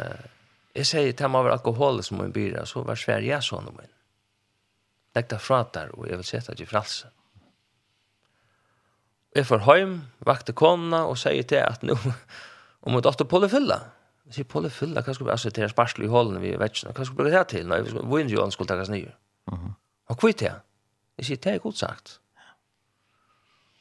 [0.78, 3.82] jeg säger att han var alkohol som en byra så var Sverige så någon.
[5.16, 7.10] Lägg det fra der, og jeg vil sette deg i fralsen.
[9.36, 13.82] Jeg får hjem, vakte kona og sier til at nå, om hun datter Polly Fylla.
[14.28, 16.94] Jeg sier Polly Fylla, hva skulle vi, altså til sparsel i hålen vi vet ikke,
[16.94, 17.68] hva skulle vi bruke det til?
[17.68, 19.12] Nei, vi skulle, vinn jo han skulle takkes nye.
[20.08, 20.56] Og hva er det?
[21.18, 22.18] Jeg sier, det er godt sagt.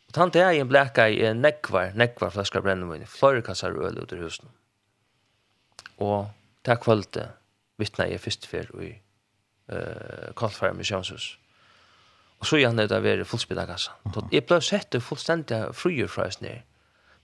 [0.06, 4.14] Og tann til en blekka i en nekvar, nekvar flaskar brennevin, flere kassar øl ut
[4.14, 4.48] i husen.
[6.02, 6.28] Og
[6.66, 7.31] takk kvölde
[7.81, 8.93] vittna jeg først fyr i
[9.73, 11.35] uh, Kolfar Missionshus.
[12.39, 13.93] Og så gjerne det å være fullspidakassa.
[14.05, 14.29] Mm -hmm.
[14.33, 16.61] Jeg ble sett det fullstendig fryer fra oss ned.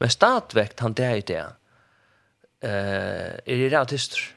[0.01, 1.45] Men stadvekt han det i det.
[2.65, 4.35] Uh, er i reatister.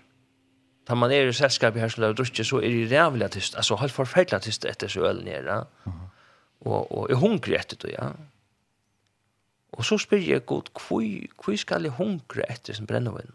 [0.87, 3.55] Da man er i selskap i som og drutje, så er i rævlig atist.
[3.55, 5.65] Altså, helt forferdelig artist etter så øl nere.
[5.85, 6.05] Mm -hmm.
[6.61, 8.09] Og, og er hungrig etter det, ja.
[9.71, 10.63] Og så spyr jeg god,
[11.45, 13.33] hvor skal jeg hungre etter som brennevinn?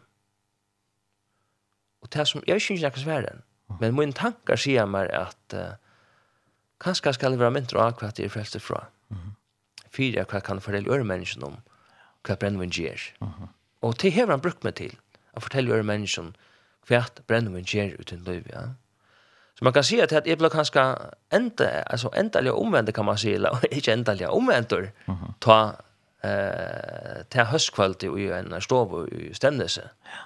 [2.02, 3.42] Og det som, jeg synes ikke jeg kan
[3.80, 5.76] men min tankar sier meg at uh,
[6.80, 8.86] Kanskje skal det være mindre av hva det er frelst fra.
[9.10, 9.32] Mm -hmm.
[9.90, 11.56] Fyre hva kan fortelle øre menneskene om
[12.24, 13.00] hva brennvinn gjør.
[13.20, 13.48] Mm -hmm.
[13.82, 14.96] Og til har han brukt meg til
[15.36, 16.32] å fortelle øre menneskene
[16.88, 18.46] hva brennvinn gjør uten liv.
[18.52, 18.62] Ja?
[19.54, 20.96] Så man kan si at jeg ble kanskje
[21.32, 25.32] enda, altså endelig omvendt kan man si, eller ikke endelig omvendt, mm -hmm.
[25.40, 25.74] ta
[26.22, 29.82] eh ta høstkvalt i en stov i stemnelse.
[30.04, 30.20] Ja.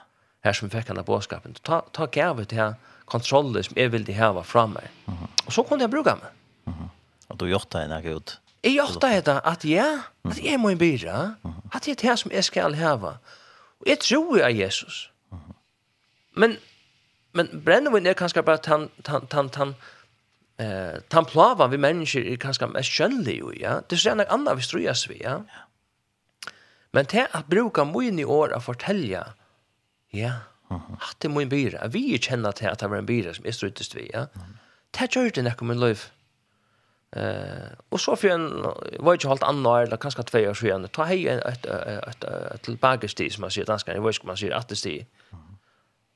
[0.45, 1.55] Her som fikk han av båtskapen.
[1.65, 2.75] Ta ta gave til
[3.07, 4.91] kontrollen som jeg ville hava fra meg.
[5.07, 5.29] Mm.
[5.47, 6.31] Og så kunne jeg bruka meg.
[7.29, 8.39] Og du gjort det enn ut?
[8.65, 9.89] Jeg gjort det enn at ja,
[10.25, 10.85] at jeg må en
[11.75, 13.19] at det er det som jeg skal hava.
[13.81, 15.11] Og jeg tror jeg er Jesus.
[16.35, 16.57] Men,
[17.33, 19.75] men brennevinn er kanskje bare tan, tan, tan, tan,
[20.59, 23.81] eh, tan plava vi mennesker er kanskje mest skjønnlig jo, ja.
[23.83, 25.41] Det er sånn annet vi strujas vi, ja.
[26.95, 29.25] Men det at bruka min i år å fortelle,
[30.15, 30.35] ja,
[30.71, 33.55] at det må en byra, vi kjenner til at det var en byra som er
[33.55, 34.29] struttes vi, ja.
[34.95, 36.24] Det gjør det nekko min liv Mm
[37.17, 38.63] Eh, och så för en
[38.99, 40.89] var ju helt annorlunda eller kanske två år sedan.
[40.89, 44.53] Ta hej ett ett ett tillbakestig som man säger danska, det var ju man säger
[44.53, 45.07] att det sti.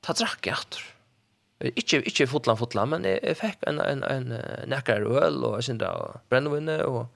[0.01, 0.83] Ta drack efter.
[1.61, 4.35] Inte inte fotlan fotlan men jag fick en en en
[4.67, 7.07] näckar öl och sen där brännvin och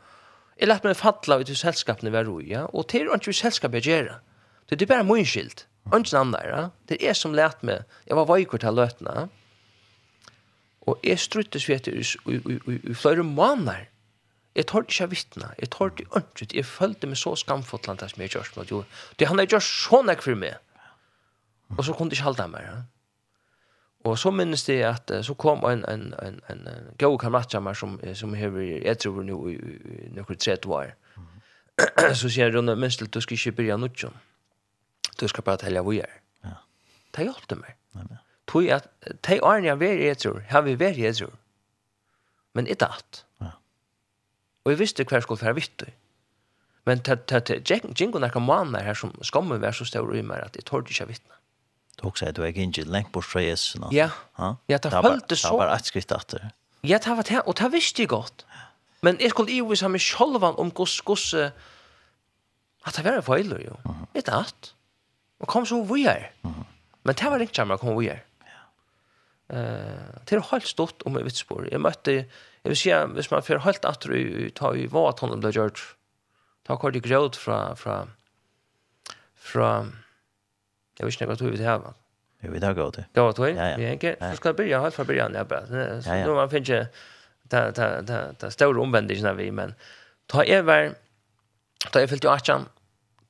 [0.57, 3.73] Jeg lät meg fatla ut i sällskapet när vi ja til till ikke inte sällskap
[3.75, 4.21] jag gör.
[4.71, 5.67] Det er bare min skilt.
[5.87, 6.71] ikke annen annan där.
[6.89, 7.85] Det jeg som lät meg.
[8.07, 9.11] Jeg var vajkort här lötna.
[9.11, 9.29] Mm
[10.87, 12.03] Og jeg struttes vi etter i,
[12.33, 13.89] i, i, i flere måneder.
[14.55, 15.53] Jeg tårte ikke vittne.
[15.61, 16.55] Jeg tårte ikke ønsket.
[16.59, 18.83] Jeg følte meg så skamfotland som jeg gjørs mot jo.
[19.19, 20.59] Det han har gjort så jeg for meg.
[21.79, 22.67] Og så kunne jeg ikke holde meg.
[22.67, 22.81] Ja.
[24.05, 28.01] Og så minnes det at så kom en, en, en, en, en god kamerat som,
[28.15, 30.91] som hever, jeg tror nå i, i noen tre år.
[32.21, 34.13] så sier han, minst til, du skal ikke begynne noe.
[35.21, 36.19] Du skal bare telle hvor jeg er.
[36.45, 36.59] Ja.
[37.15, 37.79] Det hjelpte meg.
[37.95, 38.89] Nei, nei tog at
[39.27, 41.35] de årene jeg var i etter, har vi vært i etter.
[42.55, 43.25] Men ikke alt.
[43.41, 43.55] Ja.
[44.65, 45.85] Og jeg visste hva jeg skulle være vitt.
[46.87, 47.03] Men
[47.99, 51.39] Jingo narkomaner her som skammer være så stor i meg at jeg torde ikke vittne.
[52.01, 53.77] Du også at du er ikke lengt bort fra Jesus.
[53.81, 53.91] nå.
[53.93, 54.11] Ja,
[54.69, 55.49] ja det følte så.
[55.49, 56.51] Det var bare et skritt etter.
[56.83, 58.47] Ja, det var det, og det visste jeg godt.
[59.03, 61.53] Men jeg skulle jo vise meg selv om hvordan
[62.83, 63.77] at det var en feil, jo.
[64.15, 64.75] Ikke alt.
[65.41, 66.31] Og kom så vi er.
[66.43, 68.25] Men det var ikke kjemmer å komme vi er.
[69.51, 71.71] Eh, det er helt stort om Vitsborg.
[71.73, 72.13] Jeg møtte,
[72.63, 75.53] jeg vil si, hvis man får helt atter i, ta i hva at han ble
[75.55, 75.83] gjort,
[76.69, 78.05] ta kort i gråd fra, fra,
[79.35, 79.73] fra,
[80.99, 81.91] jeg vet ikke hva tog vi til her,
[82.43, 83.05] Jo, vi tar gråd til.
[83.15, 83.91] Gråd til, ja, ja.
[84.03, 85.67] Vi så ska jag börja helt från början ja, bara.
[86.03, 86.87] Så nå man finns ju
[87.49, 89.75] ta, ta, ta, ta større omvendelsen av vi, men
[90.27, 90.95] ta jeg var,
[91.93, 92.67] ta jeg fyllt ju 18,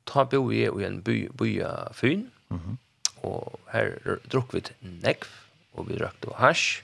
[0.09, 1.51] ta bo i en by, by
[1.93, 2.31] fyn.
[2.49, 2.79] Mhm.
[3.23, 5.29] og her drukk vi til Nekv,
[5.77, 6.83] og vi røkte og hash.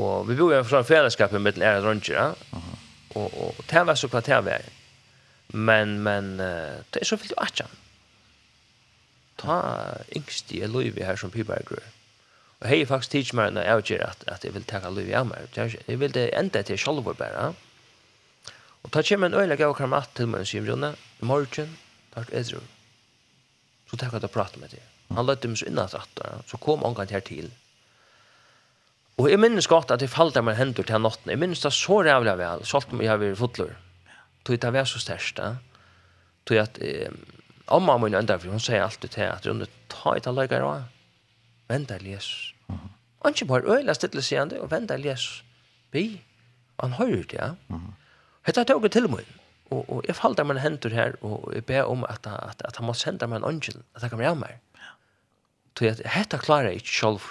[0.00, 2.58] Og vi bor i en sånn fellesskap med den ære dronjer, ja.
[3.18, 4.66] Og, og, og det var så hva det var.
[5.52, 7.78] Men, men, det er så fyllt jo atjan.
[9.40, 9.56] Ta
[10.16, 11.82] yngst i Løyvi her som pibergrøy.
[12.60, 15.26] Og hei faktisk tids meg når jeg gjør at, at jeg vil takka Løyvi av
[15.26, 15.48] meg.
[15.56, 18.52] Jeg vil det enda til sjolvor bare, ja.
[18.80, 21.74] Og ta kjem en øyla gav kramat til meg, sier Rune, i morgen,
[22.14, 22.62] tar du edru.
[23.90, 24.80] Så takk at å prate med det.
[25.10, 27.50] Han løyte meg så innat at, så kom omgang her til.
[27.50, 27.69] Mm
[29.18, 31.32] Og jeg minnes godt at jeg falt av meg hendur til natten.
[31.32, 33.74] Jeg minnes det så rævlig vel, selv om jeg har vært fotler.
[34.44, 35.36] Tog det var så størst.
[35.36, 35.56] da.
[36.48, 37.12] Tog at eh,
[37.68, 40.88] amma min enda, for hun sier alltid til at rundt ta et av løyga råd.
[41.68, 42.54] Venda til Jesus.
[43.22, 45.44] Han ikke bare øyla stille seg og venda til Jesus.
[45.92, 46.22] Bi.
[46.80, 47.52] Han hører det, ja.
[48.48, 49.28] Hette tog jeg til meg.
[49.70, 52.80] Og, og jeg falt av meg hendur her, og jeg ber om at, at, at
[52.80, 54.56] han må sende meg en angel, at han kommer av meg.
[55.78, 57.28] Tog at hette klarer jeg ikke selv.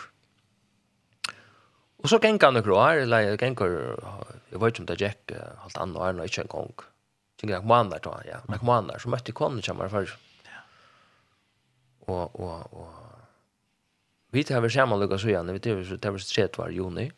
[1.99, 3.65] Og så gikk han noen år, eller jeg gikk,
[4.49, 6.85] jeg vet ikke om det gikk alt annet år, ikke en gang.
[7.39, 8.39] Tenker jeg måneder, tror jeg, ja.
[8.47, 10.25] Noen måneder, så møtte jeg kånen kommer først.
[12.09, 12.95] Og, og, og,
[14.33, 15.77] vi tar vel sammen lukket så igjen, vi tar
[16.15, 17.09] vel tredje var juni.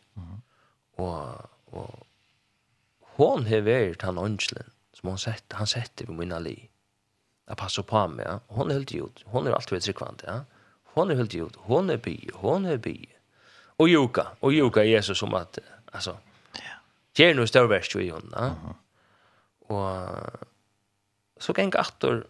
[1.02, 1.46] Og,
[1.78, 2.04] og,
[3.18, 6.58] hon har vært han ønsken, som han sett, han sett på min alli.
[7.50, 8.38] Jeg passer på meg, ja.
[8.58, 10.42] Hon er helt gjort, hon er alltid ved ja.
[10.96, 12.98] Hon er helt gjort, hon er by, hon er by.
[12.98, 13.21] Hon er by
[13.82, 15.60] og joka og joka Jesus som at,
[15.94, 16.16] altså,
[17.18, 18.76] gjør noe større verst värst hon va
[19.72, 22.26] Og så gäng åter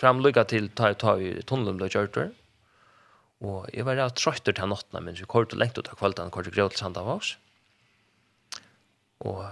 [0.00, 2.30] framlycka til ta ta i tunnelen ble kjørt der.
[3.40, 6.30] Og jeg var rätt trött till natten men så kort og lengt ut av kvällen
[6.30, 7.36] kort til gråt av oss.
[9.20, 9.44] Og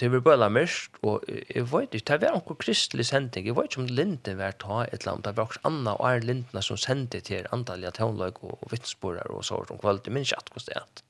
[0.00, 3.72] det var bare mest, og jeg vet ikke, det var noen kristelig sending, jeg vet
[3.72, 6.62] ikke om Linden var ta et eller annet, det var også Anna og er Lindene
[6.62, 10.52] som sendte til antallet tøvnløg og, og vittsporer og sånt om kvalitet, men ikke at
[10.54, 11.02] hva stedet.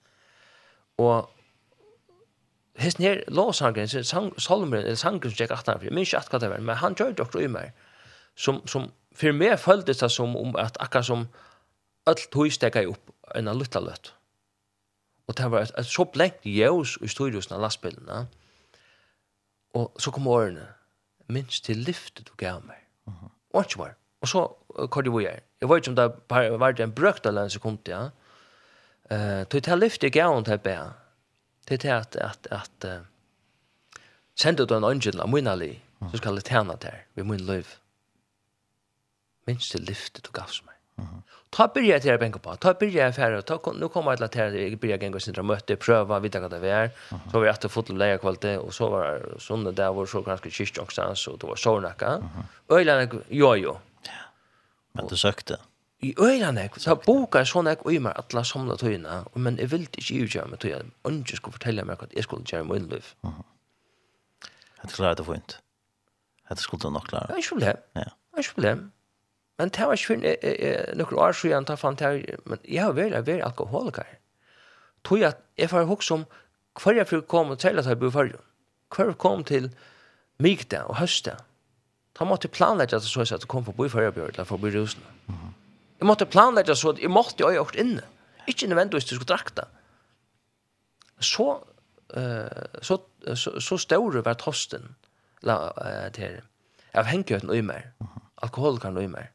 [1.05, 1.29] Og
[2.81, 6.33] hesten her, låsangren, sang, salmeren, eller sangren som gikk at han, jeg minns ikke at
[6.33, 7.85] hva det var, men han gjør det også i meg,
[8.39, 11.29] som, som for meg føltes det som om at akkurat som
[12.09, 14.15] alt tog steget opp en av lytteløtt.
[15.29, 18.38] Og det var et, et så blengt jævs i studiosene av lastbilene, ja
[19.79, 20.67] Og så kom årene.
[21.29, 22.81] Minst til lyftet du gav meg.
[23.07, 23.31] Uh -huh.
[23.55, 23.95] Og ikke mer.
[24.21, 24.49] Og så
[24.91, 25.41] kom det hvor jeg.
[25.61, 28.09] Jeg vet ikke om det var en brøkt eller en sekund, ja.
[29.11, 30.93] Uh, til det lyftet jeg gav henne til jeg
[31.67, 33.05] Til det at, at, at uh,
[34.35, 37.41] sendte du en angel av min ali, så skal jeg tjene til her, ved min
[37.41, 37.65] liv.
[39.47, 40.78] Minst til lyftet du gav meg.
[41.51, 42.57] Ta byrja til å bänka på.
[42.61, 45.77] Ta byrja til å Ta nu kommer jeg jag till att börja gänga sina möte,
[45.77, 46.91] pröva vita hva det är.
[47.11, 50.23] Så var vi åter fotla lägga kvalitet og så var det såna där var så
[50.23, 52.23] ganska kyrk också så det var så näka.
[52.69, 53.79] Öland jo jo.
[54.93, 55.57] Men du sökte.
[56.01, 59.57] I øyland, jag så boka jeg sånn jeg, og mig alla alle tøyna, tøyene, men
[59.59, 60.91] jeg ville ikke ju meg tøyene, tøyna.
[61.05, 63.15] Onge skulle fortelle meg att jeg skulle göra min liv.
[64.83, 65.59] Det klarar det fint.
[66.49, 67.27] Det skulle nog klara.
[67.29, 67.77] Ja, inte problem.
[67.95, 68.01] Ja.
[68.05, 68.93] Det er ikke problem.
[69.59, 73.17] Men det var ikke for noen år siden, da fant her, men jeg har vært,
[73.27, 74.07] vært alkoholiker.
[75.07, 76.25] Tog at jeg får hos om
[76.79, 78.43] hver jeg fikk komme til at jeg ble forrige,
[78.95, 79.71] hver jeg kom til
[80.39, 81.35] mykta og høsta,
[82.19, 84.35] da måtte jeg planlegge at jeg så at jeg kom for å bo på byførerbjørn,
[84.35, 85.07] eller for å bo i rusene.
[85.99, 88.05] Jeg måtte planlegge så at jeg måtte jo gjort inne,
[88.51, 89.67] ikke nødvendigvis til skulle drakta.
[91.19, 91.49] Så,
[92.15, 93.01] uh, så,
[93.35, 94.95] så, så større var tosten,
[95.47, 96.39] la, uh, til,
[96.99, 97.91] avhengigheten og i meg,
[98.43, 99.35] alkoholikeren og i meg.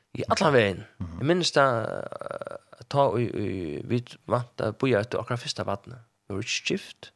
[0.13, 0.83] i alla vägen.
[0.99, 1.11] Mm.
[1.17, 2.07] Jag minns det
[2.87, 5.99] ta i i vi vant att boja ut akkurat första vattnet.
[6.27, 7.11] Det var ett skift.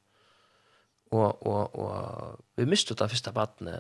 [1.10, 3.80] Och och och vi miste det första vattnet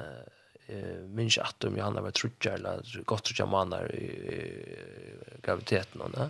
[0.67, 6.11] eh minns att om Johanna var trutja eller gott trutja manar i i graviditeten och
[6.11, 6.29] det.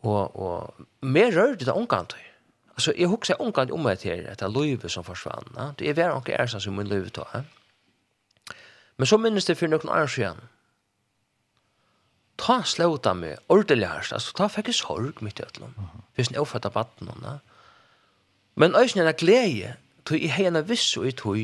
[0.00, 2.14] Och och mer rörde det omkant.
[2.74, 5.74] Alltså jag huxar omkant om det här att det löve som försvann.
[5.78, 7.26] Det är väl onkel Ersan som min löve då.
[8.96, 10.36] Men så minns det för någon år sedan
[12.38, 15.74] ta slåta med ordentlig herst, altså ta fikk jeg sorg mitt i ætlom,
[16.14, 17.38] hvis jeg oppfattet baden henne.
[18.58, 19.74] Men øyne er glede,
[20.06, 21.40] tog i henne viss og i tog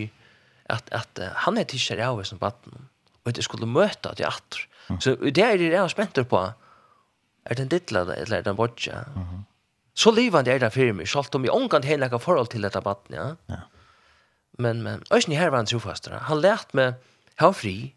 [0.71, 2.89] at, at han er tisjer av som baden,
[3.25, 4.67] og at jeg skulle møte at jeg atter.
[5.01, 6.41] Så det er det jeg er spent på,
[7.45, 9.05] er den dittla eller er den bodja.
[9.95, 12.81] Så livande er det for meg, selv om jeg omgant henne ikke forhold til dette
[12.83, 13.29] baden, ja.
[13.51, 13.63] ja.
[14.59, 16.19] Men, men, øyne her var han trofastere.
[16.29, 16.95] Han lært meg,
[17.43, 17.95] ha fri,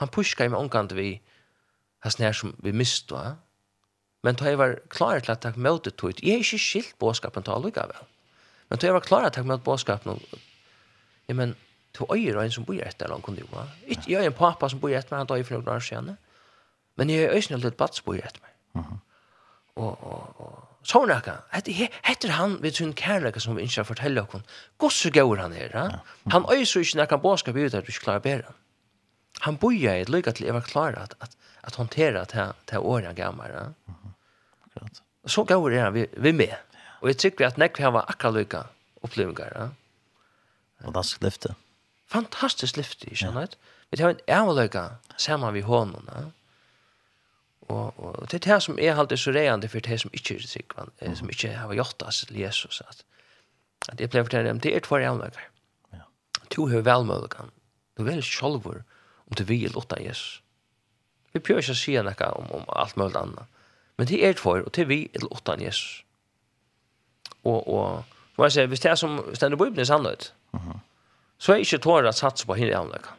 [0.00, 1.16] han puska i meg omgant vi,
[2.04, 3.22] hans nær som vi mistå.
[4.26, 7.46] Men da jeg var klar til at jeg møte tog, jeg er ikke skilt båskapen
[7.46, 7.94] til alle gav.
[8.70, 10.20] Men da jeg var klar til at jeg møte båskapen,
[11.28, 11.54] ja, men,
[11.94, 13.64] to øyer en som bor etter eller kunne jo.
[13.86, 16.16] Ikke jeg er en pappa som bor etter meg, han døy for noen år siden.
[16.96, 18.52] Men jeg er øyne litt bats bor etter meg.
[18.76, 19.02] Uh og,
[19.76, 20.04] Og,
[20.40, 21.88] og, og, det ikke.
[22.04, 24.42] heter han ved sin kærleika som vi ikke har fortellet oss,
[24.78, 25.98] gosser gaur han her, ha?
[26.32, 28.52] han øyser ikke når han båskap ut at du ikke klarer bedre.
[29.40, 31.36] Han bor i et lykke til jeg var klar at, at
[31.66, 33.62] at håndtere til, til det åren gamla.
[33.62, 34.10] Mm -hmm.
[34.64, 35.02] Akkurat.
[35.26, 36.54] Så går det vi vi med.
[37.00, 38.62] Og jeg tykker at att han var akkurat lykke
[39.02, 39.60] opplevelser.
[39.60, 39.68] Ja?
[40.86, 41.54] Og da skal lyfte.
[42.06, 43.48] Fantastisk lyfta, jag känner.
[43.90, 46.08] Vi tar en ärliga sammen vi hånden.
[46.08, 46.30] Ja?
[47.68, 50.40] Og, og det er det som er alltid så reande for det som ikke er
[50.40, 51.16] sig kvar, mm.
[51.16, 53.04] som ikke har gjort det til Jesus At,
[53.88, 55.40] att det blev fortelle dem det er tvær ärliga.
[55.92, 55.98] Ja.
[56.50, 57.50] To har väl.
[57.96, 58.66] Du vill själv
[59.26, 60.42] om du vil låta Jesus.
[61.36, 63.56] Vi prøver ikke å si noe om, om alt mulig annet.
[64.00, 66.02] Men det er for, og det er vi er åttan Jesus.
[67.44, 68.04] Og, og,
[68.34, 70.78] som jeg sier, hvis det er som stender på Ibn i sannhet, uh -huh.
[71.38, 73.12] så er jeg ikke tåret at satse på henne i anleggen.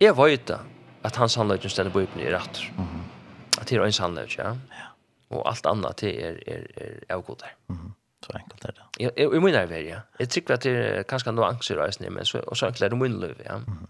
[0.00, 0.58] Jeg vet det,
[1.02, 2.62] at hans sannhet stender på Ibn i rett.
[2.78, 3.60] Uh -huh.
[3.60, 4.48] At det er en sannhet, ja.
[4.48, 4.88] ja.
[5.30, 7.54] Og alt annet, det er, er, er avgod der.
[7.68, 7.90] Uh -huh.
[8.22, 8.82] Så enkelt er det.
[9.00, 10.00] Jeg, jeg, jeg mener det, ja.
[10.18, 12.88] Jeg tykker at det er kanskje noe angst i reisen, men så, så enkelt er
[12.88, 13.56] det min liv, ja.
[13.56, 13.86] Uh -huh.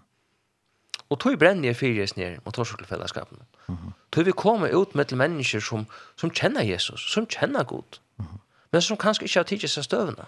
[1.11, 3.39] Og tog brenner jeg fyrir jes mot motorcykelfellesskapen.
[3.69, 3.93] Mm -hmm.
[4.13, 8.25] Tog vi kommer ut med til mennesker som, som kjenner Jesus, som kjenner Gud, mm
[8.25, 8.39] -hmm.
[8.73, 10.25] men som kanskje ikke har tidsi seg støvende.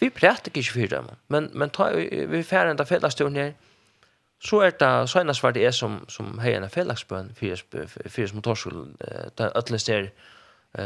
[0.00, 1.96] Vi prætik ikke fyrir dem, men, men ta,
[2.26, 3.52] vi færre enda fellesstøvende her,
[4.40, 8.84] så er det søgnast var det er som, som hei en fellesbøn fyrir mot motorcykel,
[9.38, 10.08] det ødlens der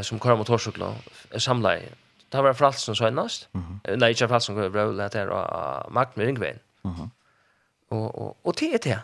[0.02, 0.82] som kører motorcykel
[1.30, 1.88] er samleie.
[2.32, 3.96] Det var fralsen søgnast, mm -hmm.
[3.96, 6.58] nei, ikke fralsen, det var det her, Magne Ringvein.
[6.84, 7.08] Mm -hmm.
[7.94, 9.00] Og, og, og det er det.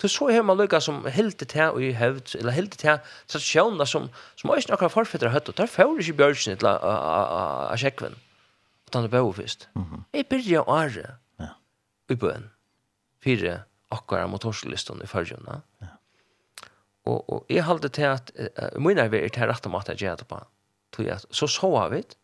[0.00, 2.98] Så så har man lykka som helt til og i hevd, eller helt til
[3.32, 7.78] så sjøvna som, som også noen forfettere høtt, og der får ikke bjørsen til å
[7.80, 8.18] sjekkven.
[8.86, 9.68] Og den er bøy først.
[10.12, 11.06] Jeg byrja å ære
[12.12, 12.50] i bøen.
[13.24, 13.62] Fire
[13.94, 15.62] akkurat motorslisten i fargjønne.
[15.82, 15.94] Ja.
[17.06, 20.04] Og, og jeg halte til at uh, min er vært til rett og mat jeg
[20.04, 20.42] gjør det på.
[21.30, 22.18] Så så har vi det,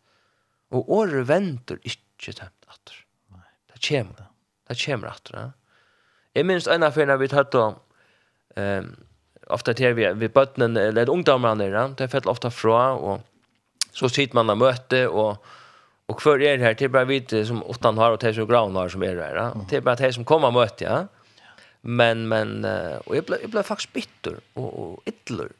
[0.73, 2.49] og året venter ikke til det.
[3.73, 4.29] Det kommer.
[4.69, 5.45] Det kommer etter det.
[6.33, 7.75] Jeg minns en av vi tatt og
[8.57, 8.87] um,
[9.53, 11.87] ofta til vi, vi bøttene, eller ungdommerne, ja?
[11.97, 15.43] det fell ofta fra, og så sitter man og møte, og,
[16.09, 18.37] og hver er det her, det er bare vi som åttan har, og det er
[18.39, 19.49] som graven har som er her, ja?
[19.69, 21.03] det er bare det som kommer og ja.
[21.83, 25.51] Men, men, og jeg ble, jeg ble faktisk bitter, og, og ytler,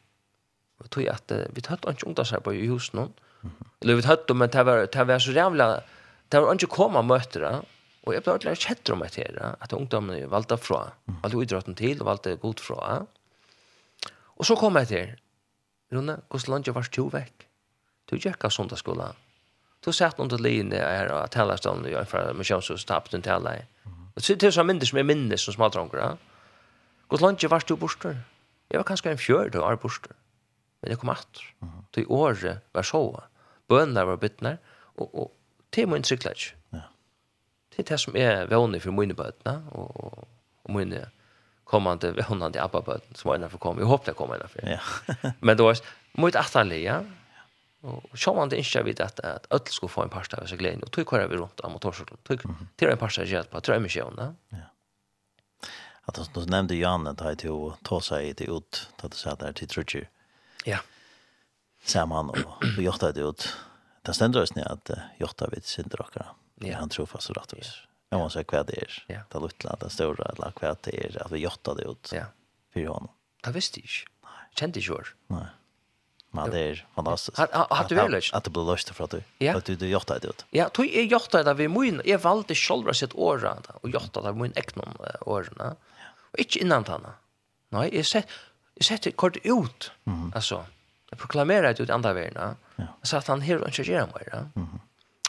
[0.79, 3.11] og tog at vi tatt ikke ungdomsarbeid i husen,
[3.81, 5.67] eller vi tatt, men det var, det var så jævla,
[6.31, 7.53] det var ikke koma møte, det.
[8.03, 10.85] Og jeg ble ordentlig kjett om etter her, at ungdommen valgte fra,
[11.21, 12.97] valgte idrotten til, og valgte god fra.
[14.35, 15.13] Og så kom jeg til,
[15.93, 17.45] Rune, hvordan landet var to vekk?
[18.09, 19.19] Du gikk av sondagsskolen.
[19.83, 23.67] Du satt under linje her, og talerstånden, og jeg fra misjonshus, tapt en taler.
[24.15, 26.17] Og det er så mindre som jeg minnes som smaltronger.
[27.07, 28.17] Hvordan landet var du borster?
[28.71, 30.15] Jeg var kanskje en fjør til å og borster.
[30.81, 31.45] Men jeg kom atter.
[31.93, 33.03] Til året var så.
[33.69, 34.57] Bønene var byttene,
[34.97, 35.31] og, og
[35.71, 36.62] til min trygglet ikke
[37.73, 40.27] det er det som er vågne for mine bøtene, og,
[40.63, 41.05] og mine
[41.69, 43.81] kommande vågnande abbabøtene som var innenfor kom.
[43.81, 44.65] Jeg håper det kommer innenfor.
[44.67, 45.33] Ja.
[45.45, 45.81] Men det var
[46.21, 47.01] mot atterlige, ja.
[47.83, 50.61] Og så man det ikke vidt at, at ødel skulle få en parst av seg
[50.61, 52.19] gleden, og tog kører vi rundt av motorsyklen.
[52.23, 52.67] Tog mm -hmm.
[52.77, 54.35] til en parstad gjør på, tror jeg mye.
[54.51, 54.67] Ja.
[56.07, 59.35] At du, du nämnde Janne, att jeg til ta sig det ut, att du sa
[59.35, 60.09] där till Trudger.
[60.65, 60.79] Ja.
[61.85, 63.55] Samman och vi gjorde det ut.
[64.05, 66.25] Det stender oss ned at uh, gjør det vidt sin drakkere.
[66.55, 66.77] Ja.
[66.77, 67.73] Han tror fast rätt vis.
[68.09, 69.03] Jag måste säga vad det är.
[69.07, 69.19] Ja.
[69.29, 71.23] Det lilla, det stora, eller vad det är.
[71.23, 72.11] Att vi jottar det ut.
[72.13, 72.23] Ja.
[72.73, 73.09] För honom.
[73.43, 74.11] Det visste jag inte.
[74.23, 74.31] Nej.
[74.55, 75.05] Kände inte jag.
[75.27, 75.45] Nej.
[76.31, 77.37] Men det är fantastiskt.
[77.37, 79.57] Har har du väl Att det blir löst för att du, ja.
[79.57, 80.45] att du, du jottar det ut.
[80.49, 82.01] Ja, tog är jottar det vid min.
[82.05, 84.83] Jag valde själv att sätta åren och jottar det vid min äkna
[85.21, 85.55] åren.
[85.59, 85.75] Ja.
[86.31, 87.13] Och inte innan tanna.
[87.69, 88.27] Nej, jag sett,
[88.73, 89.91] jag sett kort ut.
[90.05, 90.31] Mm.
[90.35, 90.65] Alltså,
[91.09, 92.55] jag proklamerade ut andra världen.
[92.75, 92.83] Ja.
[93.01, 94.49] Så att han helt inte gör mer.
[94.55, 94.79] Mm.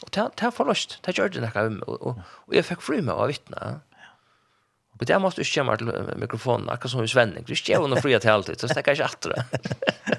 [0.04, 1.82] Og det er forløst, det er det ordentlig av meg.
[1.88, 3.74] og, og jeg fikk fri med å vittne.
[4.94, 7.46] Og det måtte du ikke komme til mikrofonen, akkurat som i Svenning.
[7.48, 10.12] Du skjer noe fria til alltid, så stekker jeg ikke etter det.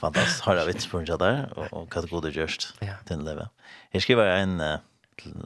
[0.00, 3.46] Fantastisk, har jeg vitt spørsmål der, og og hva det gode gjørst til å leve.
[3.94, 4.56] Jeg skriver en
[5.20, 5.36] til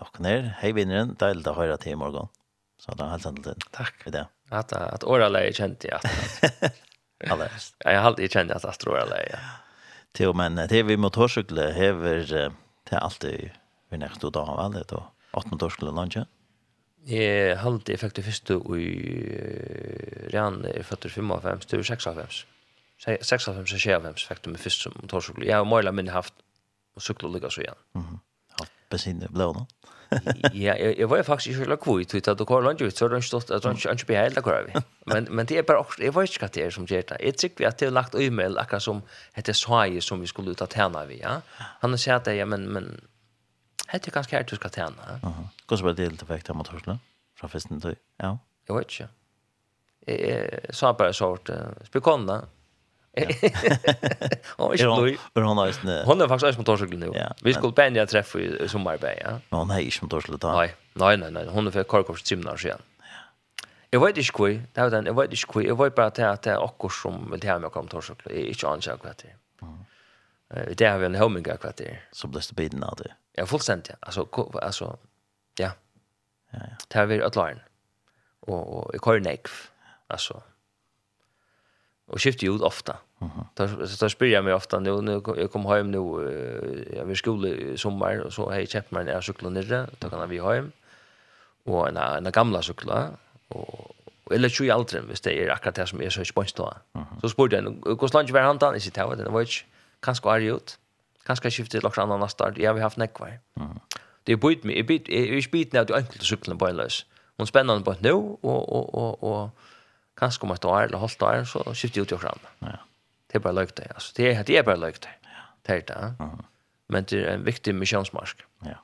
[0.00, 0.48] åkken her.
[0.60, 2.30] Hei vinneren, deilig å høre til i morgen.
[2.80, 3.68] Så da har jeg helt til.
[3.74, 4.00] Takk.
[4.06, 4.24] I det.
[4.54, 6.00] At, at årene jeg kjente jeg.
[7.32, 7.76] Allerest.
[7.80, 9.28] Jeg har alltid kjent at jeg tror jeg.
[9.32, 9.40] Ja.
[10.14, 12.28] Til og men, til vi motorsykler hever...
[12.30, 12.60] Uh,
[12.94, 13.60] det er alltid
[13.90, 16.24] vi nekst og da har vel det er 18 år skulle lande.
[17.10, 18.84] Jeg halte jeg fikk det første i
[20.30, 22.44] Rian er født 55, det er 56.
[23.02, 25.42] 56 og 56 fikk det med første som torsdag.
[25.44, 26.34] Jeg har målet min haft
[26.94, 27.80] og syklet og lykket så igjen.
[27.94, 28.18] Mm -hmm.
[28.60, 29.66] Alt bensin i blå nå?
[30.54, 33.04] ja, jeg, jeg var faktisk ikke lika kvitt ut at du då langt ut, så
[33.04, 34.80] har du ikke stått at att han inte blir helt vi.
[35.06, 37.16] Men men det er bare også, jeg vet ikke hva det er som gjør det.
[37.20, 39.02] Jeg tycker vi at det er lagt e-mail akkurat som
[39.34, 41.20] heter Svaje som vi skulle ut av tjäna vi.
[41.20, 41.40] Ja?
[41.80, 43.00] Han har sagt det, ja, men, men
[43.92, 45.02] det er ganske her du skal tjäna.
[45.08, 45.28] Ja?
[45.28, 45.48] Uh -huh.
[45.66, 46.98] Går så bara det lite vägt hemma torsdag
[47.38, 48.38] från festen til, Ja.
[48.68, 49.08] Jeg vet ikke.
[50.06, 51.50] Jeg, jeg sa bare så att
[51.86, 52.44] spekonna
[54.56, 56.02] Hon är ju men hon är snä.
[56.06, 57.12] Hon är faktiskt på torskul nu.
[57.42, 59.30] Vi skulle bända träffa i sommarbä, ja.
[59.48, 60.52] Men hon har ju på torskul då.
[60.52, 61.46] Nej, nej, nej, nej.
[61.46, 62.78] Hon är för korkors trimnar sen.
[63.90, 64.48] Jag vet inte kvar.
[64.48, 65.62] Det var den jag vet inte kvar.
[65.62, 68.16] Jag vet bara att det är också som vill ta mig kom torskul.
[68.24, 69.34] Jag är inte ansjak vad det.
[70.54, 71.98] Eh det har vi en hominga kvar det.
[72.12, 73.12] Så blir det bidna det.
[73.32, 73.90] Ja, fullständigt.
[74.00, 74.28] Alltså
[74.62, 74.98] alltså
[75.58, 75.70] ja.
[76.50, 76.76] Ja, ja.
[76.88, 77.58] Det har vi att lära.
[78.40, 79.46] Och och i Kornek.
[80.06, 80.42] Alltså
[82.06, 82.96] och skiftar ut ofta.
[83.54, 85.98] Där så där spelar jag mig ofta nu nu jag kom hem nu
[86.96, 90.28] jag vill skola i sommar och så hej köpt mig en cykel ner då kan
[90.28, 90.72] vi hem.
[91.64, 92.90] Och en en gamla cykel
[93.48, 93.94] och
[94.24, 96.64] Och eller tjui aldrin, hvis det er akkurat det som är så ikke bønst da.
[97.20, 98.70] Så spurte jeg, hvordan slags var han da?
[98.72, 99.64] Jeg sier, det var ikke,
[100.02, 100.78] kanskje er ut,
[101.26, 103.36] kanskje jeg skiftet lakse annan neste dag, jeg har haft nekvar.
[104.26, 107.06] Det er bøyt meg, jeg er ikke bøyt meg at du enkelt på en løs.
[107.38, 109.50] Hun spenner på nå, og, og, og, og
[110.20, 112.44] kanskje om et år eller halvt år, så skifter jeg ut i åkran.
[112.62, 112.76] Ja.
[113.30, 114.12] Det er bare løykt det, altså.
[114.16, 115.14] Det er, det er bare løykt det.
[115.26, 115.46] Ja.
[115.66, 116.28] Det er det, ja.
[116.92, 118.44] Men det er en viktig misjonsmarsk.
[118.66, 118.76] Ja.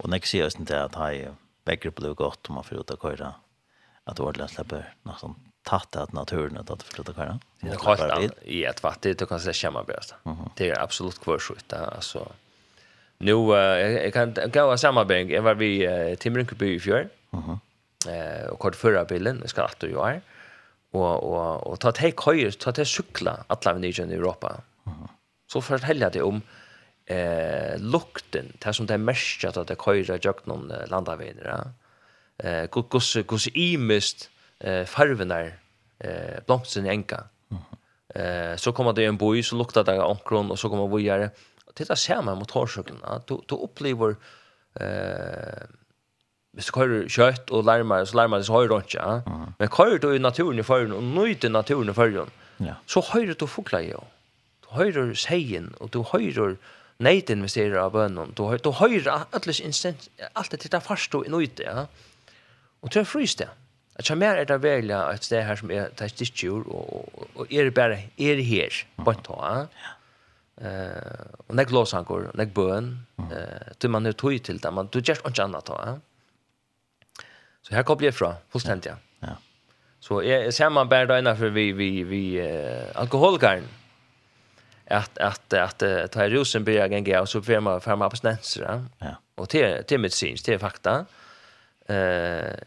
[0.00, 1.34] Og nek sier også til at jeg
[1.68, 3.32] vekker på det godt om man får ut av køyre,
[4.08, 5.36] at du ordentlig slipper nesten
[5.68, 7.34] tatt at naturen at du får ut av køyre.
[7.60, 10.16] Det er helt annet i et vatt, det kan se kjemme best.
[10.56, 12.24] Det er absolutt kvørsvitt, altså.
[13.20, 15.74] Nå, jeg kan gå av samarbeid, jeg var vi
[16.18, 20.22] til Mrynkeby i fjør, og kort førre bilen, jeg skal alltid jo her,
[20.92, 24.60] og og og ta tei køyr, ta tei sykla alla við í Europa.
[24.86, 25.08] Mhm.
[25.48, 26.42] Så Så fortelja det om
[27.06, 31.72] eh lukten, det som det er mest at det køyra jøgnum landavenar.
[32.38, 34.28] Eh kus kus imist
[34.60, 35.52] eh farvenar
[36.00, 37.24] eh blomsten enka.
[37.50, 37.64] Mhm.
[38.14, 41.30] Eh så kommer det en boy så luktar det onkron og så kommer vi göra.
[41.76, 43.00] Det ser man mot hårsjukken.
[43.28, 44.16] Du du upplever
[44.80, 45.66] eh
[46.52, 48.98] hvis du kører kjøtt og larmer, så larmer det så høyre ikke.
[48.98, 49.20] Ja?
[49.26, 49.52] Mm.
[49.58, 52.74] Men kører du i naturen i førjen, og nøyde naturen i førjen, ja.
[52.86, 54.02] så høyre du fukler jo.
[54.64, 56.56] Du høyre seien, og du høyre
[57.00, 58.34] neiden hvis det av bønnen.
[58.36, 61.64] Du, du høyre alles instant, alt det der fast og nøyde.
[61.64, 61.86] Ja?
[62.82, 63.48] Og til å frys det.
[64.00, 67.30] At jeg mer er det velja et sted her som er det stikkjord, og, og,
[67.34, 69.40] og er det bare, er det her, bare ta.
[69.46, 69.96] Ja?
[70.60, 72.90] Eh, og nek låsanker, nek bøn,
[73.30, 75.78] uh, du man er tog til det, men du gjør ikke annet ta.
[75.86, 75.94] Ja?
[77.62, 78.94] Så här kopplar jag ifrån, fullständigt ja.
[79.20, 79.36] ja.
[80.00, 83.62] Så jag ser man bara då innanför vi, vi, vi äh, alkoholgarn.
[84.90, 88.62] Att, att, att, att ta i rosen börjar gänga och så får man fram abstinenser.
[88.98, 89.14] Ja.
[89.36, 89.44] ja.
[89.44, 91.06] det till, till det till fakta.
[91.90, 91.96] Uh,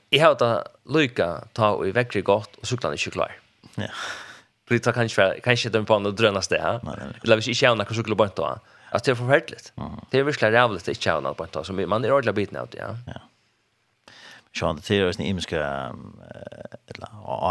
[0.10, 3.32] jag har att lycka ta och i väckre gott och cyklan är inte klar.
[3.76, 3.88] Ja.
[4.68, 6.80] Du tar kanske kanske den på något drönas det här.
[7.24, 8.60] Eller vi inte har kanske skulle bara ta.
[8.90, 9.74] Alltså det är förfärligt.
[10.10, 12.58] Det är verkligen jävligt att inte ha något på ta som man är ordentligt biten
[12.58, 12.78] av det.
[12.78, 12.98] Ja.
[13.08, 13.22] ja.
[14.56, 15.58] Sean det är ju imiska
[16.88, 17.08] eller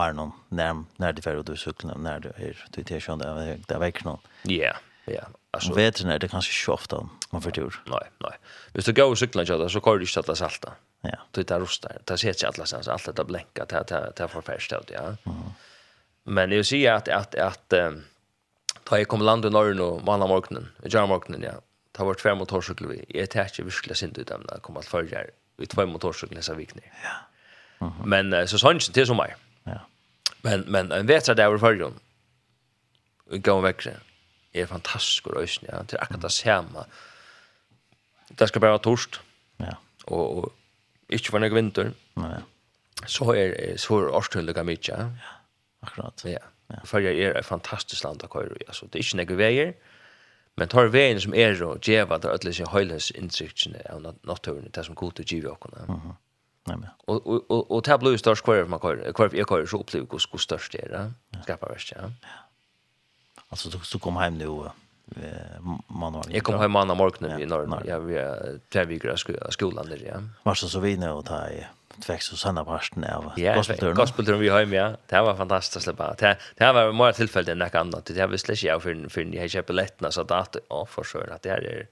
[0.09, 3.59] är någon när när det för du cyklar när du är du det Sean det
[3.69, 4.19] där veck någon.
[4.43, 4.73] Ja.
[5.05, 5.23] Ja.
[5.51, 7.83] Alltså vet när det kanske sjoft om man för tur.
[7.87, 8.39] Nej, nej.
[8.73, 10.73] Hvis du går och cyklar så så kör du inte att salta.
[11.01, 11.19] Ja.
[11.31, 11.99] Det där rostar.
[12.05, 15.01] Det ser inte alla sens allt det blänka till till till för färskt ut, ja.
[15.01, 15.17] Mm.
[16.25, 17.73] Men jag ser att att att
[18.85, 20.69] ta jag kommer landa i norr nu måndag morgonen.
[20.83, 21.53] Jag morgonen, ja.
[21.93, 23.05] Ta vart fem motorcyklar vi.
[23.09, 25.25] Jag tar inte virkelig synd ut dem komma kommer att följa
[25.63, 26.83] vi två motorcyklar så vikne.
[27.03, 27.15] Ja.
[27.87, 28.07] Mm -hmm.
[28.07, 29.37] Men uh, så sånt till sommar.
[29.65, 29.81] Ja.
[30.43, 31.95] Men men en vetra där för jön.
[33.31, 33.87] Vi går väck.
[34.53, 36.85] Är fantastisk och ösn ja till akta samma.
[38.29, 39.21] Det ska bara torst.
[39.57, 39.77] Ja.
[40.05, 40.49] Och och
[41.09, 41.93] inte för några vinter.
[42.15, 42.39] Nej.
[43.07, 44.99] Så är så är Australien mycket.
[44.99, 45.11] Ja.
[45.81, 46.23] Akkurat.
[46.25, 46.39] Ja.
[46.67, 46.77] Ja.
[46.85, 48.65] För jag är ett fantastiskt land att köra i.
[48.69, 49.75] Alltså, det är inte några vägar.
[50.57, 54.85] Men tar vägen som är og geva att alla sig höjlas insikterna av naturen det
[54.85, 55.87] som god til ge och kunna.
[55.87, 56.13] Mhm.
[56.67, 56.89] Nej men.
[57.07, 59.13] Och och och, och blir är störst kvar man kör.
[59.13, 61.13] Kvar jag kör så upplever hur hur störst det är.
[61.43, 62.11] Skapar värst ja.
[63.49, 64.47] Alltså du, så kom hem nu
[65.89, 66.25] man var.
[66.29, 67.83] Jag kom hem måndag morgon i norr.
[67.87, 68.15] Jag vi
[68.73, 69.17] tre veckor
[69.51, 70.23] skolan där ja.
[70.43, 71.67] Var så så vi nu och ta i
[72.01, 73.95] tvekst så sanna parsten av ja, gospelturen.
[73.95, 74.97] Gospelturen vi har ja.
[75.07, 76.15] Det var fantastiskt bara.
[76.15, 78.05] Det det var många tillfällen när kan något.
[78.05, 81.19] Det här visste jag för för ni har köpt biljetterna så att ja för så
[81.19, 81.87] att det här är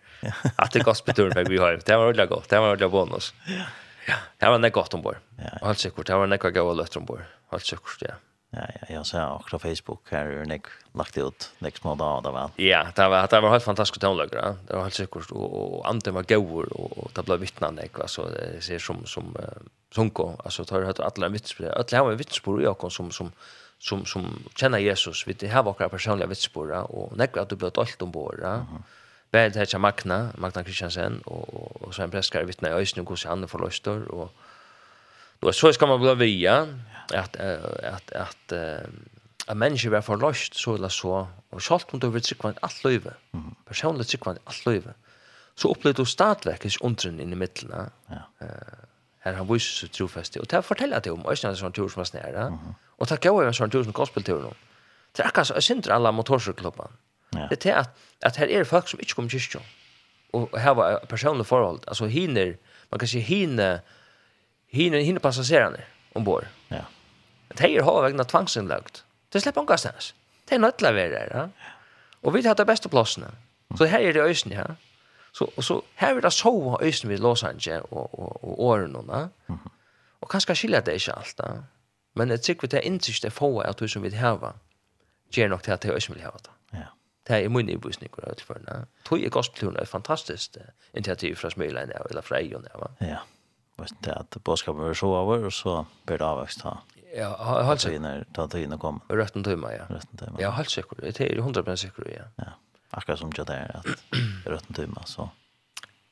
[0.57, 1.81] att det gospelturen vi har.
[1.85, 2.49] Det var ordentligt gott.
[2.49, 3.35] Det var ordentligt bonus.
[3.47, 3.65] Ja.
[4.07, 5.17] Ja, det var något gott ombord.
[5.37, 5.67] Ja.
[5.67, 6.07] Helt säkert.
[6.07, 7.21] Det var något gott lätt ombord.
[7.51, 8.15] Helt säkert, ja.
[8.53, 12.31] Ja, ja, jag ser också på Facebook här är Nick lagt ut next månad då
[12.31, 12.51] där väl.
[12.57, 14.55] Ja, det var det var helt fantastiskt tonläge.
[14.67, 18.61] Det var helt säkert och och Anton var god och det blev vittnande alltså det
[18.61, 19.37] ser som som
[19.95, 21.75] sunko alltså tar det alla vittnesbörd.
[21.93, 23.33] alla har vittnesbörd i och som som
[23.79, 27.71] som som känner Jesus vi det har våra personliga vittnesbörd och när att du blir
[27.71, 28.67] allt om våra
[29.31, 33.49] Bäd heter Magna, Magna Christiansen och och sen präskar vittna i Ösnen går sig andra
[33.49, 34.33] förlustor och
[35.41, 36.69] då så ska man bli via
[37.15, 38.53] att att att
[39.47, 43.13] att människor var förlust så eller så och schalt mot över sig kvant allt löve.
[43.65, 44.95] Personligt sig kvant allt löve.
[45.55, 47.91] Så upplevde du stadverkes undren i mitten.
[48.07, 48.15] Ja.
[48.39, 48.90] Eh
[49.25, 50.41] her han viser sitt trofeste.
[50.41, 52.47] Og det forteller jeg om, og ikke en sånn tur som er snære.
[52.99, 54.53] Og det gav jeg en sånn tur som gospeltur nå.
[55.17, 56.13] Det er akkurat så, jeg synder alle.
[57.35, 57.47] Ja.
[57.51, 57.91] Det er at,
[58.23, 59.67] at her er folk som ikke kommer kyrkjøn.
[60.33, 61.83] Og her var personlige forhold.
[61.89, 62.55] Altså hiner,
[62.91, 63.81] man kan si hinner
[64.71, 65.83] hine, hine passasjerene
[66.15, 66.47] ombord.
[66.71, 66.85] Ja.
[67.49, 69.05] Det här har vegna tvangsinnlagt.
[69.33, 70.15] Det slipper omgastens.
[70.49, 71.31] Det er nødla vi er her.
[71.35, 71.47] Ja?
[72.23, 73.31] Og vi tar det beste plassene.
[73.77, 74.65] Så her er det øyne, ja.
[75.33, 79.31] Så och så här är det så ösn vi Los Angeles och och och Ornona.
[79.47, 79.71] Mhm.
[80.21, 81.41] Och kanske skiljer det inte allt.
[82.13, 84.55] Men det tycker vi det inte det få att du som vill ha.
[85.31, 86.51] Ger nog till att ösn vill ha det.
[86.71, 86.87] Ja.
[87.23, 88.87] Det är min ibusning och allt för när.
[89.09, 90.57] Tror jag gospeltun är fantastiskt
[90.93, 92.91] initiativ från Smölen eller Frejon där va.
[92.99, 93.19] Ja.
[93.77, 96.77] Vad det att boskapen är så över och så blir det avväxt här.
[97.17, 99.01] Ja, alltså när ta in och komma.
[99.09, 99.95] Rätten timmar ja.
[99.95, 100.41] Rätten timmar.
[100.41, 100.99] Ja, helt säkert.
[101.01, 102.23] Det är 100% säkert ja.
[102.37, 102.45] Ja.
[102.91, 103.87] Akkurat som jag där att
[104.47, 105.31] rötten tumma så.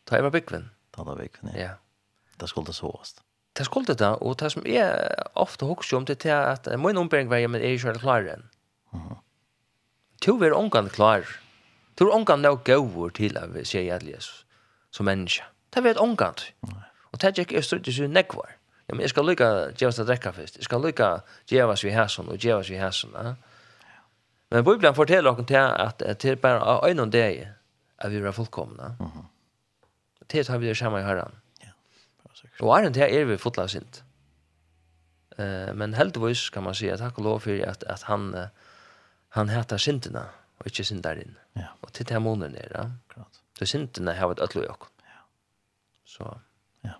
[0.04, 0.70] Ta jeg var byggven.
[0.90, 1.60] Ta över bygven.
[1.60, 1.70] Ja.
[2.36, 3.22] Det skulle det såast.
[3.52, 7.28] Det skulle det og det som jeg ofte husker om det är att min ombränning
[7.28, 8.48] var men jag med Asia klar enn.
[10.24, 11.24] Du er ongan klar.
[11.94, 14.44] Tu är ongan nog gåvor till att säga Jesus
[14.90, 15.44] som menneske.
[15.70, 16.34] Det vet ongan.
[17.12, 18.50] Og det er ikke öster till sin nekvar.
[18.88, 20.56] Ja, men jeg skal lycka ge oss att dräcka först.
[20.56, 23.36] Jag ska lycka ge oss vi hæsson og och ge oss vi här sån.
[24.50, 27.48] Men Bibelen forteller oss til at det er bare av øynene det
[27.98, 28.96] at vi er fullkomne.
[28.98, 29.24] Mm -hmm.
[30.30, 31.32] Det tar vi det samme i herren.
[31.64, 31.70] Ja,
[32.60, 34.04] og æren det er vi fotla sint.
[35.38, 38.48] Eh, men heldigvis kan man si at takk og lov for at, at han,
[39.28, 40.24] han heter sintene
[40.58, 41.36] og ikke sinteren.
[41.56, 41.66] Ja.
[41.82, 42.84] Og til det her måneden er Ja.
[43.08, 43.40] Klart.
[43.58, 44.90] Så sintene har vært ødelig oss.
[45.02, 45.20] Ja.
[46.04, 46.38] Så.
[46.84, 46.92] Ja.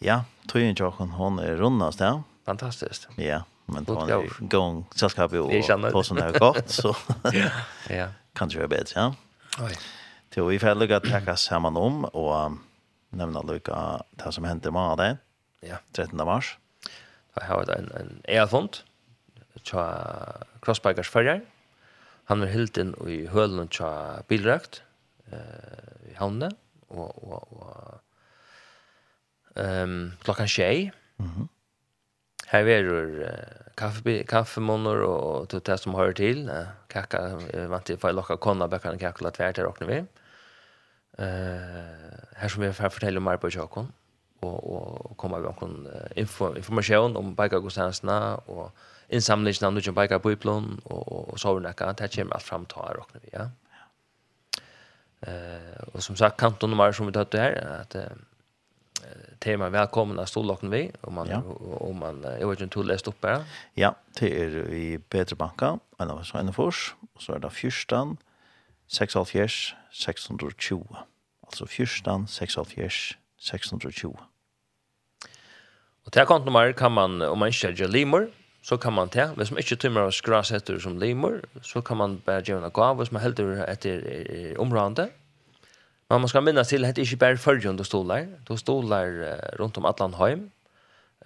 [0.00, 2.22] Ja, tøyen tjokken, hun er rundast, ja.
[2.46, 3.08] Fantastisk.
[3.18, 6.96] Ja, men det var en gång sällskap och på sån här gott så
[7.88, 8.08] ja.
[8.32, 9.14] Kan ju bättre ja.
[9.60, 9.78] Oj.
[10.30, 12.52] Till vi får lucka tacka samman om och
[13.10, 15.16] nämna lucka det som hände med det
[15.60, 15.76] ja.
[15.92, 16.58] 13 mars.
[17.34, 18.76] Då har det en en elfond
[19.62, 20.12] tja
[20.62, 21.42] crossbikers förjar
[22.28, 24.82] han var helt in i hölen tja bilrakt
[25.32, 26.52] eh i hamnen.
[26.88, 28.00] Och och och
[29.54, 31.48] ehm klockan 6 mhm.
[32.48, 32.82] Her er
[34.04, 36.50] det kaffe og och det där som hör till.
[36.88, 37.18] Kaka
[37.68, 40.04] vant til å få locka konna bäckan kaka la där och åkner vi.
[41.18, 43.92] Eh här som vi får fortälja mer på Jokon
[44.40, 48.70] Og, och komma vi kan info information om bäcka og
[49.08, 50.26] innsamlingen av noen bäcka og,
[50.84, 51.76] og, og och så där det
[52.16, 53.50] kommer alt frem til och nu vi ja.
[55.26, 58.14] Eh og som sagt kanton nummer som vi tatt her, at uh,
[59.38, 61.42] tema välkomna storlocken vi om man ja.
[61.80, 63.44] om man jag vet inte hur läst upp här.
[63.74, 68.16] Ja, det är i Peter Banka, en av sina fors och så är det fyrstan
[68.86, 69.48] 674
[69.92, 70.84] 620.
[71.46, 72.90] Alltså fyrstan 674
[73.40, 74.16] 620.
[76.04, 78.30] Och det här kontonummer kan man om man inte är limor
[78.62, 82.18] så kan man ta, hvis man ikke tømmer av skrasetter som limor, så kan man
[82.26, 84.02] bare gjøre en gav, hvis man heldur etter
[84.60, 85.14] området,
[86.08, 88.24] Men man skal minnas til, at det ikke bare følger du stolar.
[88.48, 89.10] Du stolar
[89.60, 90.48] rundt om Atlanheim.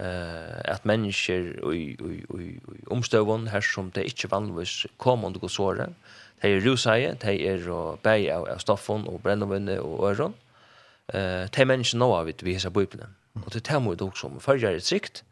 [0.00, 5.42] Uh, at mennesker i, i, i, i omstøvun her som det ikke vanligvis kommer under
[5.42, 5.92] godsåret.
[6.40, 7.68] Det er ruseie, det er
[8.02, 10.34] bæg av, av stoffen og brennevinne og øren.
[11.12, 13.12] Uh, det er mennesker nå av vi hesa bøyblene.
[13.44, 14.40] Og det er det også om.
[14.40, 15.24] Førger er trygt,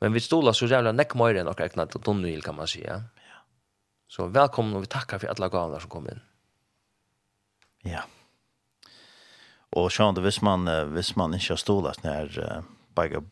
[0.00, 2.84] men vi stolar så jævla nekk mer enn og ekna til Donnil, kan man si.
[2.84, 3.00] Ja.
[4.12, 6.20] Så velkommen og vi takkar for alle gavene som kom inn.
[7.82, 8.04] Ja.
[8.04, 8.21] Yeah.
[9.72, 12.62] Og så hvis man hvis man ikke har stolat när
[12.94, 13.22] bara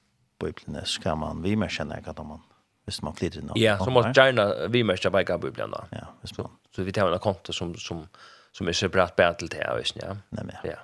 [0.41, 2.41] bibeln så kan man vi mer känna att man
[2.85, 3.51] hvis man flyter inn.
[3.55, 5.85] Ja, så måste gärna vi mer känna bara bibeln då.
[5.91, 6.51] Ja, hvis man.
[6.77, 8.09] Så vi tar en konto som som
[8.53, 10.17] som är separat bara till det, visst ja.
[10.29, 10.71] Nej ja.
[10.71, 10.77] Ja.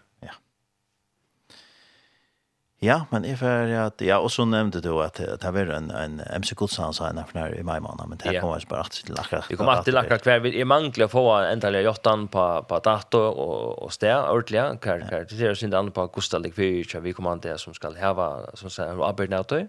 [2.84, 6.18] Ja, men if er at, ja, og så nevnte du at det var en, en
[6.20, 8.42] MC Godsan sa en her i mai måned, men det yeah.
[8.44, 9.48] kommer bare alltid til akkurat.
[9.48, 13.22] Vi kommer alltid til akkurat vi är mangler å få endelig jottan på, på dato
[13.30, 17.32] og, og stä ordentlig, kar kar det ser sin andre på Gustav Likvig, vi kommer
[17.32, 19.68] inte til som skal heva, som säger arbeid nødt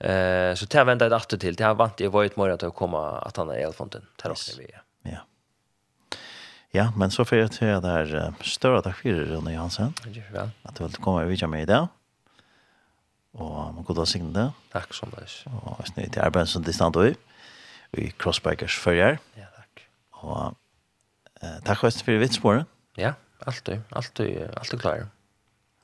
[0.00, 2.70] Eh, så tar venter jeg dato til, det har vant i vært morgon att å
[2.70, 4.70] komme at han er Elfonten, til vi.
[5.10, 5.24] Ja.
[6.72, 9.92] Ja, men så får jeg til det her større takk for Rune Johansen.
[9.92, 11.88] Takk for At du vil komme og vidtja med i dag.
[13.38, 14.46] Og man god å signe det.
[14.72, 15.34] Takk som det er.
[15.52, 19.20] Og jeg snitt til arbeid som distant og i, Crossbikers førjer.
[19.38, 19.84] Ja, takk.
[20.24, 20.40] Og
[21.42, 22.66] eh, takk for for vitsporet.
[22.98, 23.14] Ja,
[23.46, 25.06] alltid, alltid, alltid klar.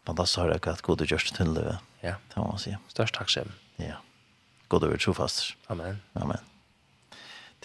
[0.05, 1.79] Fantastisk har jeg hatt god og gjørst til det.
[2.03, 2.19] Ja.
[2.33, 2.75] Det må man si.
[2.93, 3.55] Størst takk selv.
[3.81, 4.03] Ja.
[4.69, 5.55] God og trofast.
[5.73, 6.03] Amen.
[6.19, 6.43] Amen.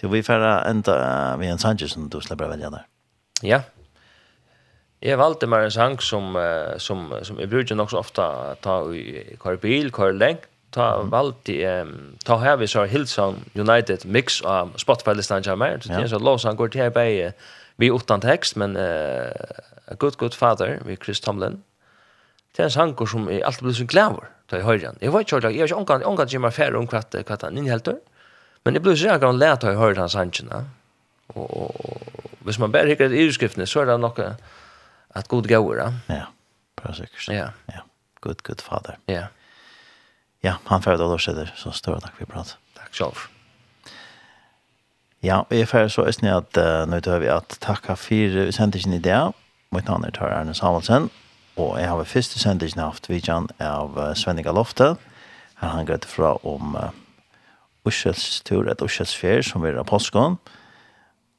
[0.00, 0.94] Til vi får enda
[1.34, 2.86] uh, vi en sanger som du slipper å velge der.
[3.44, 3.60] Ja,
[5.02, 6.36] Jag valgte meg en sang som
[6.78, 10.46] som som jag brukar nok så ofta ta i kvar bil, kvar lengt.
[10.70, 15.82] ta valdi um, ta här vi så Hillsong United mix av Spotify listan jag meg.
[15.82, 17.32] så det är så lås han går til här bare
[17.76, 19.32] vi utan text men uh,
[19.86, 21.62] a good good father vi Chris Tomlin
[22.56, 24.20] det är en sang som jeg alltid blir så glad
[24.50, 24.96] ta i den.
[25.00, 27.88] jag vet har jag omgang, omgang til meg Fair om kvatt kvatt han helt
[28.64, 29.56] men det blir så jag kan lära
[29.94, 30.32] den sangen.
[30.48, 30.70] höjden
[31.26, 32.02] og, och och
[32.40, 34.18] hvis man bara hickar i utskriften så är det något
[35.14, 35.92] at god gåva.
[36.08, 36.26] Ja.
[36.76, 37.28] bra sikkert.
[37.28, 37.50] Ja.
[37.66, 37.84] Ja.
[38.20, 38.98] Good good father.
[39.06, 39.26] Ja.
[40.40, 42.56] Ja, han får då så så står takk for prat.
[42.76, 43.16] Takk selv.
[45.20, 48.14] Ja, vi får så østene at uh, nå tar vi at att tacka för
[48.94, 49.32] i det.
[49.70, 51.10] Mitt navn er Tar Erne Samuelsen
[51.60, 54.96] og jeg har første sändningen haft vidjan av uh, Svenninga Lofte.
[55.54, 56.90] Här han går fra om uh,
[57.84, 60.38] Ushelstur, et Ushelsfjer, som er av påskån.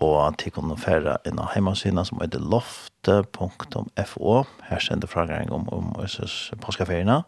[0.02, 4.44] Og at de kunne noen inn av heimasynet som heter Loft satte.fo.
[4.64, 7.24] Her sender fragring om, om Øsses påskeferiene,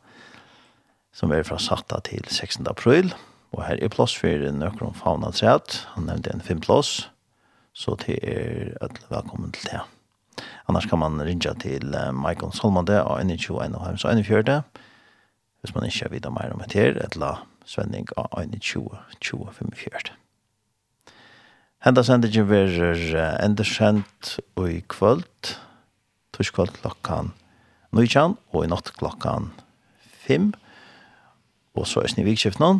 [1.14, 2.68] som er fra satta til 16.
[2.68, 3.14] april.
[3.54, 5.88] Og her er plass for nøkron fauna træt.
[5.96, 7.10] Han nevnte en fin plass,
[7.74, 9.82] så det er ødelig velkommen til det.
[10.68, 14.62] Annars kan man ringe til Michael Solmande av NHO 1 og 41,
[15.62, 18.90] hvis man ikke vet mer om det her, eller svenning av 21
[19.22, 20.23] 20 45.
[21.84, 23.02] Henda sendingen verer
[23.44, 25.50] endersendt og i kvöld,
[26.32, 27.34] torskvöld klokkan
[27.92, 29.50] 19 og i natt klokkan
[30.24, 30.54] 5.
[31.76, 32.78] Og så er snitt vikskift nå,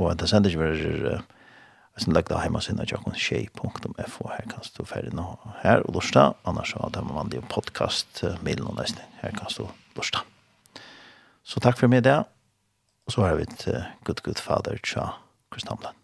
[0.00, 1.04] og henda sendingen verer
[1.90, 5.98] Jeg skal legge det hjemme sin at jeg her kan du ferdig nå her og
[5.98, 10.24] lorsta, annars så har man det podcast middelen og nesten, her kan du lorsta.
[11.44, 12.16] Så takk for meg det,
[13.04, 15.18] og så har vi et uh, good good father tja
[15.50, 15.99] Kristian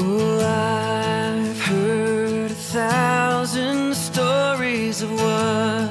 [0.00, 5.90] Oh, I've heard a thousand stories of what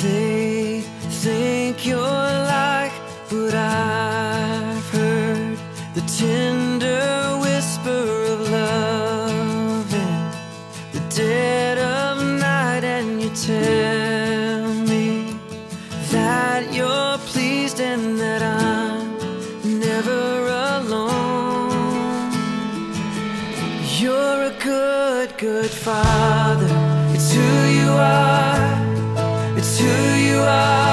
[0.00, 0.82] they
[1.24, 2.92] think you're like
[3.28, 5.58] But I've heard
[5.96, 6.63] the ten
[30.44, 30.83] love